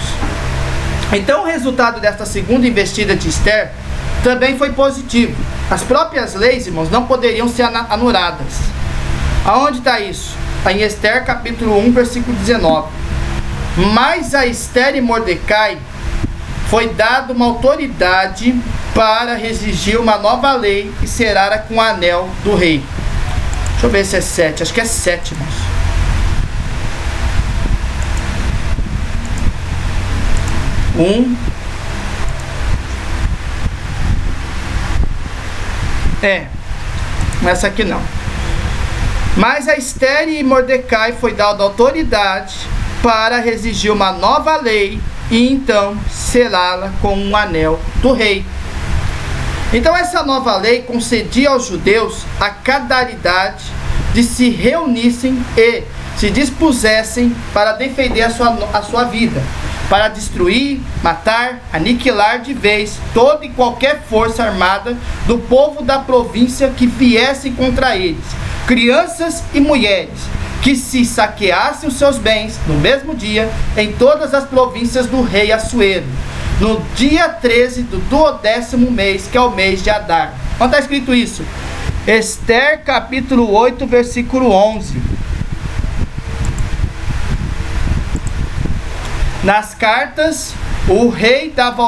Então, 1.12 1.42
o 1.42 1.46
resultado 1.46 2.00
desta 2.00 2.24
segunda 2.24 2.66
investida 2.66 3.16
de 3.16 3.28
Esther 3.28 3.72
também 4.22 4.56
foi 4.56 4.72
positivo. 4.72 5.34
As 5.70 5.82
próprias 5.82 6.34
leis, 6.34 6.66
irmãos, 6.66 6.90
não 6.90 7.06
poderiam 7.06 7.48
ser 7.48 7.62
anuladas. 7.62 8.60
Aonde 9.44 9.78
está 9.78 9.98
isso? 9.98 10.36
Em 10.68 10.82
Esther 10.82 11.24
capítulo 11.24 11.78
1, 11.78 11.92
versículo 11.92 12.36
19. 12.36 12.88
Mas 13.92 14.34
a 14.34 14.46
Esther 14.46 14.94
e 14.96 15.00
Mordecai 15.00 15.78
foi 16.70 16.88
dada 16.90 17.32
uma 17.32 17.46
autoridade 17.46 18.54
para 18.94 19.44
exigir 19.44 19.98
uma 19.98 20.16
nova 20.16 20.52
lei 20.52 20.94
que 21.00 21.08
será 21.08 21.58
com 21.58 21.74
o 21.74 21.80
anel 21.80 22.30
do 22.44 22.54
rei. 22.54 22.80
Deixa 23.72 23.86
eu 23.86 23.90
ver 23.90 24.04
se 24.04 24.16
é 24.16 24.20
7. 24.20 24.62
Acho 24.62 24.72
que 24.72 24.80
é 24.80 24.84
7, 24.84 25.32
irmãos. 25.32 25.54
Um. 30.96 31.36
É. 36.22 36.46
Essa 37.44 37.66
aqui 37.66 37.82
não. 37.82 38.00
Mas 39.36 39.66
a 39.66 39.76
Esther 39.76 40.28
e 40.28 40.44
Mordecai 40.44 41.14
foi 41.14 41.34
dada 41.34 41.64
autoridade 41.64 42.54
para 43.02 43.44
exigir 43.48 43.90
uma 43.90 44.12
nova 44.12 44.56
lei 44.58 45.00
e 45.30 45.52
então 45.52 45.96
selá-la 46.10 46.92
com 47.00 47.16
um 47.16 47.36
anel 47.36 47.78
do 48.02 48.12
rei. 48.12 48.44
Então 49.72 49.96
essa 49.96 50.22
nova 50.24 50.56
lei 50.56 50.82
concedia 50.82 51.50
aos 51.50 51.66
judeus 51.66 52.24
a 52.40 52.50
cadaridade 52.50 53.64
de 54.12 54.24
se 54.24 54.50
reunissem 54.50 55.40
e 55.56 55.84
se 56.16 56.28
dispusessem 56.28 57.34
para 57.54 57.72
defender 57.72 58.22
a 58.22 58.30
sua, 58.30 58.68
a 58.74 58.82
sua 58.82 59.04
vida, 59.04 59.40
para 59.88 60.08
destruir, 60.08 60.80
matar, 61.02 61.60
aniquilar 61.72 62.40
de 62.40 62.52
vez 62.52 62.98
toda 63.14 63.44
e 63.46 63.50
qualquer 63.50 64.02
força 64.02 64.42
armada 64.42 64.96
do 65.26 65.38
povo 65.38 65.82
da 65.82 66.00
província 66.00 66.68
que 66.70 66.86
viesse 66.86 67.50
contra 67.52 67.96
eles, 67.96 68.24
crianças 68.66 69.42
e 69.54 69.60
mulheres, 69.60 70.18
que 70.62 70.76
se 70.76 71.04
saqueassem 71.04 71.88
os 71.88 71.96
seus 71.96 72.18
bens 72.18 72.58
no 72.66 72.74
mesmo 72.74 73.14
dia 73.14 73.50
em 73.76 73.92
todas 73.92 74.34
as 74.34 74.44
províncias 74.44 75.06
do 75.06 75.22
rei 75.22 75.50
Assuero 75.52 76.04
no 76.60 76.78
dia 76.94 77.26
13 77.28 77.84
do 77.84 77.98
duodécimo 78.10 78.90
mês, 78.90 79.26
que 79.26 79.36
é 79.36 79.40
o 79.40 79.50
mês 79.50 79.82
de 79.82 79.88
Adar. 79.88 80.34
Onde 80.60 80.66
está 80.66 80.78
escrito 80.78 81.14
isso? 81.14 81.42
Esther 82.06 82.82
capítulo 82.84 83.50
8, 83.50 83.86
versículo 83.86 84.50
11. 84.50 85.00
Nas 89.42 89.72
cartas 89.72 90.54
o 90.90 91.08
rei 91.08 91.52
dava 91.54 91.84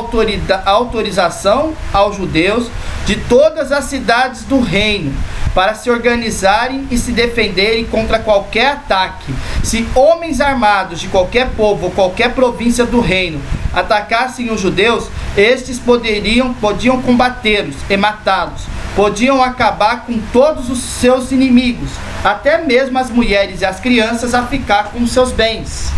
autorização 0.64 1.72
aos 1.92 2.16
judeus 2.16 2.70
de 3.04 3.16
todas 3.16 3.72
as 3.72 3.86
cidades 3.86 4.44
do 4.44 4.60
reino 4.60 5.12
para 5.52 5.74
se 5.74 5.90
organizarem 5.90 6.86
e 6.88 6.96
se 6.96 7.10
defenderem 7.10 7.84
contra 7.84 8.20
qualquer 8.20 8.68
ataque. 8.68 9.34
Se 9.64 9.86
homens 9.96 10.40
armados 10.40 11.00
de 11.00 11.08
qualquer 11.08 11.50
povo 11.50 11.86
ou 11.86 11.90
qualquer 11.90 12.32
província 12.32 12.86
do 12.86 13.00
reino 13.00 13.42
atacassem 13.74 14.52
os 14.52 14.60
judeus, 14.60 15.08
estes 15.36 15.80
poderiam 15.80 16.54
podiam 16.54 17.02
combatê-los 17.02 17.74
e 17.90 17.96
matá-los. 17.96 18.62
Podiam 18.94 19.42
acabar 19.42 20.04
com 20.06 20.20
todos 20.32 20.70
os 20.70 20.78
seus 20.78 21.32
inimigos, 21.32 21.90
até 22.22 22.58
mesmo 22.58 22.98
as 22.98 23.10
mulheres 23.10 23.62
e 23.62 23.64
as 23.64 23.80
crianças 23.80 24.32
a 24.32 24.46
ficar 24.46 24.92
com 24.92 25.04
seus 25.08 25.32
bens. 25.32 25.90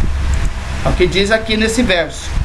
É 0.86 0.88
o 0.88 0.92
que 0.92 1.06
diz 1.06 1.30
aqui 1.30 1.54
nesse 1.54 1.82
verso. 1.82 2.43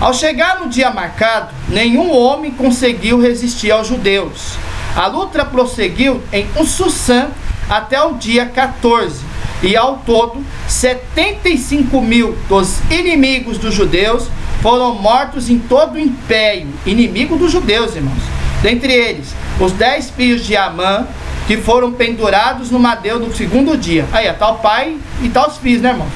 Ao 0.00 0.12
chegar 0.12 0.60
no 0.60 0.68
dia 0.68 0.90
marcado, 0.90 1.54
nenhum 1.68 2.10
homem 2.10 2.50
conseguiu 2.50 3.20
resistir 3.20 3.70
aos 3.70 3.86
judeus. 3.86 4.56
A 4.96 5.06
luta 5.06 5.44
prosseguiu 5.44 6.22
em 6.32 6.46
Sussan 6.64 7.28
até 7.68 8.00
o 8.02 8.14
dia 8.14 8.44
14, 8.46 9.20
e 9.62 9.76
ao 9.76 9.98
todo, 9.98 10.44
75 10.68 12.00
mil 12.02 12.36
dos 12.48 12.80
inimigos 12.90 13.56
dos 13.56 13.74
judeus 13.74 14.28
foram 14.60 14.94
mortos 14.94 15.48
em 15.48 15.58
todo 15.58 15.94
o 15.94 15.98
império, 15.98 16.68
inimigo 16.84 17.36
dos 17.36 17.50
judeus, 17.50 17.96
irmãos. 17.96 18.22
Dentre 18.62 18.92
eles, 18.92 19.28
os 19.58 19.72
dez 19.72 20.10
filhos 20.10 20.44
de 20.44 20.56
Amã, 20.56 21.06
que 21.46 21.56
foram 21.56 21.92
pendurados 21.92 22.70
no 22.70 22.78
madeiro 22.78 23.20
no 23.20 23.34
segundo 23.34 23.76
dia. 23.76 24.06
Aí, 24.12 24.30
tá 24.32 24.50
o 24.50 24.58
pai 24.58 24.96
e 25.22 25.28
os 25.28 25.56
filhos, 25.58 25.82
né, 25.82 25.90
irmãos? 25.90 26.12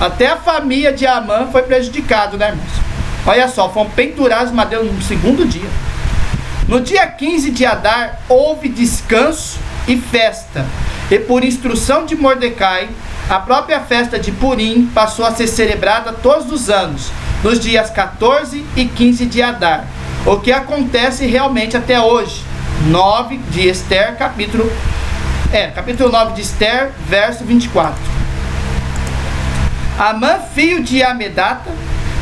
Até 0.00 0.26
a 0.26 0.36
família 0.36 0.92
de 0.92 1.06
Amã 1.06 1.48
foi 1.50 1.62
prejudicado, 1.62 2.36
né, 2.36 2.48
irmãos? 2.48 2.93
Olha 3.26 3.48
só, 3.48 3.70
foram 3.70 3.90
pendurados 3.90 4.50
no 4.50 4.56
madeiro 4.56 4.84
no 4.84 5.02
segundo 5.02 5.46
dia. 5.46 5.68
No 6.68 6.80
dia 6.80 7.06
15 7.06 7.50
de 7.50 7.64
Adar 7.64 8.20
houve 8.28 8.68
descanso 8.68 9.58
e 9.88 9.96
festa. 9.96 10.64
E 11.10 11.18
por 11.18 11.44
instrução 11.44 12.06
de 12.06 12.16
Mordecai, 12.16 12.88
a 13.28 13.38
própria 13.38 13.80
festa 13.80 14.18
de 14.18 14.32
Purim 14.32 14.86
passou 14.94 15.24
a 15.24 15.34
ser 15.34 15.46
celebrada 15.46 16.12
todos 16.12 16.50
os 16.52 16.68
anos, 16.68 17.10
nos 17.42 17.60
dias 17.60 17.90
14 17.90 18.64
e 18.76 18.84
15 18.84 19.26
de 19.26 19.42
Adar. 19.42 19.86
O 20.26 20.38
que 20.38 20.52
acontece 20.52 21.26
realmente 21.26 21.76
até 21.76 22.00
hoje. 22.00 22.42
9 22.86 23.38
de 23.50 23.68
Esther, 23.68 24.16
capítulo 24.16 24.70
é, 25.52 25.68
capítulo 25.68 26.10
9 26.10 26.32
de 26.32 26.42
Esther, 26.42 26.90
verso 27.08 27.44
24. 27.44 27.94
Amã, 29.96 30.40
filho 30.52 30.82
de 30.82 31.02
Amedata, 31.02 31.70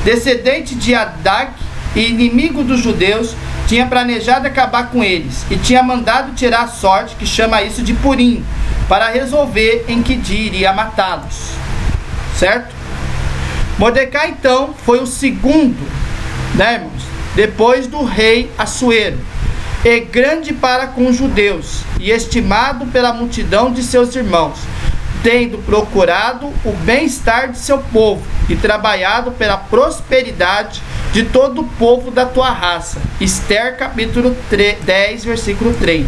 descendente 0.05 0.75
de 0.75 0.95
Adag 0.95 1.53
e 1.95 2.09
inimigo 2.09 2.63
dos 2.63 2.81
judeus, 2.81 3.35
tinha 3.67 3.87
planejado 3.87 4.47
acabar 4.47 4.91
com 4.91 5.03
eles 5.03 5.47
e 5.51 5.57
tinha 5.57 5.83
mandado 5.83 6.35
tirar 6.35 6.63
a 6.63 6.69
sorte, 6.69 7.17
que 7.17 7.27
chama 7.27 7.63
isso 7.63 7.83
de 7.83 7.95
Purim, 7.95 8.45
para 8.89 9.09
resolver 9.09 9.85
em 9.89 10.03
que 10.03 10.17
dia 10.17 10.47
iria 10.47 10.73
matá-los. 10.73 11.53
Certo? 12.37 12.75
Mordecai 13.79 14.31
então 14.31 14.75
foi 14.85 15.01
o 15.01 15.07
segundo, 15.07 15.81
né, 16.55 16.75
irmãos? 16.75 17.03
Depois 17.35 17.87
do 17.87 18.05
rei 18.05 18.51
Assuero, 18.59 19.19
e 19.85 20.01
grande 20.01 20.53
para 20.53 20.87
com 20.89 21.07
os 21.07 21.17
judeus, 21.17 21.81
e 21.99 22.11
estimado 22.11 22.87
pela 22.87 23.13
multidão 23.13 23.73
de 23.73 23.83
seus 23.83 24.15
irmãos, 24.15 24.59
tendo 25.23 25.59
procurado 25.59 26.47
o 26.65 26.73
bem-estar 26.85 27.51
de 27.51 27.59
seu 27.59 27.79
povo 27.79 28.23
e 28.49 28.57
trabalhado 28.57 29.31
pela 29.33 29.57
prosperidade 29.57 30.83
de 31.13 31.25
todo 31.25 31.61
o 31.61 31.69
povo 31.79 32.11
da 32.11 32.27
tua 32.27 32.51
raça. 32.51 33.01
Esther 33.21 33.77
capítulo 33.77 34.37
3, 34.51 34.83
10, 34.83 35.25
versículo 35.25 35.73
3. 35.75 36.07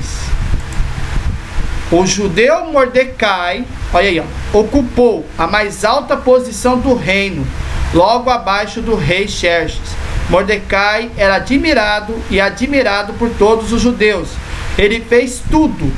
O 1.93 2.05
judeu 2.05 2.67
Mordecai, 2.73 3.65
olha 3.93 4.09
aí, 4.09 4.19
ó, 4.21 4.59
ocupou 4.59 5.25
a 5.39 5.47
mais 5.47 5.85
alta 5.85 6.17
posição 6.17 6.79
do 6.79 6.95
reino, 6.95 7.47
logo 7.93 8.31
abaixo 8.31 8.81
do 8.81 8.97
rei 8.97 9.29
Xerxes. 9.29 9.95
Mordecai 10.29 11.11
era 11.17 11.37
admirado 11.37 12.15
e 12.31 12.41
admirado 12.41 13.13
por 13.13 13.31
todos 13.31 13.73
os 13.73 13.81
judeus. 13.81 14.31
Ele 14.77 15.01
fez 15.01 15.41
tudo 15.51 15.93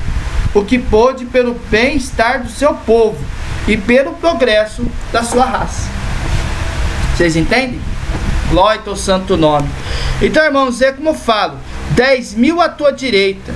o 0.57 0.65
que 0.65 0.79
pôde 0.79 1.27
pelo 1.27 1.53
bem-estar 1.71 2.43
do 2.43 2.49
seu 2.49 2.73
povo 2.73 3.19
e 3.69 3.77
pelo 3.77 4.15
progresso 4.15 4.87
da 5.13 5.23
sua 5.23 5.45
raça. 5.45 5.87
Vocês 7.15 7.37
entendem? 7.37 7.79
Glória 8.49 8.81
ao 8.87 8.97
santo 8.97 9.37
nome. 9.37 9.69
Então, 10.23 10.43
irmãos, 10.43 10.81
é 10.81 10.93
como 10.93 11.11
eu 11.11 11.15
falo: 11.15 11.59
10 11.91 12.37
mil 12.37 12.63
à 12.63 12.71
tua 12.71 12.91
direita, 12.91 13.55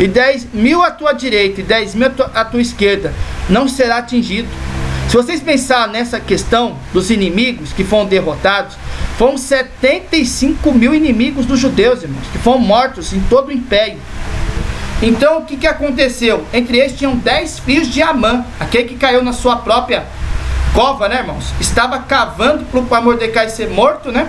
e 0.00 0.08
10 0.08 0.48
mil 0.52 0.82
à 0.82 0.90
tua 0.90 1.12
direita, 1.12 1.60
e 1.60 1.64
10 1.64 1.94
mil 1.94 2.08
à 2.08 2.10
tua, 2.10 2.30
à 2.34 2.44
tua 2.44 2.60
esquerda, 2.60 3.14
não 3.48 3.68
será 3.68 3.98
atingido. 3.98 4.48
Se 5.08 5.16
vocês 5.16 5.40
pensarem 5.40 5.92
nessa 5.92 6.18
questão 6.18 6.76
dos 6.92 7.08
inimigos 7.10 7.72
que 7.72 7.84
foram 7.84 8.06
derrotados, 8.06 8.76
foram 9.16 9.38
75 9.38 10.72
mil 10.72 10.92
inimigos 10.92 11.46
dos 11.46 11.60
judeus, 11.60 12.02
irmãos, 12.02 12.26
que 12.32 12.38
foram 12.38 12.58
mortos 12.58 13.12
em 13.12 13.20
todo 13.28 13.48
o 13.48 13.52
império. 13.52 13.98
Então, 15.02 15.38
o 15.38 15.44
que, 15.44 15.56
que 15.56 15.66
aconteceu? 15.66 16.46
Entre 16.54 16.78
eles 16.78 16.96
tinham 16.96 17.16
10 17.16 17.58
filhos 17.58 17.88
de 17.88 18.00
Amã, 18.00 18.44
aquele 18.60 18.84
que 18.84 18.94
caiu 18.94 19.20
na 19.22 19.32
sua 19.32 19.56
própria 19.56 20.06
cova, 20.72 21.08
né, 21.08 21.18
irmãos? 21.18 21.52
Estava 21.60 21.98
cavando 21.98 22.64
para 22.64 23.00
Mordecai 23.00 23.48
ser 23.48 23.68
morto, 23.68 24.12
né? 24.12 24.28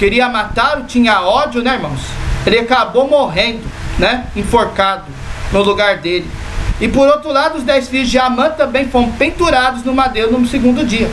Queria 0.00 0.28
matá-lo, 0.28 0.84
tinha 0.84 1.22
ódio, 1.22 1.62
né, 1.62 1.74
irmãos? 1.74 2.00
Ele 2.44 2.58
acabou 2.58 3.08
morrendo, 3.08 3.62
né? 4.00 4.26
Enforcado 4.34 5.04
no 5.52 5.62
lugar 5.62 5.98
dele. 5.98 6.28
E 6.80 6.88
por 6.88 7.06
outro 7.06 7.30
lado, 7.32 7.58
os 7.58 7.62
dez 7.62 7.88
filhos 7.88 8.08
de 8.08 8.18
Amã 8.18 8.48
também 8.50 8.88
foram 8.88 9.12
penturados 9.12 9.84
no 9.84 9.94
madeiro 9.94 10.36
no 10.36 10.46
segundo 10.46 10.84
dia. 10.84 11.08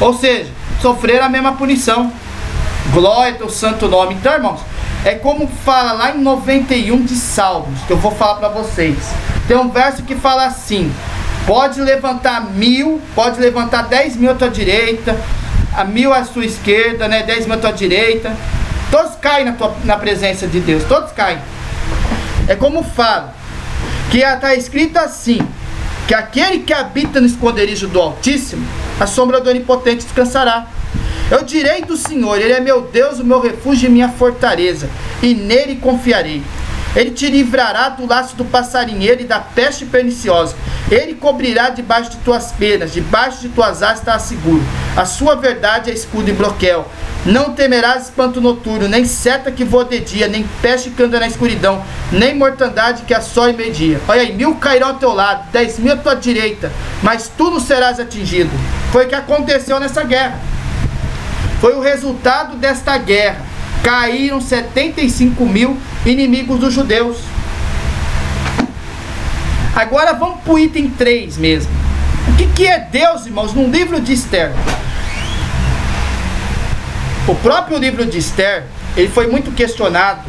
Ou 0.00 0.14
seja, 0.14 0.50
sofreram 0.80 1.26
a 1.26 1.28
mesma 1.28 1.52
punição. 1.52 2.12
Glória 2.92 3.38
ao 3.42 3.48
santo 3.48 3.88
nome. 3.88 4.14
Então, 4.14 4.32
irmãos, 4.32 4.60
é 5.04 5.14
como 5.14 5.46
fala 5.64 5.92
lá 5.92 6.14
em 6.14 6.20
91 6.20 7.04
de 7.04 7.16
Salmos, 7.16 7.80
que 7.86 7.92
eu 7.92 7.96
vou 7.96 8.12
falar 8.12 8.34
para 8.34 8.48
vocês. 8.48 8.96
Tem 9.48 9.56
um 9.56 9.70
verso 9.70 10.02
que 10.02 10.14
fala 10.14 10.44
assim: 10.44 10.92
Pode 11.46 11.80
levantar 11.80 12.50
mil, 12.50 13.00
pode 13.14 13.40
levantar 13.40 13.82
dez 13.82 14.16
mil 14.16 14.30
à 14.30 14.34
tua 14.34 14.50
direita, 14.50 15.16
a 15.74 15.84
mil 15.84 16.12
à 16.12 16.24
sua 16.24 16.44
esquerda, 16.44 17.08
né? 17.08 17.22
Dez 17.22 17.46
mil 17.46 17.54
à 17.54 17.58
tua 17.58 17.72
direita. 17.72 18.36
Todos 18.90 19.14
caem 19.16 19.44
na, 19.44 19.52
tua, 19.52 19.74
na 19.84 19.96
presença 19.96 20.46
de 20.46 20.60
Deus, 20.60 20.84
todos 20.84 21.12
caem. 21.12 21.38
É 22.48 22.56
como 22.56 22.82
fala, 22.82 23.32
que 24.10 24.18
está 24.18 24.54
escrito 24.54 24.98
assim, 24.98 25.40
que 26.08 26.14
aquele 26.14 26.58
que 26.58 26.72
habita 26.72 27.20
no 27.20 27.26
esconderijo 27.26 27.86
do 27.86 28.00
Altíssimo, 28.00 28.66
a 28.98 29.06
sombra 29.06 29.40
do 29.40 29.48
Onipotente 29.48 30.04
descansará. 30.04 30.66
Eu 31.30 31.44
direi 31.44 31.82
do 31.82 31.96
Senhor, 31.96 32.40
Ele 32.40 32.52
é 32.52 32.60
meu 32.60 32.82
Deus, 32.82 33.20
o 33.20 33.24
meu 33.24 33.40
refúgio 33.40 33.86
e 33.88 33.92
minha 33.92 34.08
fortaleza, 34.08 34.90
e 35.22 35.32
nele 35.32 35.76
confiarei. 35.76 36.42
Ele 36.96 37.12
te 37.12 37.30
livrará 37.30 37.88
do 37.88 38.04
laço 38.04 38.34
do 38.34 38.44
passarinheiro 38.44 39.22
e 39.22 39.24
da 39.24 39.38
peste 39.38 39.86
perniciosa. 39.86 40.56
Ele 40.90 41.14
cobrirá 41.14 41.70
debaixo 41.70 42.10
de 42.10 42.16
tuas 42.16 42.50
penas, 42.50 42.92
debaixo 42.92 43.42
de 43.42 43.48
tuas 43.50 43.80
asas 43.80 44.00
está 44.00 44.18
seguro. 44.18 44.60
A 44.96 45.04
sua 45.04 45.36
verdade 45.36 45.88
é 45.88 45.94
escudo 45.94 46.30
e 46.30 46.32
broquel. 46.32 46.84
Não 47.24 47.52
temerás 47.52 48.06
espanto 48.06 48.40
noturno, 48.40 48.88
nem 48.88 49.04
seta 49.04 49.52
que 49.52 49.62
voa 49.62 49.84
de 49.84 50.00
dia, 50.00 50.26
nem 50.26 50.44
peste 50.60 50.90
que 50.90 51.00
anda 51.00 51.20
na 51.20 51.28
escuridão, 51.28 51.80
nem 52.10 52.34
mortandade 52.34 53.04
que 53.04 53.14
assola 53.14 53.52
meio-dia. 53.52 54.00
Olha 54.08 54.22
aí, 54.22 54.32
mil 54.32 54.56
cairão 54.56 54.88
ao 54.88 54.94
teu 54.94 55.12
lado, 55.12 55.48
dez 55.52 55.78
mil 55.78 55.92
à 55.92 55.96
tua 55.96 56.16
direita, 56.16 56.72
mas 57.04 57.30
tu 57.38 57.50
não 57.50 57.60
serás 57.60 58.00
atingido. 58.00 58.50
Foi 58.90 59.04
o 59.04 59.08
que 59.08 59.14
aconteceu 59.14 59.78
nessa 59.78 60.02
guerra. 60.02 60.40
Foi 61.60 61.74
o 61.74 61.80
resultado 61.80 62.56
desta 62.56 62.96
guerra. 62.96 63.44
Caíram 63.82 64.40
75 64.40 65.44
mil 65.44 65.76
inimigos 66.04 66.58
dos 66.58 66.72
judeus. 66.72 67.18
Agora 69.74 70.14
vamos 70.14 70.40
para 70.40 70.52
o 70.52 70.58
item 70.58 70.90
3 70.90 71.36
mesmo. 71.36 71.70
O 72.28 72.36
que, 72.36 72.46
que 72.48 72.66
é 72.66 72.78
Deus, 72.78 73.26
irmãos, 73.26 73.52
no 73.52 73.68
livro 73.68 74.00
de 74.00 74.12
Esther? 74.12 74.52
O 77.28 77.34
próprio 77.36 77.78
livro 77.78 78.04
de 78.06 78.18
Esther, 78.18 78.64
ele 78.96 79.08
foi 79.08 79.26
muito 79.26 79.52
questionado 79.52 80.22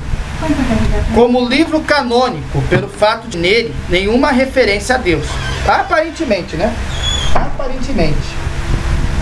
como 1.16 1.48
livro 1.48 1.80
canônico, 1.82 2.62
pelo 2.70 2.88
fato 2.88 3.28
de 3.28 3.38
nele 3.38 3.74
nenhuma 3.90 4.32
referência 4.32 4.96
a 4.96 4.98
Deus. 4.98 5.26
Aparentemente, 5.68 6.56
né? 6.56 6.74
Aparentemente. 7.34 8.41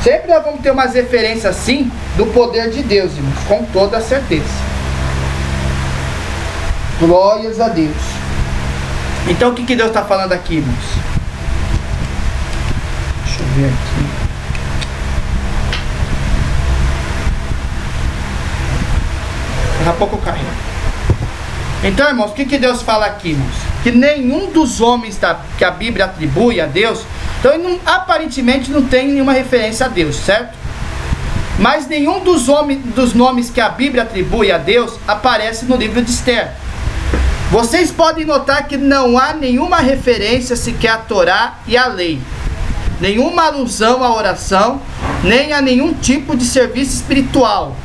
Sempre 0.04 0.30
nós 0.30 0.44
vamos 0.44 0.62
ter 0.62 0.72
umas 0.72 0.94
referências 0.94 1.58
assim 1.58 1.92
do 2.16 2.26
poder 2.28 2.70
de 2.70 2.82
Deus, 2.82 3.12
irmãos, 3.12 3.44
com 3.48 3.66
toda 3.66 4.00
certeza. 4.00 4.46
Glórias 7.00 7.60
a 7.60 7.68
Deus. 7.68 7.96
Então 9.28 9.52
o 9.52 9.54
que, 9.54 9.66
que 9.66 9.76
Deus 9.76 9.90
está 9.90 10.04
falando 10.04 10.32
aqui, 10.32 10.56
irmãos? 10.56 10.86
Deixa 13.26 13.42
eu 13.42 13.48
ver 13.56 13.66
aqui. 13.66 14.30
Daqui 19.80 19.90
a 19.90 19.94
pouco 19.94 20.18
cai. 20.18 20.40
Então, 21.84 22.08
irmãos, 22.08 22.32
o 22.32 22.34
que, 22.34 22.46
que 22.46 22.58
Deus 22.58 22.82
fala 22.82 23.06
aqui, 23.06 23.30
irmãos? 23.30 23.69
Que 23.84 23.92
nenhum 23.92 24.52
dos 24.52 24.82
homens 24.82 25.18
da, 25.18 25.40
que 25.58 25.64
a 25.64 25.72
Bíblia 25.72 26.06
atribui 26.06 26.60
a 26.60 26.66
Deus, 26.66 27.06
então 27.40 27.58
não, 27.58 27.80
aparentemente 27.86 28.72
não 28.72 28.84
tem 28.84 29.08
nenhuma 29.08 29.32
referência 29.32 29.86
a 29.86 29.90
Deus, 29.90 30.18
certo? 30.18 30.58
Mas 31.58 31.88
nenhum 31.88 32.22
dos, 32.22 32.48
homens, 32.48 32.80
dos 32.96 33.14
nomes 33.14 33.50
que 33.50 33.60
a 33.60 33.70
Bíblia 33.70 34.04
atribui 34.04 34.52
a 34.52 34.58
Deus 34.58 34.98
aparece 35.08 35.66
no 35.66 35.76
livro 35.76 36.02
de 36.02 36.10
Esther. 36.10 36.52
Vocês 37.52 37.92
podem 37.92 38.26
notar 38.26 38.68
que 38.68 38.78
não 38.78 39.18
há 39.18 39.34
nenhuma 39.34 39.78
referência 39.78 40.56
sequer 40.56 40.92
à 40.92 40.98
Torá 40.98 41.56
e 41.68 41.76
à 41.76 41.88
lei, 41.88 42.22
nenhuma 43.02 43.48
alusão 43.48 44.04
à 44.04 44.16
oração, 44.16 44.82
nem 45.24 45.52
a 45.52 45.62
nenhum 45.62 45.94
tipo 45.94 46.38
de 46.38 46.46
serviço 46.46 46.94
espiritual. 46.96 47.76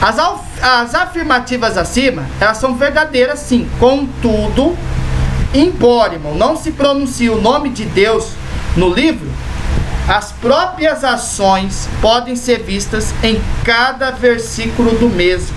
As, 0.00 0.18
as 0.62 0.94
afirmativas 0.94 1.76
acima, 1.76 2.26
elas 2.40 2.58
são 2.58 2.74
verdadeiras 2.74 3.38
sim, 3.38 3.68
contudo, 3.78 4.76
embora 5.54 6.14
irmão, 6.14 6.34
não 6.34 6.56
se 6.56 6.70
pronuncie 6.70 7.30
o 7.30 7.40
nome 7.40 7.70
de 7.70 7.84
Deus 7.86 8.32
no 8.76 8.92
livro, 8.92 9.28
as 10.06 10.32
próprias 10.32 11.04
ações 11.04 11.88
podem 12.00 12.36
ser 12.36 12.62
vistas 12.62 13.14
em 13.22 13.40
cada 13.64 14.10
versículo 14.10 14.92
do 14.98 15.08
mesmo. 15.08 15.56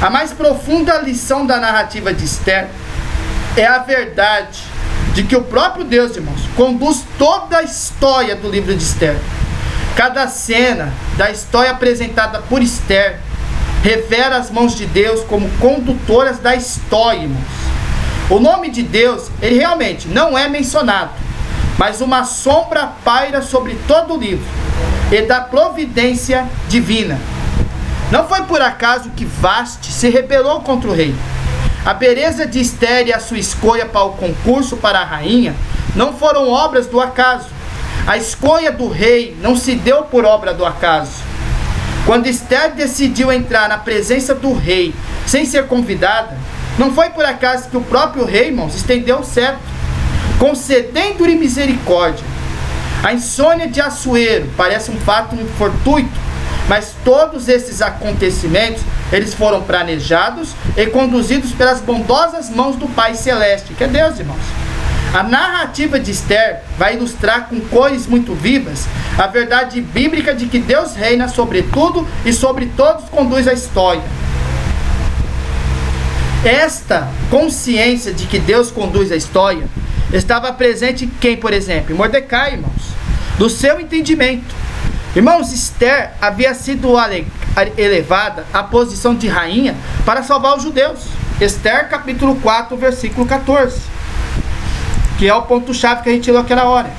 A 0.00 0.08
mais 0.08 0.32
profunda 0.32 0.98
lição 0.98 1.44
da 1.44 1.58
narrativa 1.58 2.14
de 2.14 2.24
Esther 2.24 2.68
é 3.56 3.66
a 3.66 3.78
verdade 3.78 4.62
de 5.14 5.24
que 5.24 5.36
o 5.36 5.42
próprio 5.42 5.84
Deus, 5.84 6.16
irmãos, 6.16 6.40
conduz 6.56 7.04
toda 7.18 7.58
a 7.58 7.62
história 7.62 8.36
do 8.36 8.48
livro 8.48 8.74
de 8.74 8.82
Esther. 8.82 9.18
Cada 9.96 10.28
cena 10.28 10.92
da 11.16 11.30
história 11.30 11.70
apresentada 11.70 12.40
por 12.42 12.62
Esther 12.62 13.18
revela 13.82 14.36
as 14.36 14.50
mãos 14.50 14.74
de 14.74 14.86
Deus 14.86 15.24
como 15.24 15.48
condutoras 15.58 16.38
da 16.38 16.54
irmãos. 16.54 17.70
O 18.28 18.38
nome 18.38 18.70
de 18.70 18.82
Deus, 18.82 19.30
ele 19.42 19.58
realmente 19.58 20.06
não 20.06 20.38
é 20.38 20.48
mencionado, 20.48 21.10
mas 21.78 22.00
uma 22.00 22.24
sombra 22.24 22.92
paira 23.04 23.42
sobre 23.42 23.76
todo 23.88 24.14
o 24.14 24.18
livro 24.18 24.46
e 25.10 25.22
da 25.22 25.40
providência 25.40 26.46
divina. 26.68 27.18
Não 28.10 28.28
foi 28.28 28.42
por 28.42 28.60
acaso 28.60 29.10
que 29.10 29.24
Vaste 29.24 29.90
se 29.90 30.08
rebelou 30.08 30.60
contra 30.60 30.90
o 30.90 30.94
rei. 30.94 31.14
A 31.84 31.94
beleza 31.94 32.46
de 32.46 32.60
Esther 32.60 33.08
e 33.08 33.12
a 33.12 33.18
sua 33.18 33.38
escolha 33.38 33.86
para 33.86 34.04
o 34.04 34.12
concurso 34.12 34.76
para 34.76 35.00
a 35.00 35.04
rainha 35.04 35.54
não 35.96 36.12
foram 36.12 36.48
obras 36.48 36.86
do 36.86 37.00
acaso. 37.00 37.48
A 38.06 38.16
escolha 38.16 38.70
do 38.70 38.88
rei 38.88 39.36
não 39.40 39.56
se 39.56 39.74
deu 39.74 40.02
por 40.02 40.24
obra 40.24 40.52
do 40.52 40.64
acaso. 40.64 41.29
Quando 42.06 42.26
Esther 42.26 42.72
decidiu 42.74 43.30
entrar 43.30 43.68
na 43.68 43.78
presença 43.78 44.34
do 44.34 44.52
rei 44.52 44.94
sem 45.26 45.44
ser 45.44 45.66
convidada, 45.66 46.36
não 46.78 46.92
foi 46.92 47.10
por 47.10 47.24
acaso 47.24 47.68
que 47.68 47.76
o 47.76 47.82
próprio 47.82 48.24
rei, 48.24 48.48
irmãos, 48.48 48.74
estendeu 48.74 49.18
o 49.18 49.24
certo, 49.24 49.60
concedendo-lhe 50.38 51.36
misericórdia. 51.36 52.24
A 53.02 53.12
insônia 53.12 53.68
de 53.68 53.80
Assuero 53.80 54.48
parece 54.56 54.90
um 54.90 54.98
fato 55.00 55.36
fortuito, 55.58 56.18
mas 56.68 56.94
todos 57.04 57.48
esses 57.48 57.82
acontecimentos, 57.82 58.82
eles 59.12 59.34
foram 59.34 59.62
planejados 59.62 60.54
e 60.76 60.86
conduzidos 60.86 61.52
pelas 61.52 61.80
bondosas 61.80 62.48
mãos 62.48 62.76
do 62.76 62.88
Pai 62.88 63.14
Celeste, 63.14 63.74
que 63.74 63.84
é 63.84 63.88
Deus, 63.88 64.18
irmãos. 64.18 64.69
A 65.12 65.24
narrativa 65.24 65.98
de 65.98 66.12
Esther 66.12 66.60
vai 66.78 66.94
ilustrar 66.94 67.48
com 67.48 67.60
cores 67.62 68.06
muito 68.06 68.32
vivas 68.32 68.86
a 69.18 69.26
verdade 69.26 69.80
bíblica 69.80 70.32
de 70.32 70.46
que 70.46 70.60
Deus 70.60 70.94
reina 70.94 71.26
sobre 71.26 71.62
tudo 71.62 72.06
e 72.24 72.32
sobre 72.32 72.66
todos 72.76 73.08
conduz 73.08 73.48
a 73.48 73.52
história. 73.52 74.04
Esta 76.44 77.08
consciência 77.28 78.14
de 78.14 78.26
que 78.26 78.38
Deus 78.38 78.70
conduz 78.70 79.10
a 79.10 79.16
história 79.16 79.66
estava 80.12 80.52
presente 80.52 81.06
em 81.06 81.08
quem, 81.20 81.36
por 81.36 81.52
exemplo? 81.52 81.92
Em 81.92 81.98
Mordecai, 81.98 82.52
irmãos. 82.52 82.94
Do 83.36 83.50
seu 83.50 83.80
entendimento. 83.80 84.54
Irmãos, 85.16 85.52
Esther 85.52 86.12
havia 86.20 86.54
sido 86.54 86.92
elevada 87.76 88.46
à 88.52 88.62
posição 88.62 89.16
de 89.16 89.26
rainha 89.26 89.74
para 90.06 90.22
salvar 90.22 90.56
os 90.56 90.62
judeus. 90.62 91.00
Esther 91.40 91.88
capítulo 91.88 92.36
4, 92.36 92.76
versículo 92.76 93.26
14. 93.26 93.99
Que 95.20 95.28
é 95.28 95.34
o 95.34 95.42
ponto-chave 95.42 96.02
que 96.02 96.08
a 96.08 96.12
gente 96.12 96.24
tirou 96.24 96.40
aquela 96.40 96.64
hora. 96.64 96.90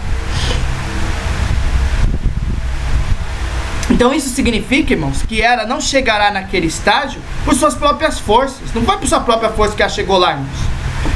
Então 3.90 4.14
isso 4.14 4.30
significa, 4.30 4.94
irmãos, 4.94 5.24
que 5.24 5.42
ela 5.42 5.66
não 5.66 5.82
chegará 5.82 6.30
naquele 6.30 6.68
estágio 6.68 7.20
por 7.44 7.56
suas 7.56 7.74
próprias 7.74 8.20
forças. 8.20 8.72
Não 8.76 8.84
foi 8.84 8.96
por 9.00 9.08
sua 9.08 9.22
própria 9.22 9.50
força 9.50 9.76
que 9.76 9.82
ela 9.82 9.90
chegou 9.90 10.20
lá, 10.20 10.34
irmãos. 10.34 10.50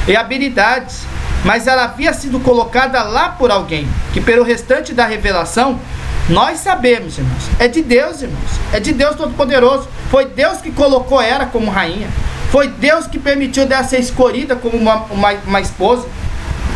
E 0.08 0.16
habilidades. 0.16 1.04
Mas 1.44 1.68
ela 1.68 1.84
havia 1.84 2.12
sido 2.12 2.40
colocada 2.40 3.04
lá 3.04 3.30
por 3.30 3.52
alguém, 3.52 3.88
que 4.12 4.20
pelo 4.20 4.44
restante 4.44 4.92
da 4.92 5.06
revelação 5.06 5.80
nós 6.28 6.62
sabemos, 6.62 7.20
irmãos, 7.20 7.52
é 7.60 7.68
de 7.68 7.84
Deus, 7.84 8.24
irmãos, 8.24 8.50
é 8.74 8.80
de 8.80 8.92
Deus 8.92 9.16
Todo-Poderoso. 9.16 9.88
Foi 10.10 10.26
Deus 10.26 10.58
que 10.58 10.72
colocou 10.72 11.22
ela 11.22 11.46
como 11.46 11.70
rainha. 11.70 12.08
Foi 12.50 12.68
Deus 12.68 13.06
que 13.06 13.20
permitiu 13.20 13.68
dela 13.68 13.84
ser 13.84 14.00
escolhida 14.00 14.56
como 14.56 14.76
uma, 14.76 15.04
uma, 15.12 15.34
uma 15.46 15.62
esposa. 15.62 16.08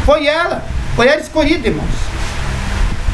Foi 0.06 0.28
ela, 0.28 0.64
foi 0.96 1.08
ela 1.08 1.22
escolhida, 1.22 1.68
irmãos. 1.68 1.90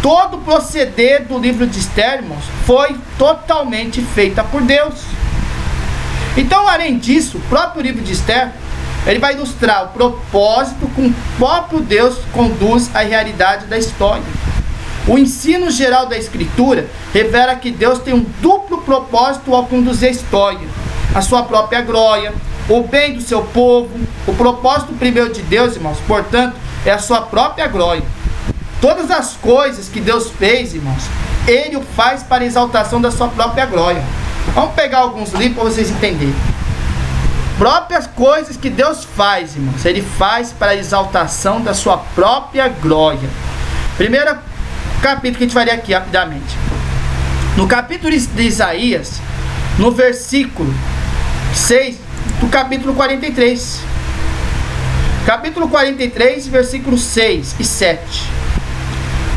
Todo 0.02 0.38
o 0.38 0.42
proceder 0.42 1.24
do 1.26 1.38
livro 1.38 1.66
de 1.66 1.80
Esther, 1.80 2.20
irmãos, 2.20 2.44
foi 2.66 2.96
totalmente 3.18 4.02
feita 4.02 4.44
por 4.44 4.62
Deus. 4.62 5.04
Então, 6.38 6.68
além 6.68 6.98
disso, 6.98 7.38
o 7.38 7.42
próprio 7.42 7.82
livro 7.82 8.04
de 8.04 8.14
Esther, 8.14 8.52
ele 9.08 9.20
vai 9.20 9.34
ilustrar 9.34 9.86
o 9.86 9.88
propósito 9.90 10.88
com 10.96 11.08
o 11.08 11.14
próprio 11.38 11.80
Deus 11.80 12.18
conduz 12.34 12.90
a 12.94 13.02
realidade 13.02 13.68
da 13.68 13.78
história. 13.78 14.24
O 15.08 15.18
ensino 15.18 15.70
geral 15.70 16.08
da 16.08 16.18
Escritura 16.18 16.88
revela 17.14 17.56
que 17.56 17.70
Deus 17.70 18.00
tem 18.00 18.14
um 18.14 18.26
duplo 18.42 18.82
propósito 18.82 19.54
ao 19.54 19.68
conduzir 19.68 20.10
a 20.10 20.12
história: 20.12 20.68
a 21.14 21.22
sua 21.22 21.44
própria 21.44 21.82
glória, 21.82 22.34
o 22.68 22.82
bem 22.82 23.14
do 23.14 23.22
seu 23.22 23.44
povo. 23.44 23.92
O 24.28 24.34
propósito 24.34 24.94
primeiro 24.94 25.32
de 25.32 25.44
Deus, 25.44 25.76
irmãos, 25.76 26.00
portanto, 26.08 26.56
é 26.86 26.92
a 26.92 27.00
sua 27.00 27.22
própria 27.22 27.68
glória. 27.68 28.04
Todas 28.80 29.10
as 29.10 29.34
coisas 29.34 29.90
que 29.90 30.00
Deus 30.00 30.30
fez, 30.30 30.74
irmãos, 30.74 31.04
Ele 31.48 31.78
o 31.78 31.82
faz 31.82 32.22
para 32.22 32.46
exaltação 32.46 33.02
da 33.02 33.10
sua 33.10 33.28
própria 33.28 33.66
glória. 33.66 34.04
Vamos 34.54 34.76
pegar 34.76 35.00
alguns 35.00 35.32
livros 35.34 35.56
para 35.56 35.64
vocês 35.64 35.90
entenderem. 35.90 36.36
Próprias 37.58 38.06
coisas 38.06 38.58
que 38.58 38.70
Deus 38.70 39.04
faz, 39.04 39.56
irmãos, 39.56 39.84
Ele 39.86 40.02
faz 40.02 40.52
para 40.52 40.76
exaltação 40.76 41.62
da 41.62 41.74
sua 41.74 41.98
própria 41.98 42.68
glória. 42.68 43.30
Primeira 43.98 44.42
capítulo 45.02 45.38
que 45.38 45.44
a 45.44 45.48
gente 45.48 45.54
vai 45.54 45.66
ler 45.66 45.72
aqui 45.72 45.94
rapidamente. 45.94 46.58
No 47.56 47.68
capítulo 47.68 48.12
de 48.12 48.42
Isaías, 48.42 49.22
no 49.78 49.92
versículo 49.92 50.74
6 51.54 51.98
do 52.40 52.48
capítulo 52.48 52.94
43. 52.94 53.95
Capítulo 55.26 55.68
43, 55.68 56.46
versículos 56.50 57.02
6 57.02 57.56
e 57.60 57.64
7. 57.64 58.00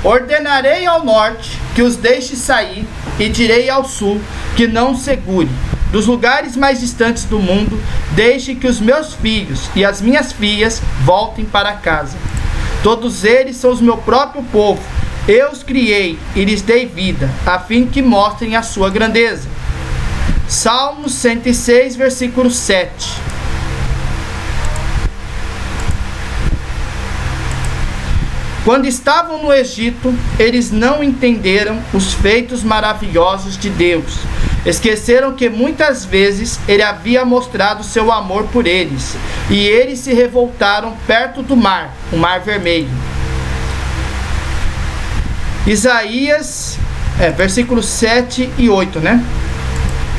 Ordenarei 0.04 0.84
ao 0.84 1.02
norte 1.02 1.58
que 1.74 1.80
os 1.80 1.96
deixe 1.96 2.36
sair, 2.36 2.86
e 3.18 3.26
direi 3.30 3.70
ao 3.70 3.86
sul 3.86 4.20
que 4.54 4.66
não 4.66 4.94
segure. 4.94 5.48
Dos 5.90 6.06
lugares 6.06 6.54
mais 6.56 6.80
distantes 6.80 7.24
do 7.24 7.38
mundo, 7.38 7.80
deixe 8.12 8.54
que 8.54 8.66
os 8.66 8.78
meus 8.82 9.14
filhos 9.14 9.70
e 9.74 9.82
as 9.82 10.02
minhas 10.02 10.30
filhas 10.30 10.82
voltem 11.06 11.46
para 11.46 11.72
casa. 11.72 12.18
Todos 12.82 13.24
eles 13.24 13.56
são 13.56 13.72
o 13.72 13.82
meu 13.82 13.96
próprio 13.96 14.42
povo, 14.52 14.82
eu 15.26 15.50
os 15.50 15.62
criei 15.62 16.18
e 16.36 16.44
lhes 16.44 16.60
dei 16.60 16.84
vida, 16.84 17.30
a 17.46 17.58
fim 17.58 17.86
que 17.86 18.02
mostrem 18.02 18.56
a 18.56 18.62
sua 18.62 18.90
grandeza. 18.90 19.48
Salmo 20.46 21.08
106, 21.08 21.96
versículo 21.96 22.50
7. 22.50 23.37
Quando 28.68 28.84
estavam 28.84 29.42
no 29.42 29.50
Egito, 29.50 30.14
eles 30.38 30.70
não 30.70 31.02
entenderam 31.02 31.82
os 31.94 32.12
feitos 32.12 32.62
maravilhosos 32.62 33.56
de 33.56 33.70
Deus. 33.70 34.18
Esqueceram 34.66 35.32
que 35.32 35.48
muitas 35.48 36.04
vezes 36.04 36.60
ele 36.68 36.82
havia 36.82 37.24
mostrado 37.24 37.82
seu 37.82 38.12
amor 38.12 38.44
por 38.48 38.66
eles, 38.66 39.16
e 39.48 39.66
eles 39.66 40.00
se 40.00 40.12
revoltaram 40.12 40.94
perto 41.06 41.42
do 41.42 41.56
mar, 41.56 41.94
o 42.12 42.18
Mar 42.18 42.40
Vermelho. 42.40 42.90
Isaías, 45.66 46.78
é, 47.18 47.30
versículos 47.30 47.86
7 47.86 48.50
e 48.58 48.68
8, 48.68 49.00
né? 49.00 49.24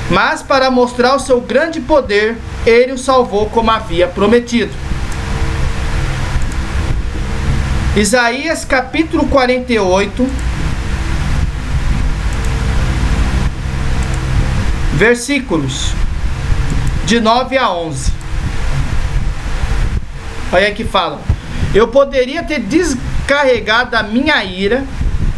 Mas 0.10 0.42
para 0.42 0.72
mostrar 0.72 1.16
o 1.16 1.20
seu 1.20 1.40
grande 1.40 1.80
poder, 1.80 2.36
ele 2.66 2.94
o 2.94 2.98
salvou 2.98 3.48
como 3.48 3.70
havia 3.70 4.08
prometido. 4.08 4.74
Isaías 8.00 8.64
capítulo 8.64 9.28
48, 9.28 10.26
versículos 14.94 15.92
de 17.04 17.20
9 17.20 17.58
a 17.58 17.70
11. 17.70 18.14
Olha 20.50 20.72
que 20.72 20.86
fala: 20.86 21.20
Eu 21.76 21.90
poderia 21.90 22.42
ter 22.42 22.62
descarregado 22.62 23.98
a 23.98 24.04
minha 24.04 24.42
ira 24.46 24.86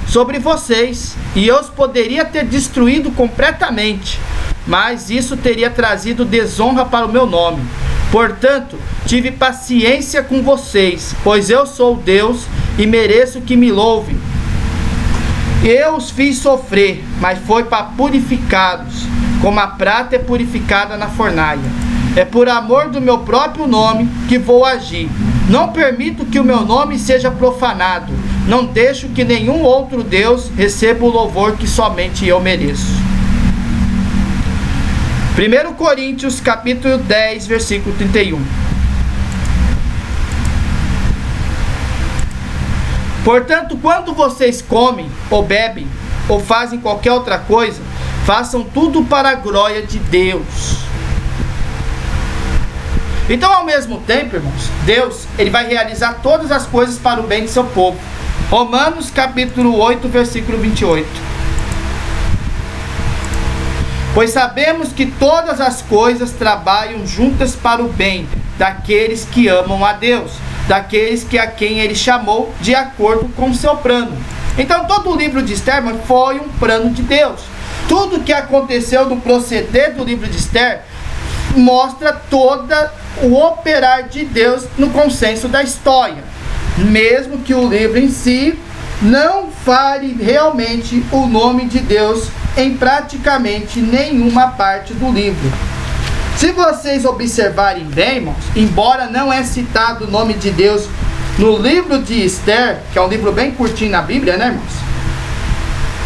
sobre 0.07 0.37
vocês 0.37 1.15
e 1.35 1.47
eu 1.47 1.61
os 1.61 1.67
poderia 1.67 2.23
ter 2.23 2.45
destruído 2.45 3.09
completamente, 3.09 4.19
mas 4.67 5.09
isso 5.09 5.35
teria 5.35 5.71
trazido 5.71 6.23
desonra 6.23 6.85
para 6.85 7.07
o 7.07 7.11
meu 7.11 7.25
nome. 7.25 7.65
Portanto, 8.11 8.77
tive 9.11 9.29
paciência 9.29 10.23
com 10.23 10.41
vocês, 10.41 11.13
pois 11.21 11.49
eu 11.49 11.65
sou 11.65 11.97
Deus 11.97 12.45
e 12.79 12.87
mereço 12.87 13.41
que 13.41 13.57
me 13.57 13.69
louvem. 13.69 14.17
Eu 15.65 15.97
os 15.97 16.09
fiz 16.09 16.37
sofrer, 16.37 17.03
mas 17.19 17.37
foi 17.39 17.65
para 17.65 17.83
purificá-los, 17.83 19.05
como 19.41 19.59
a 19.59 19.67
prata 19.67 20.15
é 20.15 20.19
purificada 20.19 20.95
na 20.95 21.09
fornalha. 21.09 21.59
É 22.15 22.23
por 22.23 22.47
amor 22.47 22.87
do 22.87 23.01
meu 23.01 23.17
próprio 23.17 23.67
nome 23.67 24.07
que 24.29 24.37
vou 24.37 24.63
agir. 24.63 25.09
Não 25.49 25.73
permito 25.73 26.23
que 26.23 26.39
o 26.39 26.45
meu 26.45 26.61
nome 26.61 26.97
seja 26.97 27.29
profanado. 27.29 28.13
Não 28.47 28.63
deixo 28.63 29.09
que 29.09 29.25
nenhum 29.25 29.61
outro 29.61 30.03
Deus 30.03 30.49
receba 30.55 31.03
o 31.03 31.09
louvor 31.09 31.57
que 31.57 31.67
somente 31.67 32.25
eu 32.25 32.39
mereço. 32.39 32.95
1 35.37 35.73
Coríntios 35.73 36.39
capítulo 36.39 36.97
10, 36.97 37.45
versículo 37.45 37.93
31. 37.97 38.70
Portanto, 43.23 43.77
quando 43.81 44.13
vocês 44.13 44.61
comem 44.61 45.09
ou 45.29 45.43
bebem 45.43 45.87
ou 46.27 46.39
fazem 46.39 46.79
qualquer 46.79 47.11
outra 47.11 47.37
coisa, 47.37 47.81
façam 48.25 48.63
tudo 48.63 49.03
para 49.03 49.29
a 49.29 49.35
glória 49.35 49.83
de 49.83 49.99
Deus. 49.99 50.77
Então, 53.29 53.53
ao 53.53 53.63
mesmo 53.63 53.99
tempo, 53.99 54.35
irmãos, 54.35 54.69
Deus, 54.85 55.27
ele 55.37 55.49
vai 55.49 55.67
realizar 55.67 56.19
todas 56.21 56.51
as 56.51 56.65
coisas 56.65 56.97
para 56.97 57.21
o 57.21 57.27
bem 57.27 57.45
de 57.45 57.51
seu 57.51 57.63
povo. 57.63 57.97
Romanos 58.49 59.09
capítulo 59.09 59.77
8, 59.77 60.07
versículo 60.09 60.57
28. 60.57 61.07
Pois 64.13 64.31
sabemos 64.31 64.91
que 64.91 65.05
todas 65.05 65.61
as 65.61 65.81
coisas 65.81 66.31
trabalham 66.31 67.07
juntas 67.07 67.55
para 67.55 67.81
o 67.81 67.87
bem 67.87 68.27
daqueles 68.57 69.23
que 69.23 69.47
amam 69.47 69.85
a 69.85 69.93
Deus, 69.93 70.31
daqueles 70.71 71.25
que 71.25 71.37
a 71.37 71.47
quem 71.47 71.81
ele 71.81 71.93
chamou 71.93 72.49
de 72.61 72.73
acordo 72.73 73.27
com 73.35 73.53
seu 73.53 73.75
plano. 73.75 74.15
Então 74.57 74.85
todo 74.85 75.09
o 75.09 75.17
livro 75.17 75.41
de 75.41 75.53
Esther 75.53 75.83
foi 76.07 76.39
um 76.39 76.47
plano 76.47 76.91
de 76.91 77.01
Deus. 77.01 77.41
Tudo 77.89 78.21
que 78.21 78.31
aconteceu 78.31 79.05
no 79.05 79.19
proceder 79.19 79.93
do 79.93 80.05
livro 80.05 80.29
de 80.29 80.37
Esther 80.37 80.83
mostra 81.57 82.13
toda 82.13 82.89
o 83.21 83.33
operar 83.33 84.07
de 84.07 84.23
Deus 84.23 84.63
no 84.77 84.89
consenso 84.91 85.49
da 85.49 85.61
história, 85.61 86.23
mesmo 86.77 87.39
que 87.39 87.53
o 87.53 87.67
livro 87.67 87.99
em 87.99 88.09
si 88.09 88.57
não 89.01 89.51
fale 89.51 90.17
realmente 90.23 91.03
o 91.11 91.25
nome 91.25 91.65
de 91.65 91.79
Deus 91.79 92.29
em 92.55 92.77
praticamente 92.77 93.81
nenhuma 93.81 94.47
parte 94.51 94.93
do 94.93 95.11
livro. 95.11 95.51
Se 96.37 96.51
vocês 96.51 97.05
observarem 97.05 97.85
bem, 97.85 98.17
irmãos, 98.17 98.43
embora 98.55 99.07
não 99.07 99.31
é 99.31 99.43
citado 99.43 100.05
o 100.05 100.11
nome 100.11 100.33
de 100.33 100.49
Deus 100.51 100.87
no 101.37 101.57
livro 101.57 102.01
de 102.01 102.25
Esther, 102.25 102.81
que 102.91 102.97
é 102.97 103.01
um 103.01 103.07
livro 103.07 103.31
bem 103.31 103.51
curtinho 103.51 103.91
na 103.91 104.01
Bíblia, 104.01 104.37
né, 104.37 104.47
irmãos? 104.47 104.73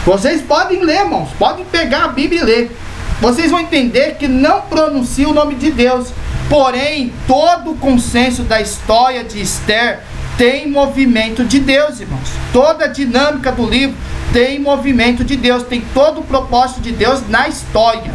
Vocês 0.05 0.41
podem 0.41 0.83
ler, 0.83 1.01
irmãos, 1.01 1.29
podem 1.39 1.65
pegar 1.65 2.05
a 2.05 2.07
Bíblia 2.09 2.41
e 2.41 2.43
ler. 2.43 2.77
Vocês 3.19 3.49
vão 3.49 3.59
entender 3.59 4.17
que 4.19 4.27
não 4.27 4.61
pronuncia 4.61 5.27
o 5.27 5.33
nome 5.33 5.55
de 5.55 5.71
Deus. 5.71 6.09
Porém, 6.49 7.11
todo 7.27 7.71
o 7.71 7.77
consenso 7.77 8.43
da 8.43 8.61
história 8.61 9.23
de 9.23 9.41
Esther 9.41 10.01
tem 10.37 10.69
movimento 10.69 11.43
de 11.43 11.59
Deus, 11.59 11.99
irmãos. 11.99 12.29
Toda 12.53 12.85
a 12.85 12.87
dinâmica 12.87 13.51
do 13.51 13.67
livro 13.67 13.95
tem 14.31 14.59
movimento 14.59 15.23
de 15.23 15.35
Deus, 15.35 15.63
tem 15.63 15.81
todo 15.93 16.19
o 16.19 16.23
propósito 16.23 16.81
de 16.81 16.91
Deus 16.91 17.27
na 17.29 17.47
história. 17.47 18.13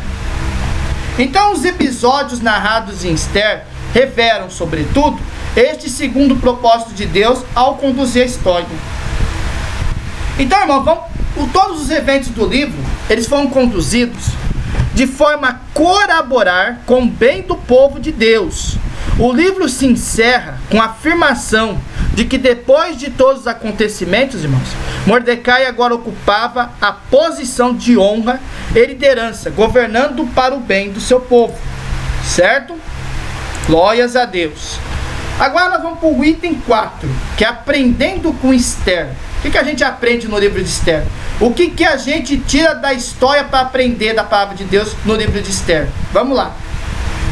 Então, 1.19 1.53
os 1.53 1.65
episódios 1.65 2.41
narrados 2.41 3.05
em 3.05 3.13
Esther 3.13 3.65
revelam, 3.93 4.49
sobretudo, 4.49 5.19
este 5.57 5.91
segundo 5.91 6.37
propósito 6.37 6.93
de 6.95 7.07
Deus 7.07 7.43
ao 7.55 7.77
conduzir 7.77 8.23
a 8.23 8.27
história. 8.27 8.67
Então, 10.39 10.61
irmão, 10.61 10.83
vamos, 10.83 11.05
todos 11.53 11.83
os 11.83 11.91
eventos 11.91 12.29
do 12.29 12.47
livro, 12.47 12.79
eles 13.09 13.27
foram 13.27 13.49
conduzidos 13.49 14.27
de 14.95 15.07
forma 15.07 15.49
a 15.49 15.55
colaborar 15.75 16.81
com 16.87 17.03
o 17.03 17.07
bem 17.07 17.43
do 17.43 17.57
povo 17.57 18.01
de 18.01 18.13
Deus. 18.13 18.77
O 19.21 19.35
livro 19.35 19.69
se 19.69 19.85
encerra 19.85 20.59
com 20.71 20.81
a 20.81 20.87
afirmação 20.87 21.79
de 22.15 22.25
que 22.25 22.39
depois 22.39 22.97
de 22.97 23.11
todos 23.11 23.43
os 23.43 23.47
acontecimentos, 23.47 24.43
irmãos, 24.43 24.71
Mordecai 25.07 25.67
agora 25.67 25.95
ocupava 25.95 26.71
a 26.81 26.91
posição 26.91 27.75
de 27.75 27.99
honra 27.99 28.41
e 28.75 28.87
liderança, 28.87 29.51
governando 29.51 30.25
para 30.35 30.55
o 30.55 30.61
bem 30.61 30.91
do 30.91 31.03
seu 31.03 31.21
povo. 31.21 31.55
Certo? 32.25 32.75
Glórias 33.67 34.17
a 34.17 34.25
Deus. 34.25 34.79
Agora 35.39 35.69
nós 35.69 35.83
vamos 35.83 35.99
para 35.99 36.09
o 36.09 36.25
item 36.25 36.55
4, 36.55 37.07
que 37.37 37.45
é 37.45 37.49
aprendendo 37.49 38.33
com 38.33 38.55
Esther. 38.55 39.11
O 39.39 39.43
que, 39.43 39.51
que 39.51 39.59
a 39.59 39.65
gente 39.65 39.85
aprende 39.85 40.29
no 40.29 40.39
livro 40.39 40.63
de 40.63 40.69
Esther? 40.71 41.05
O 41.39 41.53
que, 41.53 41.69
que 41.69 41.85
a 41.85 41.99
gente 41.99 42.39
tira 42.39 42.75
da 42.75 42.95
história 42.95 43.45
para 43.45 43.61
aprender 43.61 44.15
da 44.15 44.25
palavra 44.25 44.55
de 44.55 44.65
Deus 44.65 44.97
no 45.05 45.15
livro 45.15 45.43
de 45.43 45.51
Esther? 45.51 45.89
Vamos 46.11 46.35
lá. 46.35 46.55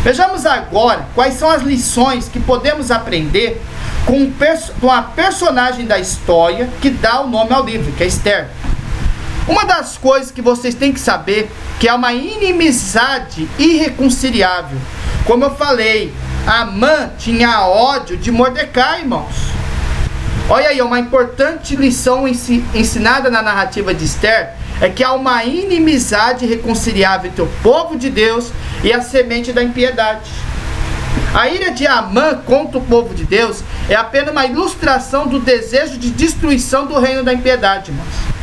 Vejamos 0.08 0.46
agora 0.46 1.06
quais 1.14 1.34
são 1.34 1.50
as 1.50 1.60
lições 1.60 2.30
que 2.30 2.40
podemos 2.40 2.90
aprender 2.90 3.60
com, 4.06 4.32
com 4.80 4.90
a 4.90 5.02
personagem 5.02 5.84
da 5.84 5.98
história 5.98 6.66
que 6.80 6.88
dá 6.88 7.20
o 7.20 7.28
nome 7.28 7.52
ao 7.52 7.62
livro, 7.62 7.92
que 7.92 8.02
é 8.02 8.06
Esther. 8.06 8.48
Uma 9.46 9.66
das 9.66 9.98
coisas 9.98 10.30
que 10.30 10.40
vocês 10.40 10.74
têm 10.74 10.94
que 10.94 10.98
saber 10.98 11.50
que 11.78 11.86
é 11.86 11.92
uma 11.92 12.14
inimizade 12.14 13.46
irreconciliável. 13.58 14.78
Como 15.26 15.44
eu 15.44 15.54
falei, 15.56 16.10
Amã 16.46 17.10
tinha 17.18 17.68
ódio 17.68 18.16
de 18.16 18.32
Mordecai, 18.32 19.00
irmãos. 19.00 19.34
Olha 20.48 20.68
aí, 20.68 20.80
uma 20.80 20.98
importante 20.98 21.76
lição 21.76 22.26
ensinada 22.26 23.30
na 23.30 23.42
narrativa 23.42 23.92
de 23.92 24.06
Esther 24.06 24.54
é 24.80 24.88
que 24.88 25.04
há 25.04 25.12
uma 25.12 25.44
inimizade 25.44 26.46
reconciliável 26.46 27.30
entre 27.30 27.42
o 27.42 27.48
povo 27.62 27.98
de 27.98 28.08
Deus 28.08 28.50
e 28.82 28.92
a 28.92 29.00
semente 29.00 29.52
da 29.52 29.62
impiedade. 29.62 30.30
A 31.34 31.48
ira 31.48 31.70
de 31.70 31.86
Amã 31.86 32.36
contra 32.44 32.78
o 32.78 32.82
povo 32.82 33.14
de 33.14 33.24
Deus 33.24 33.62
é 33.88 33.94
apenas 33.94 34.30
uma 34.30 34.46
ilustração 34.46 35.26
do 35.26 35.40
desejo 35.40 35.98
de 35.98 36.10
destruição 36.10 36.86
do 36.86 36.98
reino 36.98 37.22
da 37.22 37.32
impiedade, 37.32 37.90
irmãos. 37.90 38.38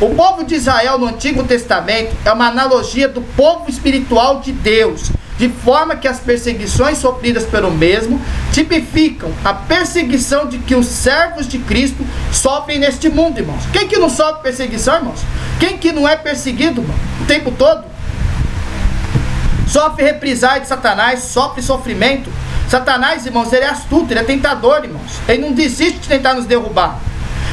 O 0.00 0.14
povo 0.14 0.44
de 0.44 0.56
Israel 0.56 0.98
no 0.98 1.06
Antigo 1.06 1.44
Testamento 1.44 2.14
é 2.24 2.32
uma 2.32 2.48
analogia 2.48 3.08
do 3.08 3.20
povo 3.20 3.70
espiritual 3.70 4.40
de 4.40 4.50
Deus, 4.50 5.10
de 5.38 5.48
forma 5.48 5.96
que 5.96 6.08
as 6.08 6.18
perseguições 6.18 6.98
sofridas 6.98 7.44
pelo 7.44 7.70
mesmo 7.70 8.20
tipificam 8.52 9.30
a 9.44 9.54
perseguição 9.54 10.48
de 10.48 10.58
que 10.58 10.74
os 10.74 10.86
servos 10.86 11.46
de 11.46 11.58
Cristo 11.58 12.04
sofrem 12.32 12.78
neste 12.78 13.08
mundo, 13.08 13.38
irmãos. 13.38 13.62
Quem 13.72 13.86
que 13.86 13.98
não 13.98 14.08
sofre 14.08 14.42
perseguição, 14.42 14.96
irmãos? 14.96 15.20
Quem 15.58 15.78
que 15.78 15.92
não 15.92 16.08
é 16.08 16.16
perseguido, 16.16 16.80
irmão, 16.80 16.96
o 17.20 17.24
tempo 17.24 17.52
todo? 17.52 17.84
Sofre 19.72 20.04
reprisar 20.04 20.60
de 20.60 20.68
Satanás, 20.68 21.20
sofre 21.20 21.62
sofrimento. 21.62 22.30
Satanás, 22.68 23.24
irmãos, 23.24 23.50
ele 23.54 23.64
é 23.64 23.70
astuto, 23.70 24.12
ele 24.12 24.20
é 24.20 24.22
tentador, 24.22 24.84
irmãos. 24.84 25.18
Ele 25.26 25.40
não 25.40 25.52
desiste 25.52 25.98
de 26.00 26.08
tentar 26.08 26.34
nos 26.34 26.44
derrubar. 26.44 27.00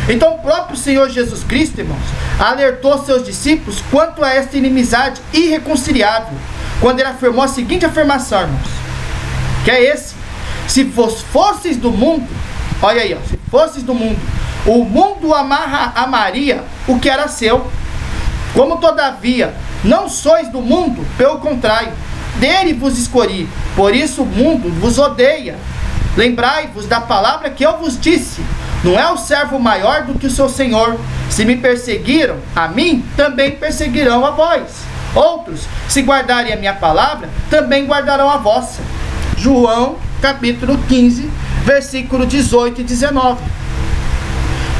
Então 0.09 0.33
o 0.33 0.39
próprio 0.39 0.75
Senhor 0.75 1.09
Jesus 1.09 1.45
Cristo, 1.45 1.79
irmãos, 1.79 2.01
alertou 2.37 2.97
seus 3.05 3.23
discípulos 3.23 3.81
quanto 3.89 4.21
a 4.21 4.33
esta 4.33 4.57
inimizade 4.57 5.21
irreconciliável 5.31 6.37
quando 6.81 6.99
ele 6.99 7.07
afirmou 7.07 7.41
a 7.41 7.47
seguinte 7.47 7.85
afirmação, 7.85 8.41
irmãos, 8.41 8.67
que 9.63 9.71
é 9.71 9.93
esse: 9.93 10.13
se 10.67 10.83
vos 10.83 11.21
fosseis 11.21 11.77
do 11.77 11.89
mundo, 11.89 12.27
olha 12.81 13.01
aí, 13.01 13.13
ó, 13.13 13.29
se 13.29 13.39
fosseis 13.49 13.83
do 13.83 13.93
mundo, 13.93 14.19
o 14.65 14.83
mundo 14.83 15.33
amarra, 15.33 15.93
amaria 15.95 16.65
o 16.85 16.99
que 16.99 17.09
era 17.09 17.29
seu. 17.29 17.65
Como 18.53 18.77
todavia 18.77 19.53
não 19.83 20.09
sois 20.09 20.49
do 20.49 20.61
mundo, 20.61 21.05
pelo 21.17 21.39
contrário, 21.39 21.91
dele 22.35 22.73
vos 22.73 22.97
escolhi, 22.97 23.47
por 23.75 23.95
isso 23.95 24.23
o 24.23 24.25
mundo 24.25 24.69
vos 24.79 24.97
odeia. 24.97 25.57
Lembrai-vos 26.17 26.85
da 26.85 26.99
palavra 26.99 27.49
que 27.49 27.65
eu 27.65 27.77
vos 27.77 27.99
disse: 27.99 28.41
não 28.83 28.97
é 28.97 29.11
o 29.11 29.17
servo 29.17 29.59
maior 29.59 30.03
do 30.03 30.17
que 30.17 30.27
o 30.27 30.31
seu 30.31 30.49
senhor. 30.49 30.97
Se 31.29 31.45
me 31.45 31.57
perseguiram, 31.57 32.37
a 32.55 32.67
mim 32.67 33.05
também 33.15 33.51
perseguirão 33.51 34.25
a 34.25 34.31
vós. 34.31 34.83
Outros, 35.13 35.61
se 35.87 36.01
guardarem 36.01 36.53
a 36.53 36.57
minha 36.57 36.73
palavra, 36.73 37.29
também 37.49 37.85
guardarão 37.85 38.29
a 38.29 38.37
vossa. 38.37 38.81
João, 39.37 39.97
capítulo 40.21 40.77
15, 40.87 41.29
versículo 41.63 42.25
18 42.25 42.81
e 42.81 42.83
19. 42.83 43.41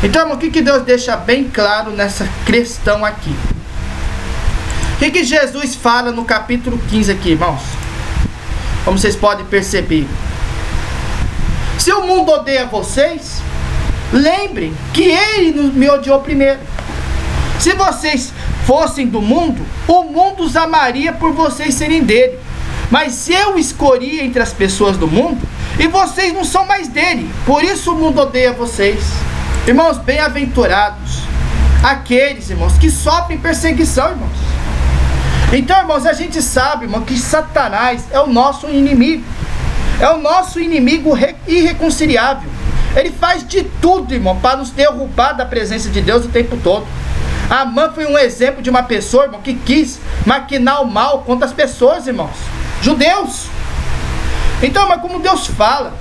Então, 0.03 0.31
o 0.31 0.37
que, 0.37 0.49
que 0.49 0.61
Deus 0.61 0.83
deixa 0.83 1.17
bem 1.17 1.45
claro 1.45 1.91
nessa 1.91 2.27
questão 2.45 3.03
aqui? 3.03 3.35
O 4.99 5.01
que, 5.01 5.11
que 5.11 5.23
Jesus 5.23 5.75
fala 5.75 6.11
no 6.11 6.25
capítulo 6.25 6.77
15 6.89 7.09
aqui, 7.13 7.29
irmãos? 7.29 7.61
como 8.83 8.97
vocês 8.97 9.15
podem 9.15 9.45
perceber. 9.45 10.07
Se 11.77 11.93
o 11.93 12.07
mundo 12.07 12.31
odeia 12.31 12.65
vocês, 12.65 13.41
lembrem 14.11 14.73
que 14.93 15.03
ele 15.03 15.51
me 15.71 15.87
odiou 15.89 16.19
primeiro. 16.21 16.59
Se 17.59 17.73
vocês 17.73 18.33
fossem 18.65 19.05
do 19.07 19.21
mundo, 19.21 19.63
o 19.87 20.03
mundo 20.03 20.43
os 20.43 20.55
amaria 20.55 21.13
por 21.13 21.33
vocês 21.33 21.75
serem 21.75 22.03
dele. 22.03 22.39
Mas 22.89 23.29
eu 23.29 23.59
escolhi 23.59 24.19
entre 24.19 24.41
as 24.41 24.51
pessoas 24.51 24.97
do 24.97 25.07
mundo 25.07 25.47
e 25.77 25.87
vocês 25.87 26.33
não 26.33 26.43
são 26.43 26.65
mais 26.65 26.87
dele. 26.87 27.29
Por 27.45 27.63
isso 27.63 27.93
o 27.93 27.95
mundo 27.95 28.21
odeia 28.21 28.51
vocês. 28.51 29.03
Irmãos, 29.67 29.99
bem-aventurados 29.99 31.19
aqueles, 31.83 32.49
irmãos, 32.49 32.77
que 32.77 32.89
sofrem 32.89 33.37
perseguição, 33.37 34.09
irmãos. 34.09 34.58
Então, 35.51 35.79
irmãos, 35.79 36.05
a 36.05 36.13
gente 36.13 36.41
sabe, 36.43 36.85
irmão, 36.85 37.01
que 37.01 37.17
Satanás 37.17 38.05
é 38.11 38.19
o 38.19 38.27
nosso 38.27 38.69
inimigo. 38.69 39.23
É 39.99 40.07
o 40.09 40.17
nosso 40.17 40.59
inimigo 40.59 41.17
irreconciliável. 41.47 42.49
Ele 42.95 43.11
faz 43.11 43.45
de 43.47 43.63
tudo, 43.81 44.13
irmão, 44.13 44.39
para 44.39 44.57
nos 44.57 44.69
derrubar 44.69 45.33
da 45.33 45.45
presença 45.45 45.89
de 45.89 46.01
Deus 46.01 46.25
o 46.25 46.29
tempo 46.29 46.55
todo. 46.57 46.85
Amã 47.49 47.91
foi 47.93 48.05
um 48.05 48.17
exemplo 48.17 48.61
de 48.61 48.69
uma 48.69 48.83
pessoa, 48.83 49.25
irmão, 49.25 49.41
que 49.41 49.55
quis 49.55 49.99
maquinar 50.25 50.83
o 50.83 50.85
mal 50.85 51.23
contra 51.23 51.47
as 51.47 51.53
pessoas, 51.53 52.05
irmãos. 52.05 52.37
Judeus. 52.81 53.47
Então, 54.61 54.87
mas 54.87 55.01
como 55.01 55.19
Deus 55.19 55.47
fala, 55.47 55.93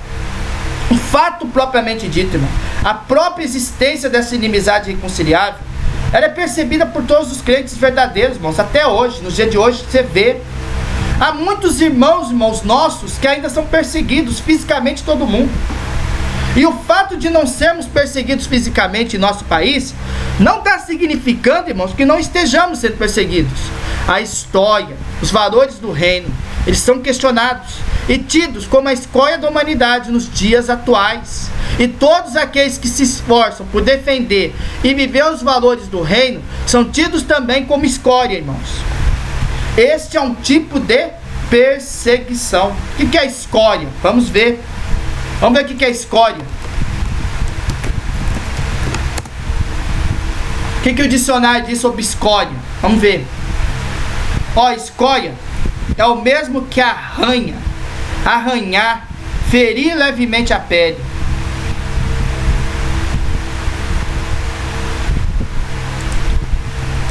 o 0.91 0.95
fato 0.95 1.47
propriamente 1.47 2.07
dito, 2.07 2.35
irmão, 2.35 2.49
a 2.83 2.93
própria 2.93 3.43
existência 3.43 4.09
dessa 4.09 4.35
inimizade 4.35 4.91
irreconciliável, 4.91 5.59
ela 6.11 6.25
é 6.25 6.29
percebida 6.29 6.85
por 6.85 7.03
todos 7.03 7.31
os 7.31 7.41
crentes 7.41 7.77
verdadeiros, 7.77 8.37
irmãos, 8.37 8.59
até 8.59 8.85
hoje, 8.87 9.21
no 9.21 9.31
dia 9.31 9.47
de 9.47 9.57
hoje, 9.57 9.83
você 9.83 10.01
vê. 10.01 10.37
Há 11.19 11.33
muitos 11.33 11.81
irmãos, 11.81 12.29
irmãos 12.29 12.63
nossos, 12.63 13.17
que 13.17 13.27
ainda 13.27 13.49
são 13.49 13.65
perseguidos 13.65 14.39
fisicamente 14.39 15.03
todo 15.03 15.27
mundo. 15.27 15.51
E 16.59 16.65
o 16.65 16.73
fato 16.73 17.15
de 17.15 17.29
não 17.29 17.47
sermos 17.47 17.85
perseguidos 17.85 18.45
fisicamente 18.45 19.15
em 19.15 19.19
nosso 19.19 19.45
país 19.45 19.95
não 20.41 20.57
está 20.57 20.77
significando, 20.79 21.69
irmãos, 21.69 21.93
que 21.93 22.03
não 22.03 22.19
estejamos 22.19 22.79
sendo 22.79 22.97
perseguidos. 22.97 23.57
A 24.05 24.19
história, 24.19 24.97
os 25.21 25.31
valores 25.31 25.75
do 25.75 25.89
reino, 25.89 26.27
eles 26.67 26.79
são 26.79 26.99
questionados 26.99 27.75
e 28.09 28.17
tidos 28.17 28.67
como 28.67 28.89
a 28.89 28.93
escolha 28.93 29.37
da 29.37 29.47
humanidade 29.47 30.11
nos 30.11 30.29
dias 30.29 30.69
atuais. 30.69 31.49
E 31.79 31.87
todos 31.87 32.35
aqueles 32.35 32.77
que 32.77 32.89
se 32.89 33.03
esforçam 33.03 33.65
por 33.67 33.81
defender 33.81 34.53
e 34.83 34.93
viver 34.93 35.31
os 35.31 35.41
valores 35.41 35.87
do 35.87 36.01
reino 36.01 36.41
são 36.67 36.83
tidos 36.83 37.23
também 37.23 37.63
como 37.63 37.85
escória, 37.85 38.35
irmãos. 38.35 38.81
Este 39.77 40.17
é 40.17 40.21
um 40.21 40.35
tipo 40.35 40.77
de 40.77 41.07
perseguição. 41.49 42.75
O 42.99 43.07
que 43.07 43.17
é 43.17 43.25
escória? 43.25 43.87
Vamos 44.03 44.27
ver. 44.27 44.61
Vamos 45.39 45.57
ver 45.57 45.65
o 45.65 45.77
que 45.77 45.85
é 45.85 45.89
escória. 45.89 46.43
O 50.77 50.81
que, 50.81 50.93
que 50.93 51.01
o 51.01 51.07
dicionário 51.07 51.65
diz 51.65 51.79
sobre 51.79 52.01
escória? 52.01 52.51
Vamos 52.81 52.99
ver. 52.99 53.25
Ó, 54.55 54.71
escória 54.71 55.33
é 55.97 56.05
o 56.05 56.21
mesmo 56.21 56.63
que 56.63 56.81
arranha, 56.81 57.55
arranhar, 58.25 59.07
ferir 59.49 59.95
levemente 59.95 60.53
a 60.53 60.59
pele. 60.59 60.97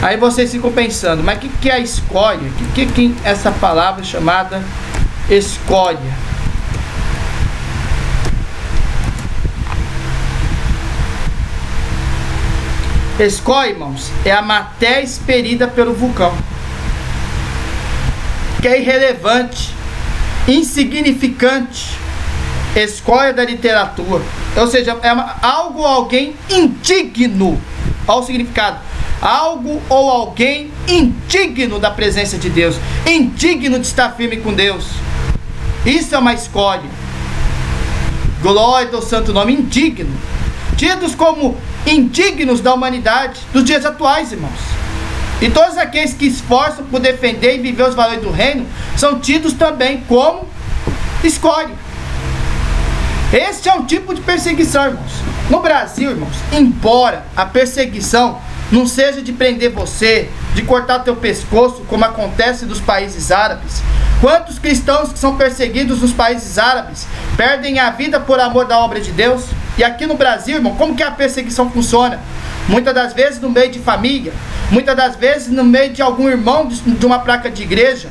Aí 0.01 0.17
vocês 0.17 0.53
ficam 0.53 0.71
pensando, 0.71 1.25
mas 1.25 1.39
o 1.39 1.41
que, 1.41 1.49
que 1.49 1.71
é 1.71 1.81
escória? 1.81 2.49
O 2.61 2.73
que, 2.73 2.87
que 2.87 3.17
é 3.25 3.31
essa 3.31 3.51
palavra 3.51 4.05
chamada 4.05 4.63
escória? 5.29 6.28
Escória, 13.19 13.71
irmãos, 13.71 14.13
é 14.25 14.31
a 14.31 14.41
matéria 14.41 15.03
expelida 15.03 15.67
pelo 15.67 15.93
vulcão. 15.93 16.33
Que 18.63 18.69
é 18.69 18.81
irrelevante, 18.81 19.75
insignificante, 20.47 21.99
escória 22.77 23.33
da 23.33 23.45
literatura. 23.45 24.23
Ou 24.57 24.67
seja, 24.69 24.97
é 25.03 25.09
algo 25.45 25.81
ou 25.81 25.87
alguém 25.87 26.37
indigno. 26.49 27.61
Olha 28.07 28.21
o 28.21 28.23
significado. 28.23 28.79
Algo 29.21 29.83
ou 29.89 30.11
alguém 30.11 30.71
indigno 30.87 31.81
da 31.81 31.91
presença 31.91 32.39
de 32.39 32.49
Deus. 32.49 32.77
Indigno 33.05 33.81
de 33.81 33.87
estar 33.87 34.13
firme 34.13 34.37
com 34.37 34.55
Deus. 34.55 34.87
Isso 35.85 36.15
é 36.15 36.19
uma 36.19 36.35
escória. 36.35 36.89
Glória 38.41 38.95
ao 38.95 39.03
santo 39.03 39.33
nome, 39.33 39.55
indigno. 39.55 40.15
Tidos 40.77 41.17
como 41.17 41.57
indignos 41.87 42.61
da 42.61 42.75
humanidade 42.75 43.41
dos 43.53 43.65
dias 43.65 43.85
atuais, 43.85 44.33
irmãos. 44.33 44.59
E 45.41 45.49
todos 45.49 45.79
aqueles 45.79 46.15
que 46.15 46.27
esforçam 46.27 46.85
por 46.87 47.01
defender 47.01 47.57
e 47.57 47.59
viver 47.59 47.85
os 47.85 47.95
valores 47.95 48.23
do 48.23 48.31
reino 48.31 48.67
são 48.97 49.21
tidos 49.21 49.53
também 49.53 50.03
como 50.09 50.47
escolhe. 51.23 51.73
Este 53.33 53.69
é 53.69 53.75
um 53.75 53.85
tipo 53.85 54.15
de 54.15 54.21
perseguição, 54.21 54.87
irmãos. 54.87 55.13
No 55.51 55.61
Brasil, 55.61 56.11
irmãos, 56.11 56.35
embora 56.53 57.25
a 57.37 57.45
perseguição 57.47 58.41
não 58.71 58.87
seja 58.87 59.23
de 59.23 59.33
prender 59.33 59.71
você, 59.71 60.29
de 60.55 60.63
cortar 60.63 61.01
teu 61.01 61.17
pescoço, 61.17 61.85
como 61.89 62.05
acontece 62.05 62.67
nos 62.67 62.81
países 62.81 63.31
árabes, 63.31 63.83
quantos 64.21 64.59
cristãos 64.59 65.13
que 65.13 65.19
são 65.19 65.37
perseguidos 65.37 66.01
nos 66.03 66.13
países 66.13 66.59
árabes 66.59 67.07
perdem 67.37 67.79
a 67.79 67.91
vida 67.91 68.19
por 68.21 68.41
amor 68.41 68.67
da 68.67 68.79
obra 68.79 69.01
de 69.01 69.13
Deus? 69.13 69.45
E 69.79 69.85
aqui 69.85 70.07
no 70.07 70.17
Brasil, 70.17 70.57
irmão, 70.57 70.75
como 70.75 70.97
que 70.97 71.05
a 71.05 71.11
perseguição 71.13 71.71
funciona? 71.71 72.19
Muitas 72.67 72.93
das 72.93 73.13
vezes 73.13 73.41
no 73.41 73.49
meio 73.49 73.71
de 73.71 73.79
família, 73.79 74.33
muitas 74.73 74.97
das 74.97 75.15
vezes 75.15 75.47
no 75.47 75.63
meio 75.63 75.93
de 75.93 76.03
algum 76.03 76.29
irmão 76.29 76.67
de 76.67 77.07
uma 77.07 77.21
placa 77.21 77.49
de 77.49 77.63
igreja. 77.63 78.09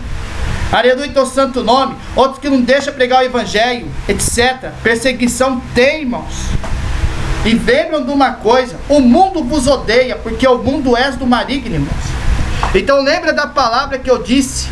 Aleluia, 0.72 1.12
teu 1.12 1.26
santo 1.26 1.62
nome. 1.62 1.96
Outros 2.16 2.40
que 2.40 2.50
não 2.50 2.62
deixam 2.62 2.94
pregar 2.94 3.22
o 3.22 3.26
evangelho, 3.26 3.86
etc. 4.08 4.72
Perseguição 4.82 5.62
tem, 5.76 6.04
irmãos. 6.04 6.46
E 7.46 7.54
lembram 7.54 8.06
de 8.06 8.12
uma 8.12 8.32
coisa: 8.32 8.78
o 8.88 9.02
mundo 9.02 9.44
vos 9.44 9.68
odeia, 9.68 10.16
porque 10.16 10.48
o 10.48 10.58
mundo 10.60 10.96
és 10.96 11.18
do 11.18 11.28
maligno, 11.28 11.76
irmãos. 11.76 12.06
Então 12.74 13.04
lembra 13.04 13.34
da 13.34 13.46
palavra 13.46 14.00
que 14.00 14.10
eu 14.10 14.24
disse. 14.24 14.70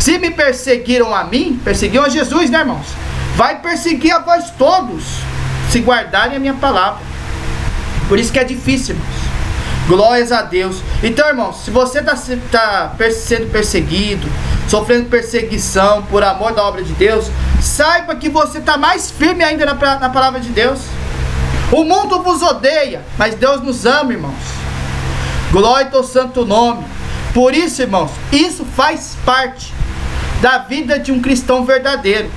Se 0.00 0.18
me 0.18 0.30
perseguiram 0.30 1.14
a 1.14 1.24
mim, 1.24 1.60
perseguiram 1.62 2.06
a 2.06 2.08
Jesus, 2.08 2.48
né, 2.48 2.60
irmãos? 2.60 2.86
Vai 3.36 3.60
perseguir 3.60 4.12
a 4.12 4.20
vós 4.20 4.50
todos 4.56 5.20
se 5.70 5.80
guardarem 5.80 6.36
a 6.36 6.40
minha 6.40 6.54
palavra. 6.54 7.00
Por 8.08 8.18
isso 8.18 8.32
que 8.32 8.38
é 8.38 8.44
difícil, 8.44 8.94
irmãos. 8.94 9.28
Glórias 9.86 10.32
a 10.32 10.42
Deus. 10.42 10.82
Então, 11.02 11.26
irmãos, 11.28 11.64
se 11.64 11.70
você 11.70 12.00
está 12.00 12.14
tá 12.14 13.10
sendo 13.10 13.50
perseguido, 13.50 14.28
sofrendo 14.68 15.08
perseguição 15.08 16.02
por 16.02 16.22
amor 16.22 16.52
da 16.52 16.62
obra 16.64 16.82
de 16.82 16.92
Deus, 16.92 17.30
saiba 17.60 18.14
que 18.14 18.28
você 18.28 18.58
está 18.58 18.76
mais 18.76 19.10
firme 19.10 19.42
ainda 19.42 19.64
na, 19.64 19.74
na 19.98 20.10
palavra 20.10 20.40
de 20.40 20.50
Deus. 20.50 20.80
O 21.72 21.84
mundo 21.84 22.22
vos 22.22 22.42
odeia, 22.42 23.02
mas 23.16 23.34
Deus 23.34 23.62
nos 23.62 23.86
ama, 23.86 24.12
irmãos. 24.12 24.34
Glória 25.50 25.90
ao 25.92 26.04
santo 26.04 26.44
nome. 26.44 26.84
Por 27.32 27.54
isso, 27.54 27.80
irmãos, 27.82 28.10
isso 28.32 28.64
faz 28.76 29.16
parte 29.24 29.72
da 30.40 30.58
vida 30.58 30.98
de 30.98 31.12
um 31.12 31.20
cristão 31.20 31.64
verdadeiro 31.64 32.30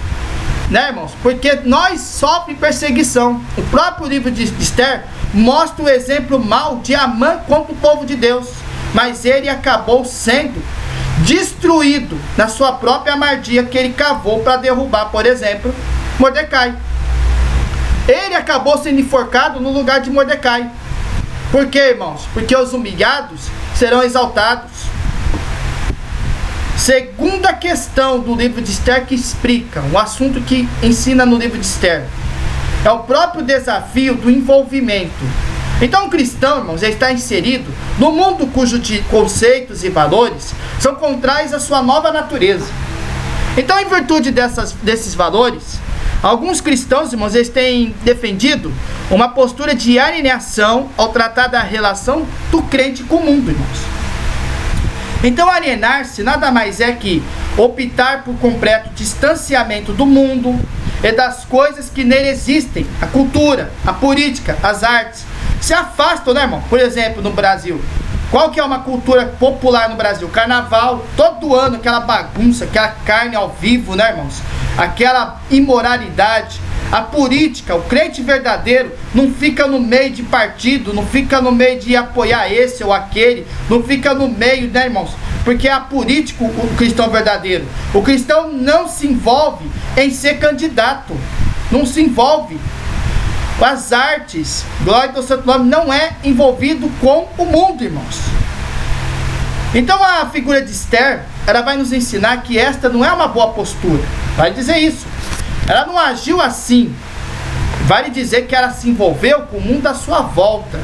né, 0.72 0.88
irmãos? 0.88 1.12
Porque 1.22 1.60
nós 1.66 2.00
sofremos 2.00 2.60
perseguição. 2.60 3.42
O 3.58 3.62
próprio 3.64 4.08
livro 4.08 4.32
de 4.32 4.44
Esther 4.44 5.04
mostra 5.34 5.84
o 5.84 5.90
exemplo 5.90 6.40
mal 6.40 6.78
de 6.78 6.96
Amã 6.96 7.40
contra 7.46 7.74
o 7.74 7.76
povo 7.76 8.06
de 8.06 8.16
Deus. 8.16 8.48
Mas 8.94 9.26
ele 9.26 9.50
acabou 9.50 10.06
sendo 10.06 10.64
destruído 11.26 12.18
na 12.38 12.48
sua 12.48 12.72
própria 12.72 13.14
amardia 13.14 13.64
que 13.66 13.78
ele 13.78 13.94
cavou 13.94 14.40
para 14.40 14.56
derrubar, 14.58 15.12
por 15.12 15.26
exemplo, 15.26 15.76
Mordecai. 16.18 16.74
Ele 18.08 18.34
acabou 18.34 18.78
sendo 18.78 19.00
enforcado 19.00 19.60
no 19.60 19.72
lugar 19.72 20.00
de 20.00 20.10
Mordecai. 20.10 20.72
Por 21.52 21.68
quê, 21.68 21.90
irmãos? 21.90 22.28
Porque 22.34 22.56
os 22.56 22.74
humilhados 22.74 23.42
serão 23.76 24.02
exaltados. 24.02 24.72
Segunda 26.82 27.54
questão 27.54 28.20
do 28.20 28.34
livro 28.34 28.60
de 28.60 28.72
Esther 28.72 29.06
que 29.06 29.14
explica 29.14 29.84
o 29.94 30.00
assunto 30.00 30.42
que 30.42 30.68
ensina 30.82 31.28
no 31.28 31.38
livro 31.38 31.60
de 31.60 31.66
Esther 31.68 32.08
é 32.84 32.90
o 32.90 33.04
próprio 33.04 33.44
desafio 33.44 34.16
do 34.16 34.32
envolvimento. 34.32 35.24
Então, 35.80 36.08
o 36.08 36.10
cristão, 36.10 36.58
irmãos, 36.58 36.82
está 36.82 37.14
inserido 37.14 37.72
no 38.00 38.12
mundo 38.12 38.48
cujos 38.48 38.82
conceitos 39.12 39.84
e 39.84 39.90
valores 39.90 40.56
são 40.80 40.96
contrários 40.96 41.54
à 41.54 41.60
sua 41.60 41.84
nova 41.84 42.12
natureza. 42.12 42.66
Então, 43.56 43.80
em 43.80 43.86
virtude 43.86 44.32
dessas, 44.32 44.72
desses 44.72 45.14
valores, 45.14 45.78
alguns 46.24 46.62
cristãos, 46.62 47.14
irmãos, 47.14 47.36
eles 47.36 47.50
têm 47.50 47.94
defendido 48.04 48.74
uma 49.12 49.30
postura 49.30 49.76
de 49.76 50.00
alienação 50.00 50.90
ao 50.98 51.10
tratar 51.10 51.46
da 51.46 51.62
relação 51.62 52.26
do 52.50 52.64
crente 52.64 53.04
com 53.04 53.18
o 53.18 53.24
mundo, 53.24 53.52
irmãos. 53.52 53.91
Então, 55.24 55.48
alienar-se 55.50 56.24
nada 56.24 56.52
mais 56.52 56.80
é 56.80 56.92
que 56.94 57.24
optar 57.56 58.24
por 58.24 58.36
completo 58.38 58.90
distanciamento 58.96 59.94
do 59.94 60.06
mundo 60.06 60.60
e 61.04 61.12
das 61.12 61.46
coisas 61.46 61.90
que 61.90 62.04
nele 62.04 62.30
existem, 62.30 62.88
a 63.00 63.06
cultura, 63.06 63.72
a 63.86 63.94
política, 63.94 64.58
as 64.64 64.84
artes. 64.84 65.26
Se 65.60 65.74
afastam, 65.74 66.34
né, 66.34 66.42
irmão? 66.42 66.64
Por 66.70 66.80
exemplo, 66.80 67.22
no 67.22 67.32
Brasil, 67.32 67.80
qual 68.32 68.50
que 68.50 68.60
é 68.60 68.64
uma 68.64 68.80
cultura 68.80 69.26
popular 69.40 69.90
no 69.90 69.96
Brasil? 69.96 70.28
Carnaval, 70.30 71.06
todo 71.16 71.56
ano 71.56 71.76
aquela 71.76 72.00
bagunça, 72.00 72.66
aquela 72.66 72.90
carne 73.06 73.36
ao 73.36 73.50
vivo, 73.50 73.96
né, 73.96 74.10
irmãos? 74.10 74.42
Aquela 74.76 75.40
imoralidade, 75.52 76.60
a 76.92 77.02
política, 77.02 77.74
o 77.74 77.84
crente 77.84 78.22
verdadeiro 78.22 78.92
não 79.16 79.32
fica 79.32 79.66
no 79.66 79.80
meio 79.80 80.12
de 80.12 80.24
partido, 80.24 80.94
não 80.94 81.06
fica 81.06 81.39
no 81.39 81.52
meio 81.52 81.80
de 81.80 81.96
apoiar 81.96 82.52
esse 82.52 82.84
ou 82.84 82.92
aquele, 82.92 83.48
não 83.70 83.82
fica 83.82 84.14
no 84.14 84.28
meio, 84.28 84.70
né, 84.70 84.86
irmãos? 84.86 85.12
Porque 85.46 85.70
é 85.70 85.80
política 85.80 86.44
o 86.44 86.76
cristão 86.76 87.10
verdadeiro. 87.10 87.66
O 87.94 88.02
cristão 88.02 88.52
não 88.52 88.89
se 88.89 89.08
envolve 89.08 89.72
em 89.96 90.12
ser 90.12 90.38
candidato, 90.38 91.16
não 91.72 91.86
se 91.86 92.02
envolve. 92.02 92.60
As 93.62 93.94
artes, 93.94 94.66
glória 94.84 95.14
do 95.14 95.22
santo 95.22 95.46
nome, 95.46 95.70
não 95.70 95.94
é 95.94 96.14
envolvido 96.24 96.92
com 97.00 97.28
o 97.38 97.46
mundo, 97.46 97.84
irmãos. 97.84 98.20
Então 99.74 100.04
a 100.04 100.26
figura 100.26 100.62
de 100.62 100.72
Esther, 100.72 101.22
ela 101.48 101.62
vai 101.62 101.78
nos 101.78 101.94
ensinar 101.94 102.42
que 102.42 102.58
esta 102.58 102.89
não 102.89 103.06
é 103.06 103.12
uma 103.14 103.28
boa 103.28 103.54
postura. 103.54 104.04
Vai 104.36 104.52
dizer 104.52 104.78
isso. 104.78 105.06
Ela 105.72 105.86
não 105.86 105.98
agiu 105.98 106.42
assim. 106.42 106.94
Vale 107.86 108.10
dizer 108.10 108.46
que 108.46 108.54
ela 108.54 108.72
se 108.72 108.90
envolveu 108.90 109.44
com 109.44 109.56
o 109.56 109.62
mundo 109.62 109.88
à 109.88 109.94
sua 109.94 110.20
volta, 110.20 110.78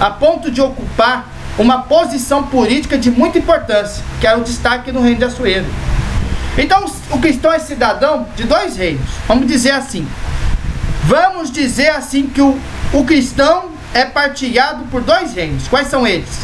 a 0.00 0.10
ponto 0.10 0.50
de 0.50 0.60
ocupar 0.60 1.28
uma 1.56 1.82
posição 1.82 2.42
política 2.42 2.98
de 2.98 3.12
muita 3.12 3.38
importância, 3.38 4.02
que 4.20 4.26
era 4.26 4.36
o 4.36 4.42
destaque 4.42 4.90
no 4.90 5.00
reino 5.00 5.18
de 5.18 5.24
Assuero. 5.24 5.66
Então, 6.58 6.84
o 7.12 7.18
cristão 7.20 7.52
é 7.52 7.60
cidadão 7.60 8.26
de 8.34 8.42
dois 8.42 8.76
reinos. 8.76 9.08
Vamos 9.28 9.46
dizer 9.46 9.70
assim. 9.70 10.04
Vamos 11.04 11.48
dizer 11.52 11.90
assim 11.90 12.26
que 12.26 12.42
o, 12.42 12.58
o 12.92 13.04
cristão 13.04 13.66
é 13.92 14.04
partilhado 14.04 14.82
por 14.90 15.00
dois 15.00 15.32
reinos. 15.32 15.68
Quais 15.68 15.86
são 15.86 16.04
eles? 16.04 16.40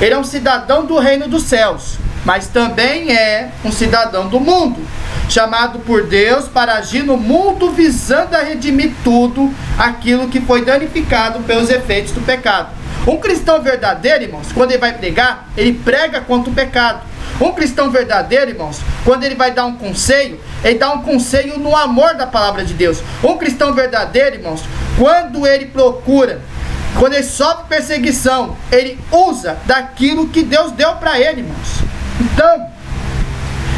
Ele 0.00 0.12
é 0.12 0.18
um 0.18 0.24
cidadão 0.24 0.84
do 0.84 0.98
reino 0.98 1.28
dos 1.28 1.44
céus, 1.44 1.98
mas 2.24 2.48
também 2.48 3.12
é 3.12 3.52
um 3.64 3.70
cidadão 3.70 4.26
do 4.26 4.40
mundo 4.40 4.84
chamado 5.28 5.80
por 5.80 6.04
Deus 6.06 6.48
para 6.48 6.74
agir 6.74 7.02
no 7.02 7.16
mundo 7.16 7.70
visando 7.70 8.34
a 8.34 8.42
redimir 8.42 8.92
tudo 9.04 9.52
aquilo 9.78 10.28
que 10.28 10.40
foi 10.40 10.64
danificado 10.64 11.40
pelos 11.40 11.70
efeitos 11.70 12.12
do 12.12 12.20
pecado. 12.20 12.70
Um 13.06 13.16
cristão 13.18 13.62
verdadeiro, 13.62 14.24
irmãos, 14.24 14.52
quando 14.52 14.72
ele 14.72 14.80
vai 14.80 14.92
pregar, 14.92 15.48
ele 15.56 15.72
prega 15.72 16.20
contra 16.20 16.50
o 16.50 16.54
pecado. 16.54 17.00
Um 17.40 17.52
cristão 17.52 17.90
verdadeiro, 17.90 18.50
irmãos, 18.50 18.80
quando 19.04 19.22
ele 19.24 19.34
vai 19.34 19.52
dar 19.52 19.64
um 19.64 19.76
conselho, 19.76 20.40
ele 20.64 20.78
dá 20.78 20.92
um 20.92 21.02
conselho 21.02 21.58
no 21.58 21.74
amor 21.76 22.14
da 22.14 22.26
palavra 22.26 22.64
de 22.64 22.74
Deus. 22.74 23.02
Um 23.22 23.38
cristão 23.38 23.72
verdadeiro, 23.72 24.36
irmãos, 24.36 24.62
quando 24.98 25.46
ele 25.46 25.66
procura, 25.66 26.40
quando 26.98 27.14
ele 27.14 27.22
sofre 27.22 27.64
perseguição, 27.68 28.56
ele 28.72 28.98
usa 29.10 29.56
daquilo 29.66 30.28
que 30.28 30.42
Deus 30.42 30.72
deu 30.72 30.96
para 30.96 31.18
ele, 31.18 31.42
irmãos. 31.42 31.78
Então, 32.20 32.66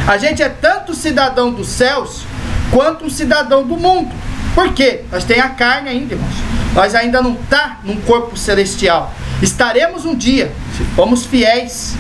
a 0.07 0.19
gente 0.19 0.43
é 0.43 0.49
tanto 0.49 0.95
cidadão 0.95 1.53
dos 1.53 1.69
céus 1.69 2.23
quanto 2.71 3.05
um 3.05 3.11
cidadão 3.11 3.67
do 3.67 3.77
mundo. 3.77 4.15
Por 4.55 4.73
quê? 4.73 5.03
Nós 5.11 5.25
tem 5.25 5.41
a 5.41 5.51
carne 5.51 5.89
ainda, 5.89 6.15
irmãos. 6.15 6.35
Nós 6.75 6.95
ainda 6.95 7.23
não 7.23 7.35
está 7.35 7.79
num 7.85 8.01
corpo 8.01 8.37
celestial. 8.37 9.13
Estaremos 9.43 10.05
um 10.05 10.15
dia, 10.15 10.53
se 10.77 10.85
formos 10.97 11.25
fiéis. 11.25 11.95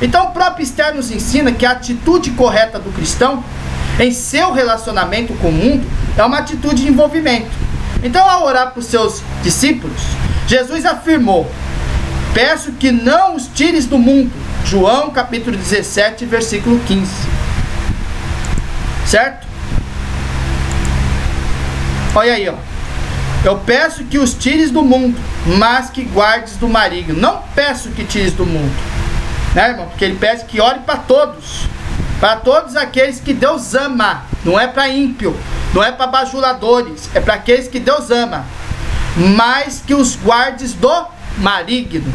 Então 0.00 0.26
o 0.26 0.30
próprio 0.30 0.62
Esther 0.62 0.94
nos 0.94 1.10
ensina 1.10 1.52
que 1.52 1.66
a 1.66 1.72
atitude 1.72 2.30
correta 2.30 2.78
do 2.78 2.90
cristão 2.92 3.42
em 3.98 4.12
seu 4.12 4.52
relacionamento 4.52 5.34
com 5.34 5.48
o 5.48 5.52
mundo 5.52 5.86
é 6.16 6.24
uma 6.24 6.38
atitude 6.38 6.82
de 6.82 6.88
envolvimento. 6.88 7.50
Então, 8.02 8.26
ao 8.28 8.44
orar 8.44 8.70
para 8.70 8.80
os 8.80 8.86
seus 8.86 9.22
discípulos, 9.42 10.00
Jesus 10.46 10.86
afirmou: 10.86 11.50
Peço 12.32 12.72
que 12.72 12.90
não 12.90 13.36
os 13.36 13.46
tires 13.46 13.84
do 13.84 13.98
mundo, 13.98 14.30
João 14.64 15.10
capítulo 15.10 15.56
17, 15.56 16.24
versículo 16.26 16.78
15. 16.86 17.10
Certo? 19.06 19.46
Olha 22.14 22.34
aí, 22.34 22.48
ó. 22.48 22.54
Eu 23.42 23.56
peço 23.56 24.04
que 24.04 24.18
os 24.18 24.34
tires 24.34 24.70
do 24.70 24.82
mundo, 24.82 25.18
mas 25.58 25.88
que 25.88 26.02
guardes 26.02 26.56
do 26.56 26.68
maligno. 26.68 27.18
Não 27.18 27.42
peço 27.54 27.88
que 27.90 28.04
tires 28.04 28.32
do 28.32 28.44
mundo. 28.44 28.72
Né, 29.54 29.70
irmão? 29.70 29.86
Porque 29.86 30.04
ele 30.04 30.16
pede 30.16 30.44
que 30.44 30.60
ore 30.60 30.80
para 30.80 30.98
todos. 30.98 31.66
Para 32.20 32.36
todos 32.36 32.76
aqueles 32.76 33.18
que 33.18 33.32
Deus 33.32 33.74
ama. 33.74 34.24
Não 34.44 34.60
é 34.60 34.66
para 34.66 34.88
ímpio. 34.88 35.34
Não 35.72 35.82
é 35.82 35.90
para 35.90 36.06
bajuladores. 36.06 37.08
É 37.14 37.20
para 37.20 37.34
aqueles 37.34 37.66
que 37.66 37.80
Deus 37.80 38.10
ama. 38.10 38.44
Mas 39.16 39.82
que 39.84 39.94
os 39.94 40.16
guardes 40.16 40.74
do 40.74 41.06
maligno. 41.38 42.12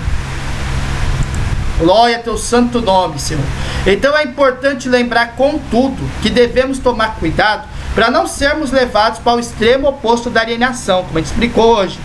Glória 1.78 2.18
a 2.18 2.20
teu 2.20 2.38
santo 2.38 2.80
nome, 2.80 3.20
Senhor. 3.20 3.44
Então 3.86 4.18
é 4.18 4.24
importante 4.24 4.88
lembrar, 4.88 5.36
contudo, 5.36 6.02
que 6.22 6.30
devemos 6.30 6.80
tomar 6.80 7.16
cuidado 7.16 7.68
para 7.94 8.10
não 8.10 8.28
sermos 8.28 8.72
levados 8.72 9.20
para 9.20 9.36
o 9.36 9.40
extremo 9.40 9.90
oposto 9.90 10.30
da 10.30 10.42
alienação, 10.42 11.04
como 11.04 11.18
a 11.18 11.22
gente 11.22 11.32
explicou 11.32 11.76
hoje, 11.78 12.00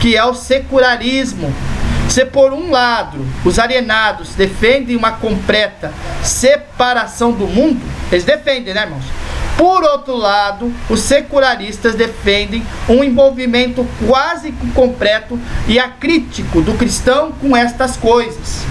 que 0.00 0.16
é 0.16 0.24
o 0.24 0.34
secularismo. 0.34 1.52
Se 2.08 2.24
por 2.24 2.52
um 2.52 2.70
lado 2.70 3.24
os 3.44 3.58
alienados 3.58 4.34
defendem 4.34 4.96
uma 4.96 5.12
completa 5.12 5.92
separação 6.22 7.32
do 7.32 7.46
mundo, 7.46 7.80
eles 8.10 8.24
defendem, 8.24 8.74
né, 8.74 8.82
irmãos? 8.82 9.04
Por 9.56 9.82
outro 9.84 10.16
lado, 10.16 10.72
os 10.90 11.00
secularistas 11.00 11.94
defendem 11.94 12.66
um 12.88 13.04
envolvimento 13.04 13.86
quase 14.06 14.52
completo 14.74 15.38
e 15.68 15.78
acrítico 15.78 16.60
do 16.62 16.74
cristão 16.74 17.32
com 17.32 17.56
estas 17.56 17.96
coisas. 17.96 18.64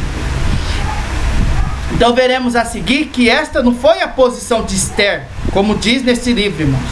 Então 1.94 2.14
veremos 2.14 2.56
a 2.56 2.66
seguir 2.66 3.06
que 3.08 3.30
esta 3.30 3.62
não 3.62 3.76
foi 3.76 4.02
a 4.02 4.08
posição 4.08 4.64
de 4.64 4.76
Esther, 4.76 5.28
como 5.52 5.76
diz 5.76 6.04
nesse 6.04 6.34
livro, 6.34 6.64
irmãos. 6.64 6.90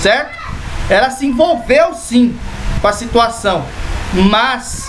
Certo? 0.00 0.36
Ela 0.88 1.10
se 1.10 1.26
envolveu 1.26 1.94
sim 1.94 2.38
com 2.80 2.88
a 2.88 2.92
situação, 2.92 3.64
mas 4.12 4.86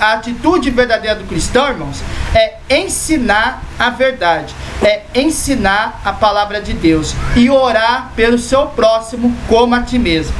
a 0.00 0.14
atitude 0.14 0.70
verdadeira 0.70 1.14
do 1.14 1.24
cristão, 1.24 1.68
irmãos, 1.68 2.02
é 2.34 2.56
ensinar 2.68 3.62
a 3.78 3.90
verdade, 3.90 4.54
é 4.82 5.02
ensinar 5.14 6.00
a 6.04 6.12
palavra 6.12 6.60
de 6.60 6.72
Deus 6.72 7.14
e 7.36 7.48
orar 7.48 8.10
pelo 8.16 8.38
seu 8.38 8.66
próximo 8.68 9.34
como 9.48 9.74
a 9.74 9.82
ti 9.82 9.98
mesmo. 9.98 10.34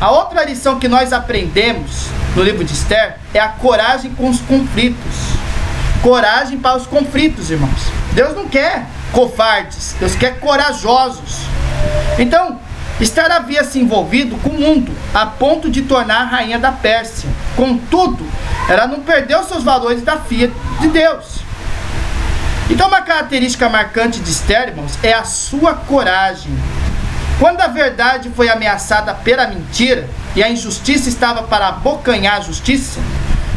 A 0.00 0.10
outra 0.10 0.44
lição 0.44 0.78
que 0.78 0.88
nós 0.88 1.12
aprendemos 1.12 2.06
no 2.34 2.42
livro 2.42 2.64
de 2.64 2.72
Esther 2.72 3.18
é 3.32 3.40
a 3.40 3.48
coragem 3.48 4.12
com 4.14 4.28
os 4.28 4.40
conflitos 4.40 5.37
coragem 6.02 6.58
para 6.58 6.76
os 6.76 6.86
conflitos, 6.86 7.50
irmãos. 7.50 7.80
Deus 8.12 8.34
não 8.34 8.48
quer 8.48 8.86
covardes, 9.12 9.94
Deus 9.98 10.14
quer 10.14 10.38
corajosos. 10.40 11.40
Então, 12.18 12.58
Esther 13.00 13.30
havia 13.30 13.62
se 13.62 13.78
envolvido 13.78 14.36
com 14.38 14.50
o 14.50 14.60
mundo, 14.60 14.92
a 15.14 15.24
ponto 15.24 15.70
de 15.70 15.82
tornar 15.82 16.22
a 16.22 16.24
rainha 16.24 16.58
da 16.58 16.72
Pérsia. 16.72 17.28
Contudo, 17.54 18.26
ela 18.68 18.86
não 18.86 19.00
perdeu 19.00 19.42
seus 19.44 19.62
valores 19.62 20.02
da 20.02 20.18
filha 20.18 20.50
de 20.80 20.88
Deus. 20.88 21.38
Então, 22.70 22.88
uma 22.88 23.00
característica 23.00 23.68
marcante 23.68 24.20
de 24.20 24.30
Esther, 24.30 24.68
irmãos, 24.68 24.98
é 25.02 25.12
a 25.12 25.24
sua 25.24 25.74
coragem. 25.74 26.52
Quando 27.38 27.60
a 27.60 27.68
verdade 27.68 28.30
foi 28.34 28.48
ameaçada 28.48 29.14
pela 29.14 29.46
mentira 29.46 30.08
e 30.34 30.42
a 30.42 30.50
injustiça 30.50 31.08
estava 31.08 31.44
para 31.44 31.68
abocanhar 31.68 32.38
a 32.38 32.40
justiça, 32.40 33.00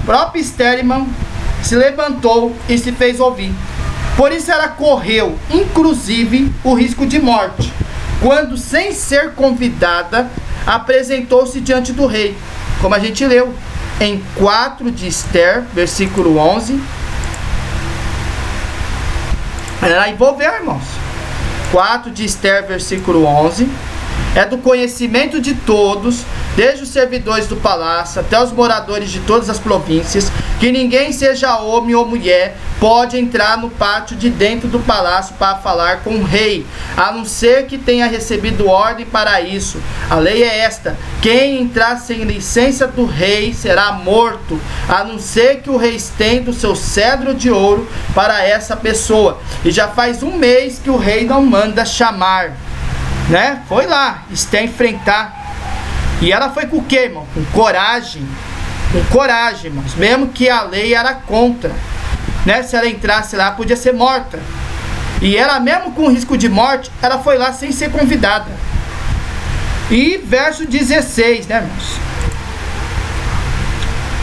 próprio 0.05 0.41
Esther, 0.41 0.77
irmão, 0.77 1.09
se 1.63 1.75
levantou 1.75 2.55
e 2.67 2.77
se 2.77 2.91
fez 2.91 3.19
ouvir. 3.19 3.53
Por 4.17 4.31
isso 4.31 4.51
ela 4.51 4.67
correu, 4.67 5.37
inclusive, 5.49 6.53
o 6.63 6.73
risco 6.73 7.05
de 7.05 7.19
morte, 7.19 7.71
quando, 8.21 8.57
sem 8.57 8.91
ser 8.91 9.33
convidada, 9.33 10.29
apresentou-se 10.65 11.59
diante 11.59 11.91
do 11.91 12.05
rei, 12.05 12.37
como 12.81 12.93
a 12.93 12.99
gente 12.99 13.25
leu 13.25 13.53
em 13.99 14.21
4 14.35 14.91
de 14.91 15.07
Esther, 15.07 15.63
versículo 15.73 16.37
11. 16.37 16.79
Ela 19.81 20.09
envolveu, 20.09 20.53
irmãos. 20.53 20.83
4 21.71 22.11
de 22.11 22.25
Esther, 22.25 22.67
versículo 22.67 23.25
11. 23.25 23.67
É 24.35 24.45
do 24.45 24.57
conhecimento 24.57 25.41
de 25.41 25.53
todos, 25.53 26.23
desde 26.55 26.83
os 26.83 26.89
servidores 26.89 27.47
do 27.47 27.55
palácio 27.55 28.21
até 28.21 28.41
os 28.41 28.51
moradores 28.51 29.09
de 29.09 29.19
todas 29.21 29.49
as 29.49 29.59
províncias, 29.59 30.31
que 30.59 30.71
ninguém, 30.71 31.11
seja 31.11 31.57
homem 31.57 31.95
ou 31.95 32.05
mulher, 32.05 32.55
pode 32.79 33.17
entrar 33.17 33.57
no 33.57 33.69
pátio 33.69 34.15
de 34.15 34.29
dentro 34.29 34.67
do 34.67 34.79
palácio 34.79 35.35
para 35.37 35.57
falar 35.57 36.03
com 36.03 36.15
o 36.15 36.23
rei, 36.23 36.65
a 36.95 37.11
não 37.11 37.25
ser 37.25 37.67
que 37.67 37.77
tenha 37.77 38.07
recebido 38.07 38.67
ordem 38.67 39.05
para 39.05 39.41
isso. 39.41 39.79
A 40.09 40.15
lei 40.15 40.43
é 40.43 40.59
esta: 40.59 40.97
quem 41.21 41.61
entrar 41.61 41.97
sem 41.97 42.23
licença 42.23 42.87
do 42.87 43.05
rei 43.05 43.53
será 43.53 43.91
morto, 43.91 44.59
a 44.87 45.03
não 45.03 45.19
ser 45.19 45.61
que 45.61 45.69
o 45.69 45.77
rei 45.77 45.95
estenda 45.95 46.51
o 46.51 46.53
seu 46.53 46.75
cedro 46.75 47.33
de 47.33 47.51
ouro 47.51 47.87
para 48.15 48.43
essa 48.43 48.75
pessoa. 48.75 49.39
E 49.63 49.71
já 49.71 49.87
faz 49.87 50.23
um 50.23 50.37
mês 50.37 50.79
que 50.79 50.89
o 50.89 50.97
rei 50.97 51.25
não 51.25 51.45
manda 51.45 51.85
chamar 51.85 52.55
né? 53.31 53.63
Foi 53.67 53.87
lá, 53.87 54.25
está 54.29 54.61
enfrentar. 54.61 55.33
E 56.21 56.31
ela 56.31 56.49
foi 56.49 56.67
com 56.67 56.77
o 56.77 56.83
que, 56.83 56.97
irmão? 56.97 57.25
Com 57.33 57.43
coragem. 57.45 58.27
Com 58.91 59.03
coragem, 59.05 59.71
irmãos. 59.71 59.95
Mesmo 59.95 60.27
que 60.27 60.49
a 60.49 60.63
lei 60.63 60.93
era 60.93 61.13
contra. 61.13 61.71
Né? 62.45 62.61
Se 62.61 62.75
ela 62.75 62.87
entrasse 62.87 63.35
lá, 63.35 63.51
podia 63.51 63.77
ser 63.77 63.93
morta. 63.93 64.37
E 65.21 65.37
ela, 65.37 65.59
mesmo 65.59 65.93
com 65.93 66.09
risco 66.09 66.37
de 66.37 66.49
morte, 66.49 66.91
ela 67.01 67.19
foi 67.19 67.37
lá 67.37 67.53
sem 67.53 67.71
ser 67.71 67.89
convidada. 67.89 68.51
E 69.89 70.17
verso 70.17 70.65
16, 70.65 71.47
né, 71.47 71.57
irmãos? 71.57 71.99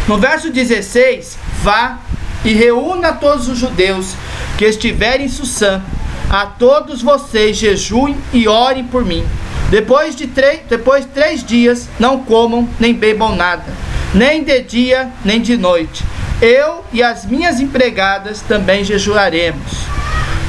No 0.07 0.19
verso 0.19 0.51
16, 0.51 1.39
vá 1.63 1.99
e 2.45 2.53
reúna 2.53 3.13
todos 3.13 3.49
os 3.49 3.59
judeus 3.59 4.15
que 4.57 4.65
estiverem 4.65 5.27
em 5.27 5.29
Sussã 5.29 5.83
a 6.31 6.45
todos 6.45 7.01
vocês 7.01 7.57
jejuem 7.57 8.17
e 8.33 8.47
orem 8.47 8.85
por 8.85 9.05
mim. 9.05 9.25
Depois 9.71 10.15
de 10.15 10.27
três, 10.27 10.61
depois 10.69 11.05
de 11.05 11.11
três 11.13 11.43
dias, 11.43 11.89
não 11.99 12.25
comam 12.25 12.69
nem 12.79 12.95
bebam 12.95 13.35
nada, 13.35 13.65
nem 14.15 14.43
de 14.43 14.63
dia 14.63 15.11
nem 15.25 15.41
de 15.41 15.57
noite. 15.57 16.05
Eu 16.41 16.85
e 16.93 17.03
as 17.03 17.25
minhas 17.27 17.61
empregadas 17.61 18.41
também 18.43 18.85
jejuaremos. 18.85 19.73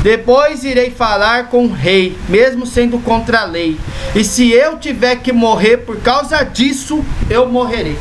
Depois 0.03 0.63
irei 0.63 0.91
falar 0.91 1.47
com 1.47 1.65
o 1.65 1.73
rei, 1.73 2.17
mesmo 2.29 2.65
sendo 2.65 2.99
contra 2.99 3.41
a 3.41 3.45
lei. 3.45 3.77
E 4.15 4.23
se 4.23 4.49
eu 4.51 4.77
tiver 4.77 5.17
que 5.17 5.33
morrer 5.33 5.77
por 5.77 5.99
causa 5.99 6.43
disso, 6.43 7.03
eu 7.29 7.49
morrerei. 7.49 7.97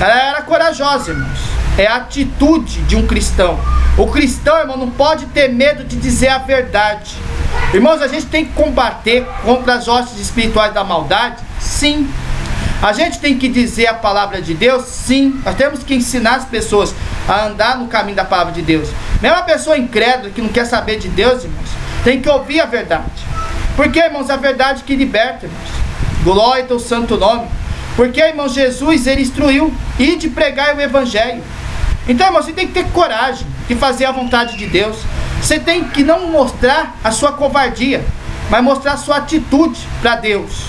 Ela 0.00 0.28
era 0.30 0.42
corajosa, 0.42 1.12
irmãos 1.12 1.65
é 1.78 1.86
a 1.86 1.96
atitude 1.96 2.80
de 2.82 2.96
um 2.96 3.06
cristão. 3.06 3.58
O 3.96 4.06
cristão, 4.06 4.58
irmão, 4.58 4.76
não 4.76 4.90
pode 4.90 5.26
ter 5.26 5.48
medo 5.48 5.84
de 5.84 5.96
dizer 5.96 6.28
a 6.28 6.38
verdade. 6.38 7.14
Irmãos, 7.72 8.00
a 8.00 8.08
gente 8.08 8.26
tem 8.26 8.44
que 8.44 8.52
combater 8.52 9.26
contra 9.44 9.74
as 9.74 9.88
hostes 9.88 10.20
espirituais 10.20 10.72
da 10.72 10.84
maldade? 10.84 11.42
Sim. 11.58 12.08
A 12.82 12.92
gente 12.92 13.18
tem 13.18 13.38
que 13.38 13.48
dizer 13.48 13.86
a 13.86 13.94
palavra 13.94 14.40
de 14.40 14.54
Deus? 14.54 14.84
Sim. 14.84 15.40
Nós 15.44 15.54
temos 15.54 15.82
que 15.82 15.94
ensinar 15.94 16.36
as 16.36 16.44
pessoas 16.44 16.94
a 17.28 17.46
andar 17.46 17.78
no 17.78 17.88
caminho 17.88 18.16
da 18.16 18.24
palavra 18.24 18.52
de 18.52 18.62
Deus. 18.62 18.88
Mesmo 19.20 19.38
a 19.38 19.42
pessoa 19.42 19.78
incrédula 19.78 20.30
que 20.30 20.42
não 20.42 20.48
quer 20.48 20.66
saber 20.66 20.98
de 20.98 21.08
Deus, 21.08 21.44
irmãos, 21.44 21.68
tem 22.04 22.20
que 22.20 22.28
ouvir 22.28 22.60
a 22.60 22.66
verdade. 22.66 23.04
Porque, 23.74 23.98
irmãos, 23.98 24.30
a 24.30 24.36
verdade 24.36 24.84
que 24.84 24.94
liberta, 24.94 25.46
irmãos. 25.46 25.68
Glória 26.22 26.66
ao 26.70 26.78
santo 26.78 27.16
nome. 27.16 27.46
Porque, 27.94 28.20
irmão, 28.20 28.48
Jesus, 28.48 29.06
ele 29.06 29.22
instruiu 29.22 29.72
ir 29.98 30.16
de 30.16 30.28
pregar 30.28 30.76
o 30.76 30.80
evangelho. 30.80 31.42
Então, 32.08 32.26
irmão, 32.26 32.42
você 32.42 32.52
tem 32.52 32.66
que 32.66 32.72
ter 32.72 32.84
coragem 32.90 33.46
de 33.68 33.74
fazer 33.74 34.04
a 34.04 34.12
vontade 34.12 34.56
de 34.56 34.66
Deus. 34.66 34.96
Você 35.40 35.58
tem 35.58 35.84
que 35.84 36.04
não 36.04 36.28
mostrar 36.28 36.96
a 37.02 37.10
sua 37.10 37.32
covardia, 37.32 38.04
mas 38.48 38.62
mostrar 38.62 38.92
a 38.92 38.96
sua 38.96 39.16
atitude 39.16 39.80
para 40.00 40.16
Deus. 40.16 40.64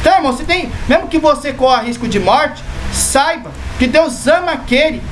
Então, 0.00 0.14
irmão, 0.14 0.32
você 0.32 0.44
tem, 0.44 0.70
mesmo 0.88 1.08
que 1.08 1.18
você 1.18 1.52
corra 1.52 1.82
risco 1.82 2.08
de 2.08 2.18
morte, 2.18 2.62
saiba 2.92 3.50
que 3.78 3.86
Deus 3.86 4.26
ama 4.26 4.52
aquele 4.52 5.02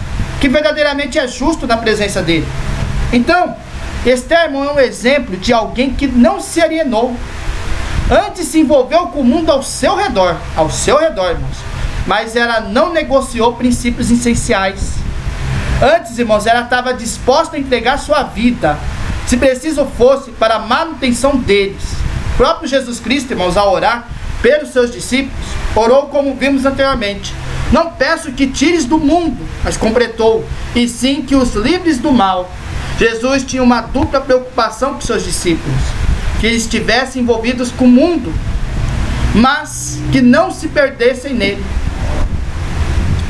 que 0.41 0.49
verdadeiramente 0.49 1.19
é 1.19 1.27
justo 1.27 1.67
na 1.67 1.77
presença 1.77 2.23
dele. 2.23 2.47
Então, 3.13 3.55
Esther, 4.07 4.45
irmão, 4.45 4.65
é 4.65 4.73
um 4.73 4.79
exemplo 4.79 5.37
de 5.37 5.53
alguém 5.53 5.93
que 5.93 6.07
não 6.07 6.41
se 6.41 6.61
alienou. 6.61 7.17
Antes 8.11 8.47
se 8.47 8.61
envolveu 8.61 9.09
com 9.09 9.21
o 9.21 9.25
mundo 9.25 9.51
ao 9.51 9.63
seu 9.63 9.97
redor, 9.97 10.37
ao 10.57 10.71
seu 10.71 10.99
redor, 10.99 11.31
irmãos. 11.31 11.57
Mas 12.07 12.37
ela 12.37 12.61
não 12.61 12.93
negociou 12.93 13.55
princípios 13.55 14.11
essenciais. 14.11 14.95
Antes, 15.81 16.19
irmãos, 16.19 16.45
ela 16.45 16.63
estava 16.63 16.93
disposta 16.93 17.57
a 17.57 17.59
entregar 17.59 17.99
sua 17.99 18.25
vida, 18.25 18.77
se 19.27 19.37
preciso 19.37 19.87
fosse, 19.97 20.33
para 20.33 20.57
a 20.57 20.59
manutenção 20.59 21.37
deles. 21.37 21.83
O 22.35 22.37
próprio 22.37 22.69
Jesus 22.69 22.99
Cristo, 22.99 23.33
irmãos, 23.33 23.57
ao 23.57 23.73
orar 23.73 24.09
pelos 24.43 24.71
seus 24.71 24.91
discípulos, 24.91 25.47
orou 25.77 26.07
como 26.07 26.35
vimos 26.35 26.67
anteriormente. 26.67 27.33
Não 27.71 27.93
peço 27.93 28.33
que 28.33 28.47
tires 28.49 28.85
do 28.85 28.99
mundo, 28.99 29.37
mas 29.63 29.77
completou, 29.77 30.45
e 30.75 30.89
sim 30.89 31.23
que 31.23 31.37
os 31.37 31.55
livres 31.55 31.99
do 31.99 32.11
mal. 32.11 32.51
Jesus 32.99 33.45
tinha 33.45 33.63
uma 33.63 33.81
dupla 33.81 34.21
preocupação 34.21 34.95
com 34.95 35.01
seus 35.01 35.23
discípulos: 35.23 35.81
que 36.41 36.47
eles 36.47 36.63
estivessem 36.63 37.23
envolvidos 37.23 37.71
com 37.71 37.85
o 37.85 37.89
mundo, 37.89 38.33
mas 39.35 40.01
que 40.11 40.21
não 40.21 40.51
se 40.51 40.67
perdessem 40.69 41.35
nele. 41.35 41.65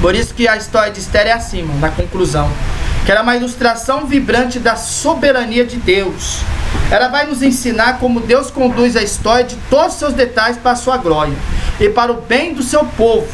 Por 0.00 0.14
isso 0.14 0.32
que 0.32 0.46
a 0.46 0.56
história 0.56 0.92
de 0.92 1.00
Esther 1.00 1.26
é 1.26 1.32
assim, 1.32 1.62
mano, 1.62 1.80
na 1.80 1.90
conclusão. 1.90 2.50
Que 3.04 3.10
era 3.10 3.22
uma 3.22 3.36
ilustração 3.36 4.06
vibrante 4.06 4.58
da 4.58 4.76
soberania 4.76 5.64
de 5.64 5.76
Deus. 5.76 6.40
Ela 6.90 7.08
vai 7.08 7.26
nos 7.26 7.42
ensinar 7.42 7.98
como 7.98 8.20
Deus 8.20 8.50
conduz 8.50 8.96
a 8.96 9.02
história 9.02 9.44
de 9.44 9.56
todos 9.68 9.94
os 9.94 9.98
seus 9.98 10.12
detalhes 10.14 10.56
para 10.58 10.72
a 10.72 10.76
sua 10.76 10.96
glória 10.98 11.34
e 11.80 11.88
para 11.88 12.12
o 12.12 12.20
bem 12.22 12.54
do 12.54 12.62
seu 12.62 12.84
povo. 12.84 13.26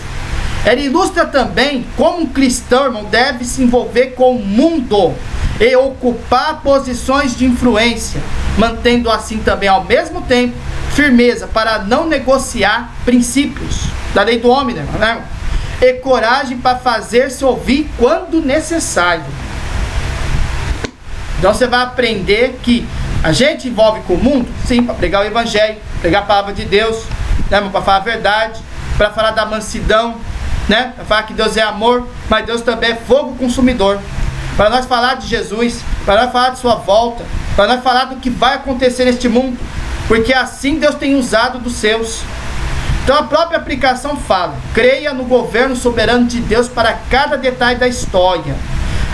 Ela 0.65 0.81
ilustra 0.81 1.27
também 1.27 1.85
como 1.97 2.23
um 2.23 2.27
cristão, 2.27 2.87
irmão, 2.87 3.05
deve 3.05 3.45
se 3.45 3.63
envolver 3.63 4.15
com 4.15 4.37
o 4.37 4.45
mundo 4.45 5.15
e 5.61 5.77
ocupar 5.77 6.63
posições 6.63 7.37
de 7.37 7.45
influência, 7.45 8.23
mantendo 8.57 9.11
assim 9.11 9.39
também 9.39 9.69
ao 9.69 9.85
mesmo 9.85 10.23
tempo 10.23 10.57
firmeza 10.95 11.47
para 11.47 11.81
não 11.81 12.07
negociar 12.07 12.93
princípios 13.05 13.83
da 14.15 14.23
lei 14.23 14.39
do 14.39 14.49
homem, 14.49 14.77
né? 14.77 15.23
E 15.81 15.95
coragem 15.95 16.59
para 16.59 16.79
fazer-se 16.79 17.45
ouvir 17.45 17.91
quando 17.99 18.41
necessário. 18.41 19.25
Então 21.39 21.53
você 21.53 21.67
vai 21.67 21.83
aprender 21.83 22.59
que 22.63 22.87
a 23.23 23.33
gente 23.33 23.69
envolve 23.69 24.01
com 24.07 24.15
o 24.15 24.19
mundo, 24.19 24.49
sim, 24.67 24.83
para 24.83 24.95
pregar 24.95 25.23
o 25.23 25.27
evangelho, 25.27 25.77
pregar 26.01 26.23
a 26.23 26.27
palavra 26.27 26.53
de 26.53 26.65
Deus, 26.65 27.05
né, 27.51 27.61
para 27.71 27.83
falar 27.83 27.97
a 27.97 28.01
verdade, 28.01 28.61
para 28.97 29.11
falar 29.11 29.31
da 29.33 29.47
mansidão, 29.47 30.17
né, 30.69 30.93
para 30.95 31.05
falar 31.05 31.23
que 31.25 31.35
Deus 31.35 31.57
é 31.57 31.63
amor, 31.63 32.07
mas 32.29 32.47
Deus 32.47 32.63
também 32.63 32.93
é 32.93 32.95
fogo 32.95 33.35
consumidor. 33.37 33.99
Para 34.57 34.71
nós 34.71 34.87
falar 34.87 35.15
de 35.15 35.27
Jesus, 35.27 35.81
para 36.05 36.23
nós 36.23 36.33
falar 36.33 36.51
de 36.51 36.59
sua 36.59 36.77
volta, 36.77 37.25
para 37.57 37.67
nós 37.67 37.83
falar 37.83 38.05
do 38.05 38.17
que 38.17 38.31
vai 38.31 38.55
acontecer 38.55 39.05
neste 39.05 39.29
mundo, 39.29 39.59
porque 40.07 40.33
assim 40.33 40.79
Deus 40.79 40.95
tem 40.95 41.15
usado 41.15 41.59
dos 41.59 41.75
seus. 41.75 42.23
Então 43.05 43.19
a 43.19 43.23
própria 43.23 43.59
aplicação 43.59 44.17
fala: 44.17 44.57
creia 44.73 45.13
no 45.13 45.25
governo 45.25 45.77
soberano 45.77 46.27
de 46.27 46.41
Deus 46.41 46.69
para 46.69 46.95
cada 47.11 47.37
detalhe 47.37 47.79
da 47.79 47.87
história. 47.87 48.57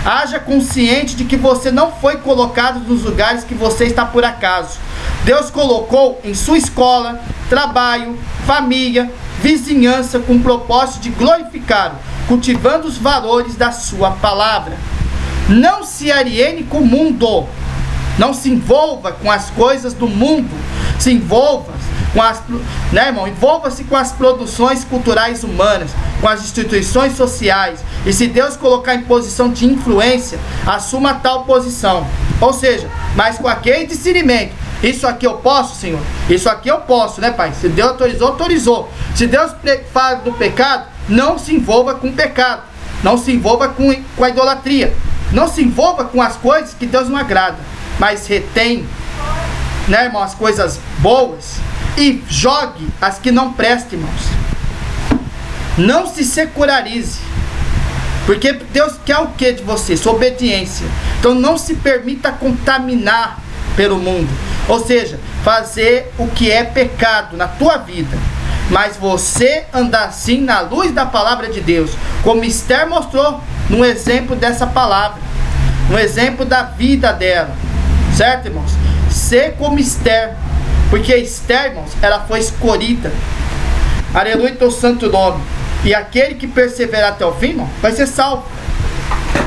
Haja 0.03 0.39
consciente 0.39 1.15
de 1.15 1.25
que 1.25 1.35
você 1.35 1.69
não 1.69 1.91
foi 1.91 2.17
colocado 2.17 2.79
nos 2.79 3.03
lugares 3.03 3.43
que 3.43 3.53
você 3.53 3.85
está 3.85 4.05
por 4.05 4.23
acaso. 4.23 4.79
Deus 5.25 5.51
colocou 5.51 6.19
em 6.23 6.33
sua 6.33 6.57
escola, 6.57 7.19
trabalho, 7.49 8.17
família, 8.47 9.11
vizinhança 9.41 10.19
com 10.19 10.35
o 10.35 10.39
propósito 10.39 11.01
de 11.01 11.09
glorificá-lo, 11.09 11.95
cultivando 12.27 12.87
os 12.87 12.97
valores 12.97 13.55
da 13.55 13.71
sua 13.71 14.11
palavra. 14.11 14.75
Não 15.47 15.83
se 15.83 16.11
aliene 16.11 16.63
com 16.63 16.79
o 16.79 16.85
mundo. 16.85 17.45
Não 18.17 18.33
se 18.33 18.49
envolva 18.49 19.11
com 19.11 19.29
as 19.29 19.49
coisas 19.51 19.93
do 19.93 20.07
mundo. 20.07 20.49
Se 20.97 21.11
envolva 21.11 21.73
com 22.13 22.21
as, 22.21 22.41
né, 22.91 23.07
irmão? 23.07 23.27
Envolva-se 23.27 23.83
com 23.85 23.95
as 23.95 24.11
produções 24.11 24.83
culturais 24.83 25.43
humanas, 25.43 25.91
com 26.19 26.27
as 26.27 26.41
instituições 26.41 27.15
sociais. 27.15 27.79
E 28.05 28.11
se 28.11 28.27
Deus 28.27 28.55
colocar 28.55 28.95
em 28.95 29.03
posição 29.03 29.49
de 29.49 29.65
influência, 29.65 30.39
assuma 30.65 31.15
tal 31.15 31.45
posição. 31.45 32.05
Ou 32.39 32.53
seja, 32.53 32.89
mas 33.15 33.37
com 33.37 33.47
aquele 33.47 33.85
discernimento. 33.85 34.53
Isso 34.83 35.05
aqui 35.05 35.27
eu 35.27 35.35
posso, 35.35 35.79
Senhor? 35.79 36.01
Isso 36.27 36.49
aqui 36.49 36.67
eu 36.67 36.79
posso, 36.79 37.21
né, 37.21 37.29
Pai? 37.31 37.53
Se 37.53 37.69
Deus 37.69 37.89
autorizou, 37.89 38.27
autorizou. 38.29 38.89
Se 39.15 39.27
Deus 39.27 39.51
fala 39.93 40.15
do 40.15 40.33
pecado, 40.33 40.85
não 41.07 41.37
se 41.37 41.53
envolva 41.53 41.93
com 41.95 42.07
o 42.07 42.13
pecado. 42.13 42.63
Não 43.03 43.17
se 43.17 43.31
envolva 43.31 43.67
com, 43.69 43.93
com 44.15 44.23
a 44.23 44.29
idolatria. 44.29 44.93
Não 45.31 45.47
se 45.47 45.61
envolva 45.61 46.05
com 46.05 46.21
as 46.21 46.35
coisas 46.35 46.73
que 46.73 46.87
Deus 46.87 47.07
não 47.07 47.17
agrada. 47.17 47.57
Mas 47.99 48.25
retém, 48.25 48.87
né, 49.87 50.05
irmão, 50.05 50.23
as 50.23 50.33
coisas 50.33 50.79
boas 50.97 51.59
e 51.97 52.23
jogue 52.27 52.87
as 53.01 53.19
que 53.19 53.31
não 53.31 53.53
prestem, 53.53 53.99
irmãos. 53.99 54.21
Não 55.77 56.07
se 56.07 56.23
secularize. 56.23 57.19
Porque 58.25 58.53
Deus 58.53 58.93
quer 59.05 59.17
o 59.17 59.27
que 59.27 59.51
de 59.51 59.63
você? 59.63 59.97
Sua 59.97 60.13
obediência. 60.13 60.85
Então 61.19 61.33
não 61.33 61.57
se 61.57 61.75
permita 61.75 62.31
contaminar 62.31 63.39
pelo 63.75 63.97
mundo. 63.97 64.29
Ou 64.67 64.85
seja, 64.85 65.19
fazer 65.43 66.11
o 66.17 66.27
que 66.27 66.51
é 66.51 66.63
pecado 66.63 67.35
na 67.35 67.47
tua 67.47 67.77
vida, 67.77 68.17
mas 68.69 68.95
você 68.95 69.65
andar 69.73 70.05
assim 70.05 70.41
na 70.41 70.61
luz 70.61 70.91
da 70.91 71.05
palavra 71.05 71.49
de 71.49 71.61
Deus, 71.61 71.91
como 72.23 72.43
Esther 72.43 72.87
mostrou 72.87 73.41
no 73.69 73.83
exemplo 73.83 74.35
dessa 74.35 74.67
palavra, 74.67 75.19
no 75.89 75.97
exemplo 75.97 76.45
da 76.45 76.63
vida 76.63 77.11
dela, 77.11 77.55
certo, 78.15 78.47
irmãos? 78.47 78.71
Ser 79.09 79.55
como 79.57 79.79
Esther, 79.79 80.35
porque 80.91 81.15
Esther, 81.15 81.67
irmãos, 81.67 81.91
ela 82.01 82.19
foi 82.27 82.39
escolhida. 82.39 83.13
Aleluia, 84.13 84.53
teu 84.53 84.69
santo 84.69 85.09
nome. 85.09 85.41
E 85.85 85.95
aquele 85.95 86.35
que 86.35 86.45
perseverar 86.45 87.13
até 87.13 87.25
o 87.25 87.31
fim, 87.31 87.51
irmão, 87.51 87.69
vai 87.81 87.93
ser 87.93 88.05
salvo. 88.05 88.43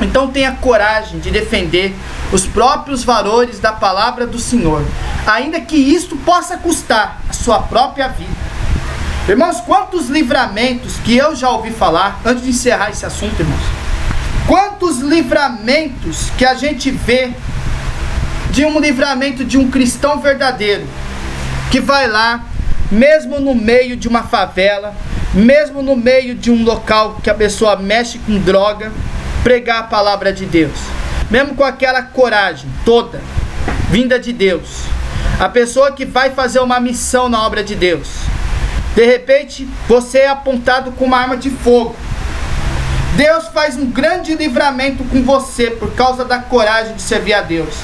Então 0.01 0.29
tenha 0.29 0.53
coragem 0.53 1.21
de 1.21 1.31
defender 1.31 1.95
os 2.33 2.47
próprios 2.47 3.05
valores 3.05 3.61
da 3.61 3.73
palavra 3.73 4.27
do 4.27 4.39
Senhor, 4.39 4.83
ainda 5.27 5.61
que 5.61 5.77
isto 5.77 6.17
possa 6.17 6.57
custar 6.57 7.21
a 7.29 7.33
sua 7.35 7.61
própria 7.61 8.09
vida. 8.09 8.33
Irmãos, 9.29 9.61
quantos 9.61 10.09
livramentos 10.09 10.97
que 10.97 11.15
eu 11.15 11.37
já 11.37 11.51
ouvi 11.51 11.71
falar, 11.71 12.21
antes 12.25 12.43
de 12.43 12.51
encerrar 12.51 12.91
esse 12.91 13.05
assunto, 13.05 13.39
irmãos, 13.39 13.63
quantos 14.47 15.01
livramentos 15.01 16.31
que 16.39 16.45
a 16.45 16.55
gente 16.55 16.91
vê 16.91 17.33
de 18.51 18.65
um 18.65 18.81
livramento 18.81 19.45
de 19.45 19.59
um 19.59 19.71
cristão 19.71 20.21
verdadeiro, 20.21 20.87
que 21.75 21.81
vai 21.81 22.07
lá, 22.07 22.45
mesmo 22.89 23.41
no 23.41 23.53
meio 23.53 23.97
de 23.97 24.07
uma 24.07 24.23
favela, 24.23 24.95
mesmo 25.35 25.83
no 25.83 25.97
meio 25.97 26.33
de 26.33 26.49
um 26.49 26.63
local 26.63 27.19
que 27.21 27.29
a 27.29 27.35
pessoa 27.35 27.75
mexe 27.75 28.17
com 28.19 28.39
droga, 28.39 28.93
pregar 29.43 29.81
a 29.81 29.83
palavra 29.83 30.33
de 30.33 30.47
Deus 30.47 30.79
mesmo 31.29 31.57
com 31.57 31.65
aquela 31.65 32.01
coragem 32.01 32.71
toda 32.85 33.21
vinda 33.91 34.21
de 34.21 34.33
Deus, 34.33 34.83
a 35.41 35.49
pessoa 35.49 35.91
que 35.91 36.05
vai 36.05 36.31
fazer 36.31 36.61
uma 36.61 36.79
missão 36.79 37.29
na 37.29 37.45
obra 37.45 37.65
de 37.65 37.75
Deus, 37.75 38.21
de 38.95 39.05
repente 39.05 39.69
você 39.89 40.19
é 40.19 40.29
apontado 40.29 40.93
com 40.93 41.05
uma 41.07 41.19
arma 41.19 41.37
de 41.37 41.51
fogo. 41.51 41.97
Deus 43.17 43.49
faz 43.49 43.77
um 43.77 43.87
grande 43.87 44.37
livramento 44.37 45.03
com 45.05 45.25
você 45.25 45.73
por 45.73 45.93
causa 45.95 46.25
da 46.25 46.39
coragem 46.39 46.95
de 46.95 47.03
servir 47.03 47.35
a 47.35 47.43
Deus. 47.43 47.75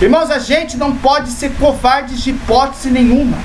Irmãos, 0.00 0.30
a 0.30 0.38
gente 0.38 0.76
não 0.76 0.96
pode 0.96 1.30
ser 1.30 1.52
covarde 1.54 2.14
de 2.16 2.30
hipótese 2.30 2.90
nenhuma. 2.90 3.36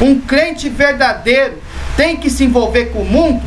Um 0.00 0.20
crente 0.20 0.68
verdadeiro 0.68 1.62
tem 1.96 2.16
que 2.16 2.28
se 2.28 2.44
envolver 2.44 2.86
com 2.86 3.00
o 3.00 3.04
mundo 3.04 3.42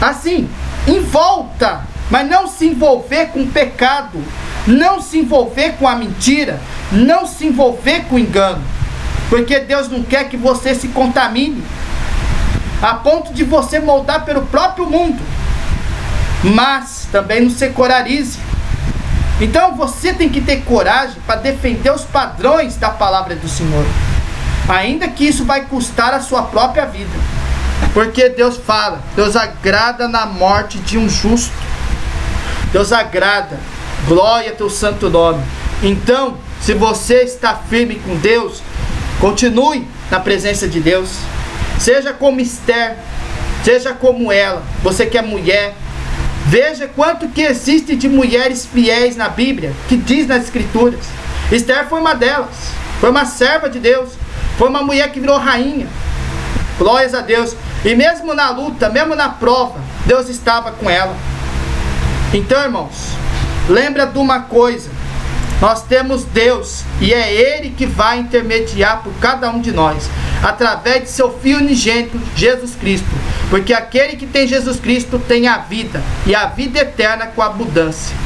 assim, 0.00 0.48
em 0.86 1.00
volta 1.00 1.82
mas 2.10 2.28
não 2.28 2.48
se 2.48 2.66
envolver 2.66 3.26
com 3.26 3.42
o 3.42 3.46
pecado, 3.46 4.22
não 4.66 5.00
se 5.00 5.18
envolver 5.18 5.76
com 5.78 5.86
a 5.86 5.94
mentira, 5.94 6.60
não 6.90 7.24
se 7.24 7.46
envolver 7.46 8.04
com 8.08 8.16
o 8.16 8.18
engano, 8.18 8.60
porque 9.28 9.60
Deus 9.60 9.88
não 9.88 10.02
quer 10.02 10.28
que 10.28 10.36
você 10.36 10.74
se 10.74 10.88
contamine, 10.88 11.62
a 12.82 12.94
ponto 12.94 13.32
de 13.32 13.44
você 13.44 13.78
moldar 13.78 14.24
pelo 14.24 14.42
próprio 14.46 14.90
mundo, 14.90 15.22
mas 16.42 17.06
também 17.12 17.42
não 17.42 17.50
se 17.50 17.68
corarize. 17.68 18.38
Então 19.40 19.74
você 19.74 20.12
tem 20.12 20.28
que 20.28 20.40
ter 20.40 20.62
coragem 20.62 21.16
para 21.26 21.36
defender 21.40 21.90
os 21.90 22.04
padrões 22.04 22.76
da 22.76 22.90
palavra 22.90 23.34
do 23.34 23.48
Senhor, 23.48 23.84
ainda 24.68 25.08
que 25.08 25.26
isso 25.26 25.44
vai 25.44 25.64
custar 25.64 26.12
a 26.12 26.20
sua 26.20 26.42
própria 26.42 26.84
vida. 26.84 27.10
Porque 27.94 28.28
Deus 28.28 28.56
fala, 28.58 29.00
Deus 29.16 29.34
agrada 29.34 30.06
na 30.06 30.26
morte 30.26 30.78
de 30.78 30.98
um 30.98 31.08
justo. 31.08 31.52
Deus 32.72 32.92
agrada. 32.92 33.58
Glória 34.06 34.52
teu 34.52 34.70
santo 34.70 35.10
nome. 35.10 35.42
Então, 35.82 36.36
se 36.60 36.74
você 36.74 37.22
está 37.22 37.54
firme 37.54 37.96
com 37.96 38.16
Deus, 38.16 38.62
continue 39.18 39.88
na 40.10 40.20
presença 40.20 40.68
de 40.68 40.80
Deus. 40.80 41.10
Seja 41.78 42.12
como 42.12 42.40
Esther, 42.40 42.96
seja 43.64 43.92
como 43.92 44.30
ela. 44.30 44.62
Você 44.82 45.06
que 45.06 45.18
é 45.18 45.22
mulher, 45.22 45.74
veja 46.50 46.88
quanto 46.88 47.28
que 47.28 47.42
existe 47.42 47.94
de 47.94 48.08
mulheres 48.08 48.66
fiéis 48.66 49.14
na 49.14 49.28
Bíblia, 49.28 49.72
que 49.88 49.96
diz 49.96 50.26
nas 50.26 50.42
escrituras. 50.42 50.98
Esther 51.52 51.88
foi 51.88 52.00
uma 52.00 52.12
delas. 52.12 52.72
Foi 52.98 53.08
uma 53.08 53.24
serva 53.24 53.70
de 53.70 53.78
Deus. 53.78 54.10
Foi 54.58 54.68
uma 54.68 54.82
mulher 54.82 55.12
que 55.12 55.20
virou 55.20 55.38
rainha. 55.38 55.86
Glórias 56.76 57.14
a 57.14 57.20
Deus. 57.20 57.54
E 57.84 57.94
mesmo 57.94 58.34
na 58.34 58.50
luta, 58.50 58.90
mesmo 58.90 59.14
na 59.14 59.28
prova, 59.28 59.78
Deus 60.04 60.28
estava 60.28 60.72
com 60.72 60.90
ela. 60.90 61.14
Então, 62.34 62.60
irmãos, 62.60 63.12
lembra 63.68 64.04
de 64.04 64.18
uma 64.18 64.40
coisa: 64.40 64.90
nós 65.60 65.84
temos 65.84 66.24
Deus 66.24 66.82
e 67.00 67.14
é 67.14 67.32
Ele 67.32 67.70
que 67.70 67.86
vai 67.86 68.18
intermediar 68.18 69.04
por 69.04 69.12
cada 69.20 69.48
um 69.50 69.60
de 69.60 69.70
nós, 69.70 70.10
através 70.42 71.02
de 71.02 71.10
seu 71.10 71.30
Filho 71.38 71.58
unigênito, 71.58 72.20
Jesus 72.34 72.74
Cristo. 72.74 73.06
Porque 73.48 73.72
aquele 73.72 74.16
que 74.16 74.26
tem 74.26 74.46
Jesus 74.46 74.78
Cristo 74.78 75.18
tem 75.18 75.48
a 75.48 75.58
vida 75.58 76.02
e 76.26 76.34
a 76.34 76.46
vida 76.46 76.80
eterna 76.80 77.26
com 77.26 77.42
abundância. 77.42 78.16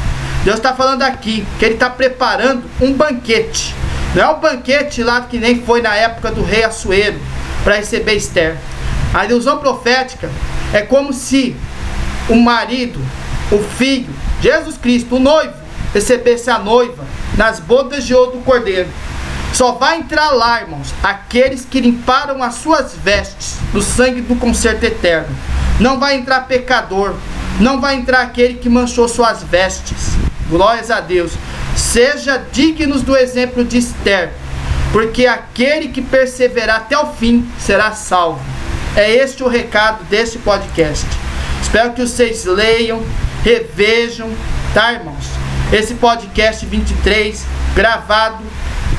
Deus 0.45 0.57
está 0.57 0.75
falando 0.75 1.03
aqui 1.03 1.47
que 1.59 1.65
Ele 1.65 1.75
está 1.75 1.89
preparando 1.89 2.65
um 2.81 2.93
banquete. 2.93 3.75
Não 4.15 4.23
é 4.23 4.29
o 4.29 4.37
um 4.37 4.41
banquete 4.41 5.03
lá 5.03 5.23
que 5.23 5.39
nem 5.39 5.63
foi 5.63 5.83
na 5.83 5.95
época 5.95 6.31
do 6.31 6.43
rei 6.43 6.63
Assuero 6.63 7.19
para 7.65 7.77
receber 7.77 8.15
Esther. 8.15 8.57
A 9.13 9.25
ilusão 9.25 9.59
profética 9.59 10.31
é 10.73 10.83
como 10.83 11.13
se 11.13 11.57
o 12.29 12.37
marido 12.37 13.01
o 13.51 13.59
Filho, 13.59 14.13
Jesus 14.41 14.77
Cristo, 14.77 15.17
o 15.17 15.21
noivo, 15.21 15.55
recebesse 15.93 16.51
a 16.51 16.59
noiva 16.59 17.05
nas 17.37 17.61
bodas 17.61 18.05
de 18.05 18.15
ouro 18.15 18.33
do 18.33 18.39
cordeiro. 18.39 18.89
Só 19.55 19.71
vai 19.71 19.99
entrar 19.99 20.31
lá, 20.31 20.63
irmãos, 20.63 20.93
aqueles 21.01 21.65
que 21.65 21.81
limparam 21.81 22.43
as 22.43 22.57
suas 22.57 22.93
vestes 22.93 23.57
do 23.73 23.81
sangue 23.81 24.21
do 24.21 24.35
concerto 24.35 24.85
eterno. 24.85 25.29
Não 25.79 26.01
vai 26.01 26.17
entrar 26.17 26.41
pecador, 26.41 27.15
não 27.61 27.81
vai 27.81 27.95
entrar 27.95 28.23
aquele 28.23 28.55
que 28.55 28.69
manchou 28.69 29.09
suas 29.09 29.45
vestes. 29.45 30.09
Glórias 30.51 30.91
a 30.91 31.01
Deus. 31.01 31.35
Seja 31.77 32.45
dignos 32.51 33.03
do 33.03 33.17
exemplo 33.17 33.65
de 33.65 33.79
Esther, 33.79 34.33
porque 34.93 35.25
aquele 35.25 35.87
que 35.87 36.03
perseverar 36.03 36.79
até 36.79 36.99
o 36.99 37.13
fim 37.13 37.49
será 37.57 37.93
salvo. 37.93 38.41
É 38.97 39.09
este 39.09 39.45
o 39.45 39.49
recado 39.49 40.03
desse 40.11 40.39
podcast. 40.39 41.07
Espero 41.63 41.93
que 41.93 42.03
vocês 42.03 42.45
leiam, 42.45 43.01
revejam, 43.45 44.31
tá, 44.75 44.95
irmãos? 44.95 45.27
Esse 45.73 45.95
podcast 45.95 46.67
23, 46.67 47.47
gravado 47.77 48.43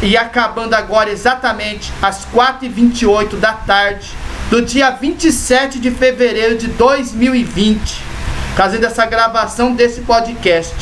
e 0.02 0.16
acabando 0.18 0.74
agora 0.74 1.10
exatamente 1.10 1.92
às 2.02 2.26
4h28 2.26 3.36
da 3.38 3.54
tarde 3.54 4.10
do 4.50 4.62
dia 4.62 4.92
27 4.92 5.80
de 5.80 5.90
fevereiro 5.92 6.58
de 6.58 6.68
2020, 6.68 8.02
fazendo 8.56 8.86
essa 8.86 9.06
gravação 9.06 9.74
desse 9.74 10.02
podcast, 10.02 10.76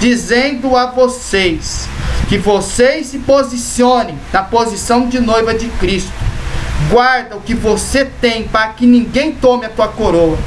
dizendo 0.00 0.76
a 0.76 0.86
vocês 0.86 1.88
que 2.28 2.38
vocês 2.38 3.08
se 3.08 3.18
posicionem 3.18 4.18
na 4.32 4.42
posição 4.42 5.08
de 5.08 5.20
noiva 5.20 5.54
de 5.54 5.68
Cristo. 5.68 6.12
Guarda 6.90 7.36
o 7.36 7.40
que 7.40 7.54
você 7.54 8.04
tem 8.04 8.44
para 8.48 8.68
que 8.68 8.86
ninguém 8.86 9.32
tome 9.32 9.66
a 9.66 9.68
tua 9.68 9.88
coroa. 9.88 10.38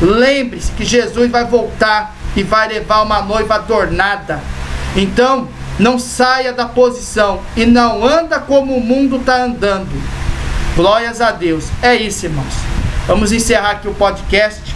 Lembre-se 0.00 0.72
que 0.72 0.84
Jesus 0.84 1.30
vai 1.30 1.44
voltar 1.44 2.14
e 2.36 2.42
vai 2.42 2.68
levar 2.68 3.02
uma 3.02 3.22
noiva 3.22 3.56
adornada. 3.56 4.40
Então, 4.96 5.48
não 5.78 5.98
saia 5.98 6.52
da 6.52 6.66
posição 6.66 7.40
e 7.56 7.64
não 7.64 8.04
anda 8.04 8.38
como 8.38 8.76
o 8.76 8.80
mundo 8.80 9.16
está 9.16 9.42
andando. 9.44 9.90
Glórias 10.74 11.20
a 11.20 11.30
Deus. 11.30 11.68
É 11.82 11.94
isso, 11.94 12.26
irmãos. 12.26 12.54
Vamos 13.06 13.32
encerrar 13.32 13.70
aqui 13.70 13.88
o 13.88 13.94
podcast. 13.94 14.74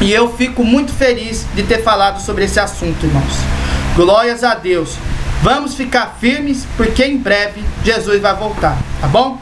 E 0.00 0.12
eu 0.12 0.32
fico 0.36 0.62
muito 0.64 0.92
feliz 0.92 1.46
de 1.54 1.62
ter 1.62 1.82
falado 1.82 2.20
sobre 2.20 2.44
esse 2.44 2.60
assunto, 2.60 3.04
irmãos. 3.04 3.34
Glórias 3.96 4.44
a 4.44 4.54
Deus. 4.54 4.96
Vamos 5.42 5.74
ficar 5.74 6.16
firmes, 6.20 6.66
porque 6.76 7.04
em 7.04 7.16
breve 7.16 7.62
Jesus 7.84 8.20
vai 8.20 8.34
voltar, 8.34 8.76
tá 9.00 9.06
bom? 9.06 9.38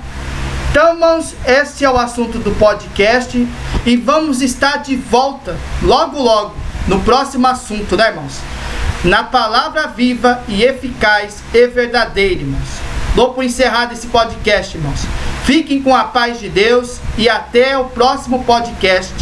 Então, 0.71 0.93
irmãos, 0.93 1.35
esse 1.47 1.85
é 1.85 1.91
o 1.91 1.97
assunto 1.97 2.39
do 2.39 2.51
podcast 2.53 3.49
e 3.87 3.97
vamos 3.97 4.43
estar 4.43 4.79
de 4.79 4.95
volta 4.95 5.57
logo, 5.83 6.21
logo 6.21 6.55
no 6.87 7.01
próximo 7.01 7.47
assunto, 7.47 7.97
né, 7.97 8.09
irmãos? 8.09 8.41
Na 9.05 9.23
palavra 9.25 9.87
viva 9.87 10.43
e 10.49 10.63
eficaz 10.63 11.43
e 11.55 11.67
verdadeira, 11.67 12.41
irmãos. 12.41 12.81
Dou 13.15 13.33
por 13.33 13.45
encerrado 13.45 13.93
esse 13.93 14.07
podcast, 14.09 14.77
irmãos. 14.77 15.01
Fiquem 15.45 15.81
com 15.83 15.95
a 15.95 16.05
paz 16.05 16.41
de 16.41 16.49
Deus 16.49 17.01
e 17.17 17.29
até 17.29 17.79
o 17.79 17.85
próximo 17.85 18.45
podcast 18.45 19.15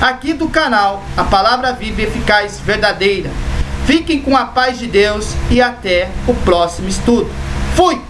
aqui 0.00 0.32
do 0.32 0.48
canal 0.48 1.02
A 1.16 1.24
Palavra 1.24 1.72
Viva 1.72 2.02
e 2.02 2.04
Eficaz 2.04 2.60
Verdadeira. 2.60 3.30
Fiquem 3.86 4.20
com 4.20 4.36
a 4.36 4.44
paz 4.46 4.78
de 4.78 4.86
Deus 4.86 5.34
e 5.50 5.60
até 5.60 6.10
o 6.26 6.34
próximo 6.34 6.88
estudo. 6.88 7.30
Fui! 7.74 8.00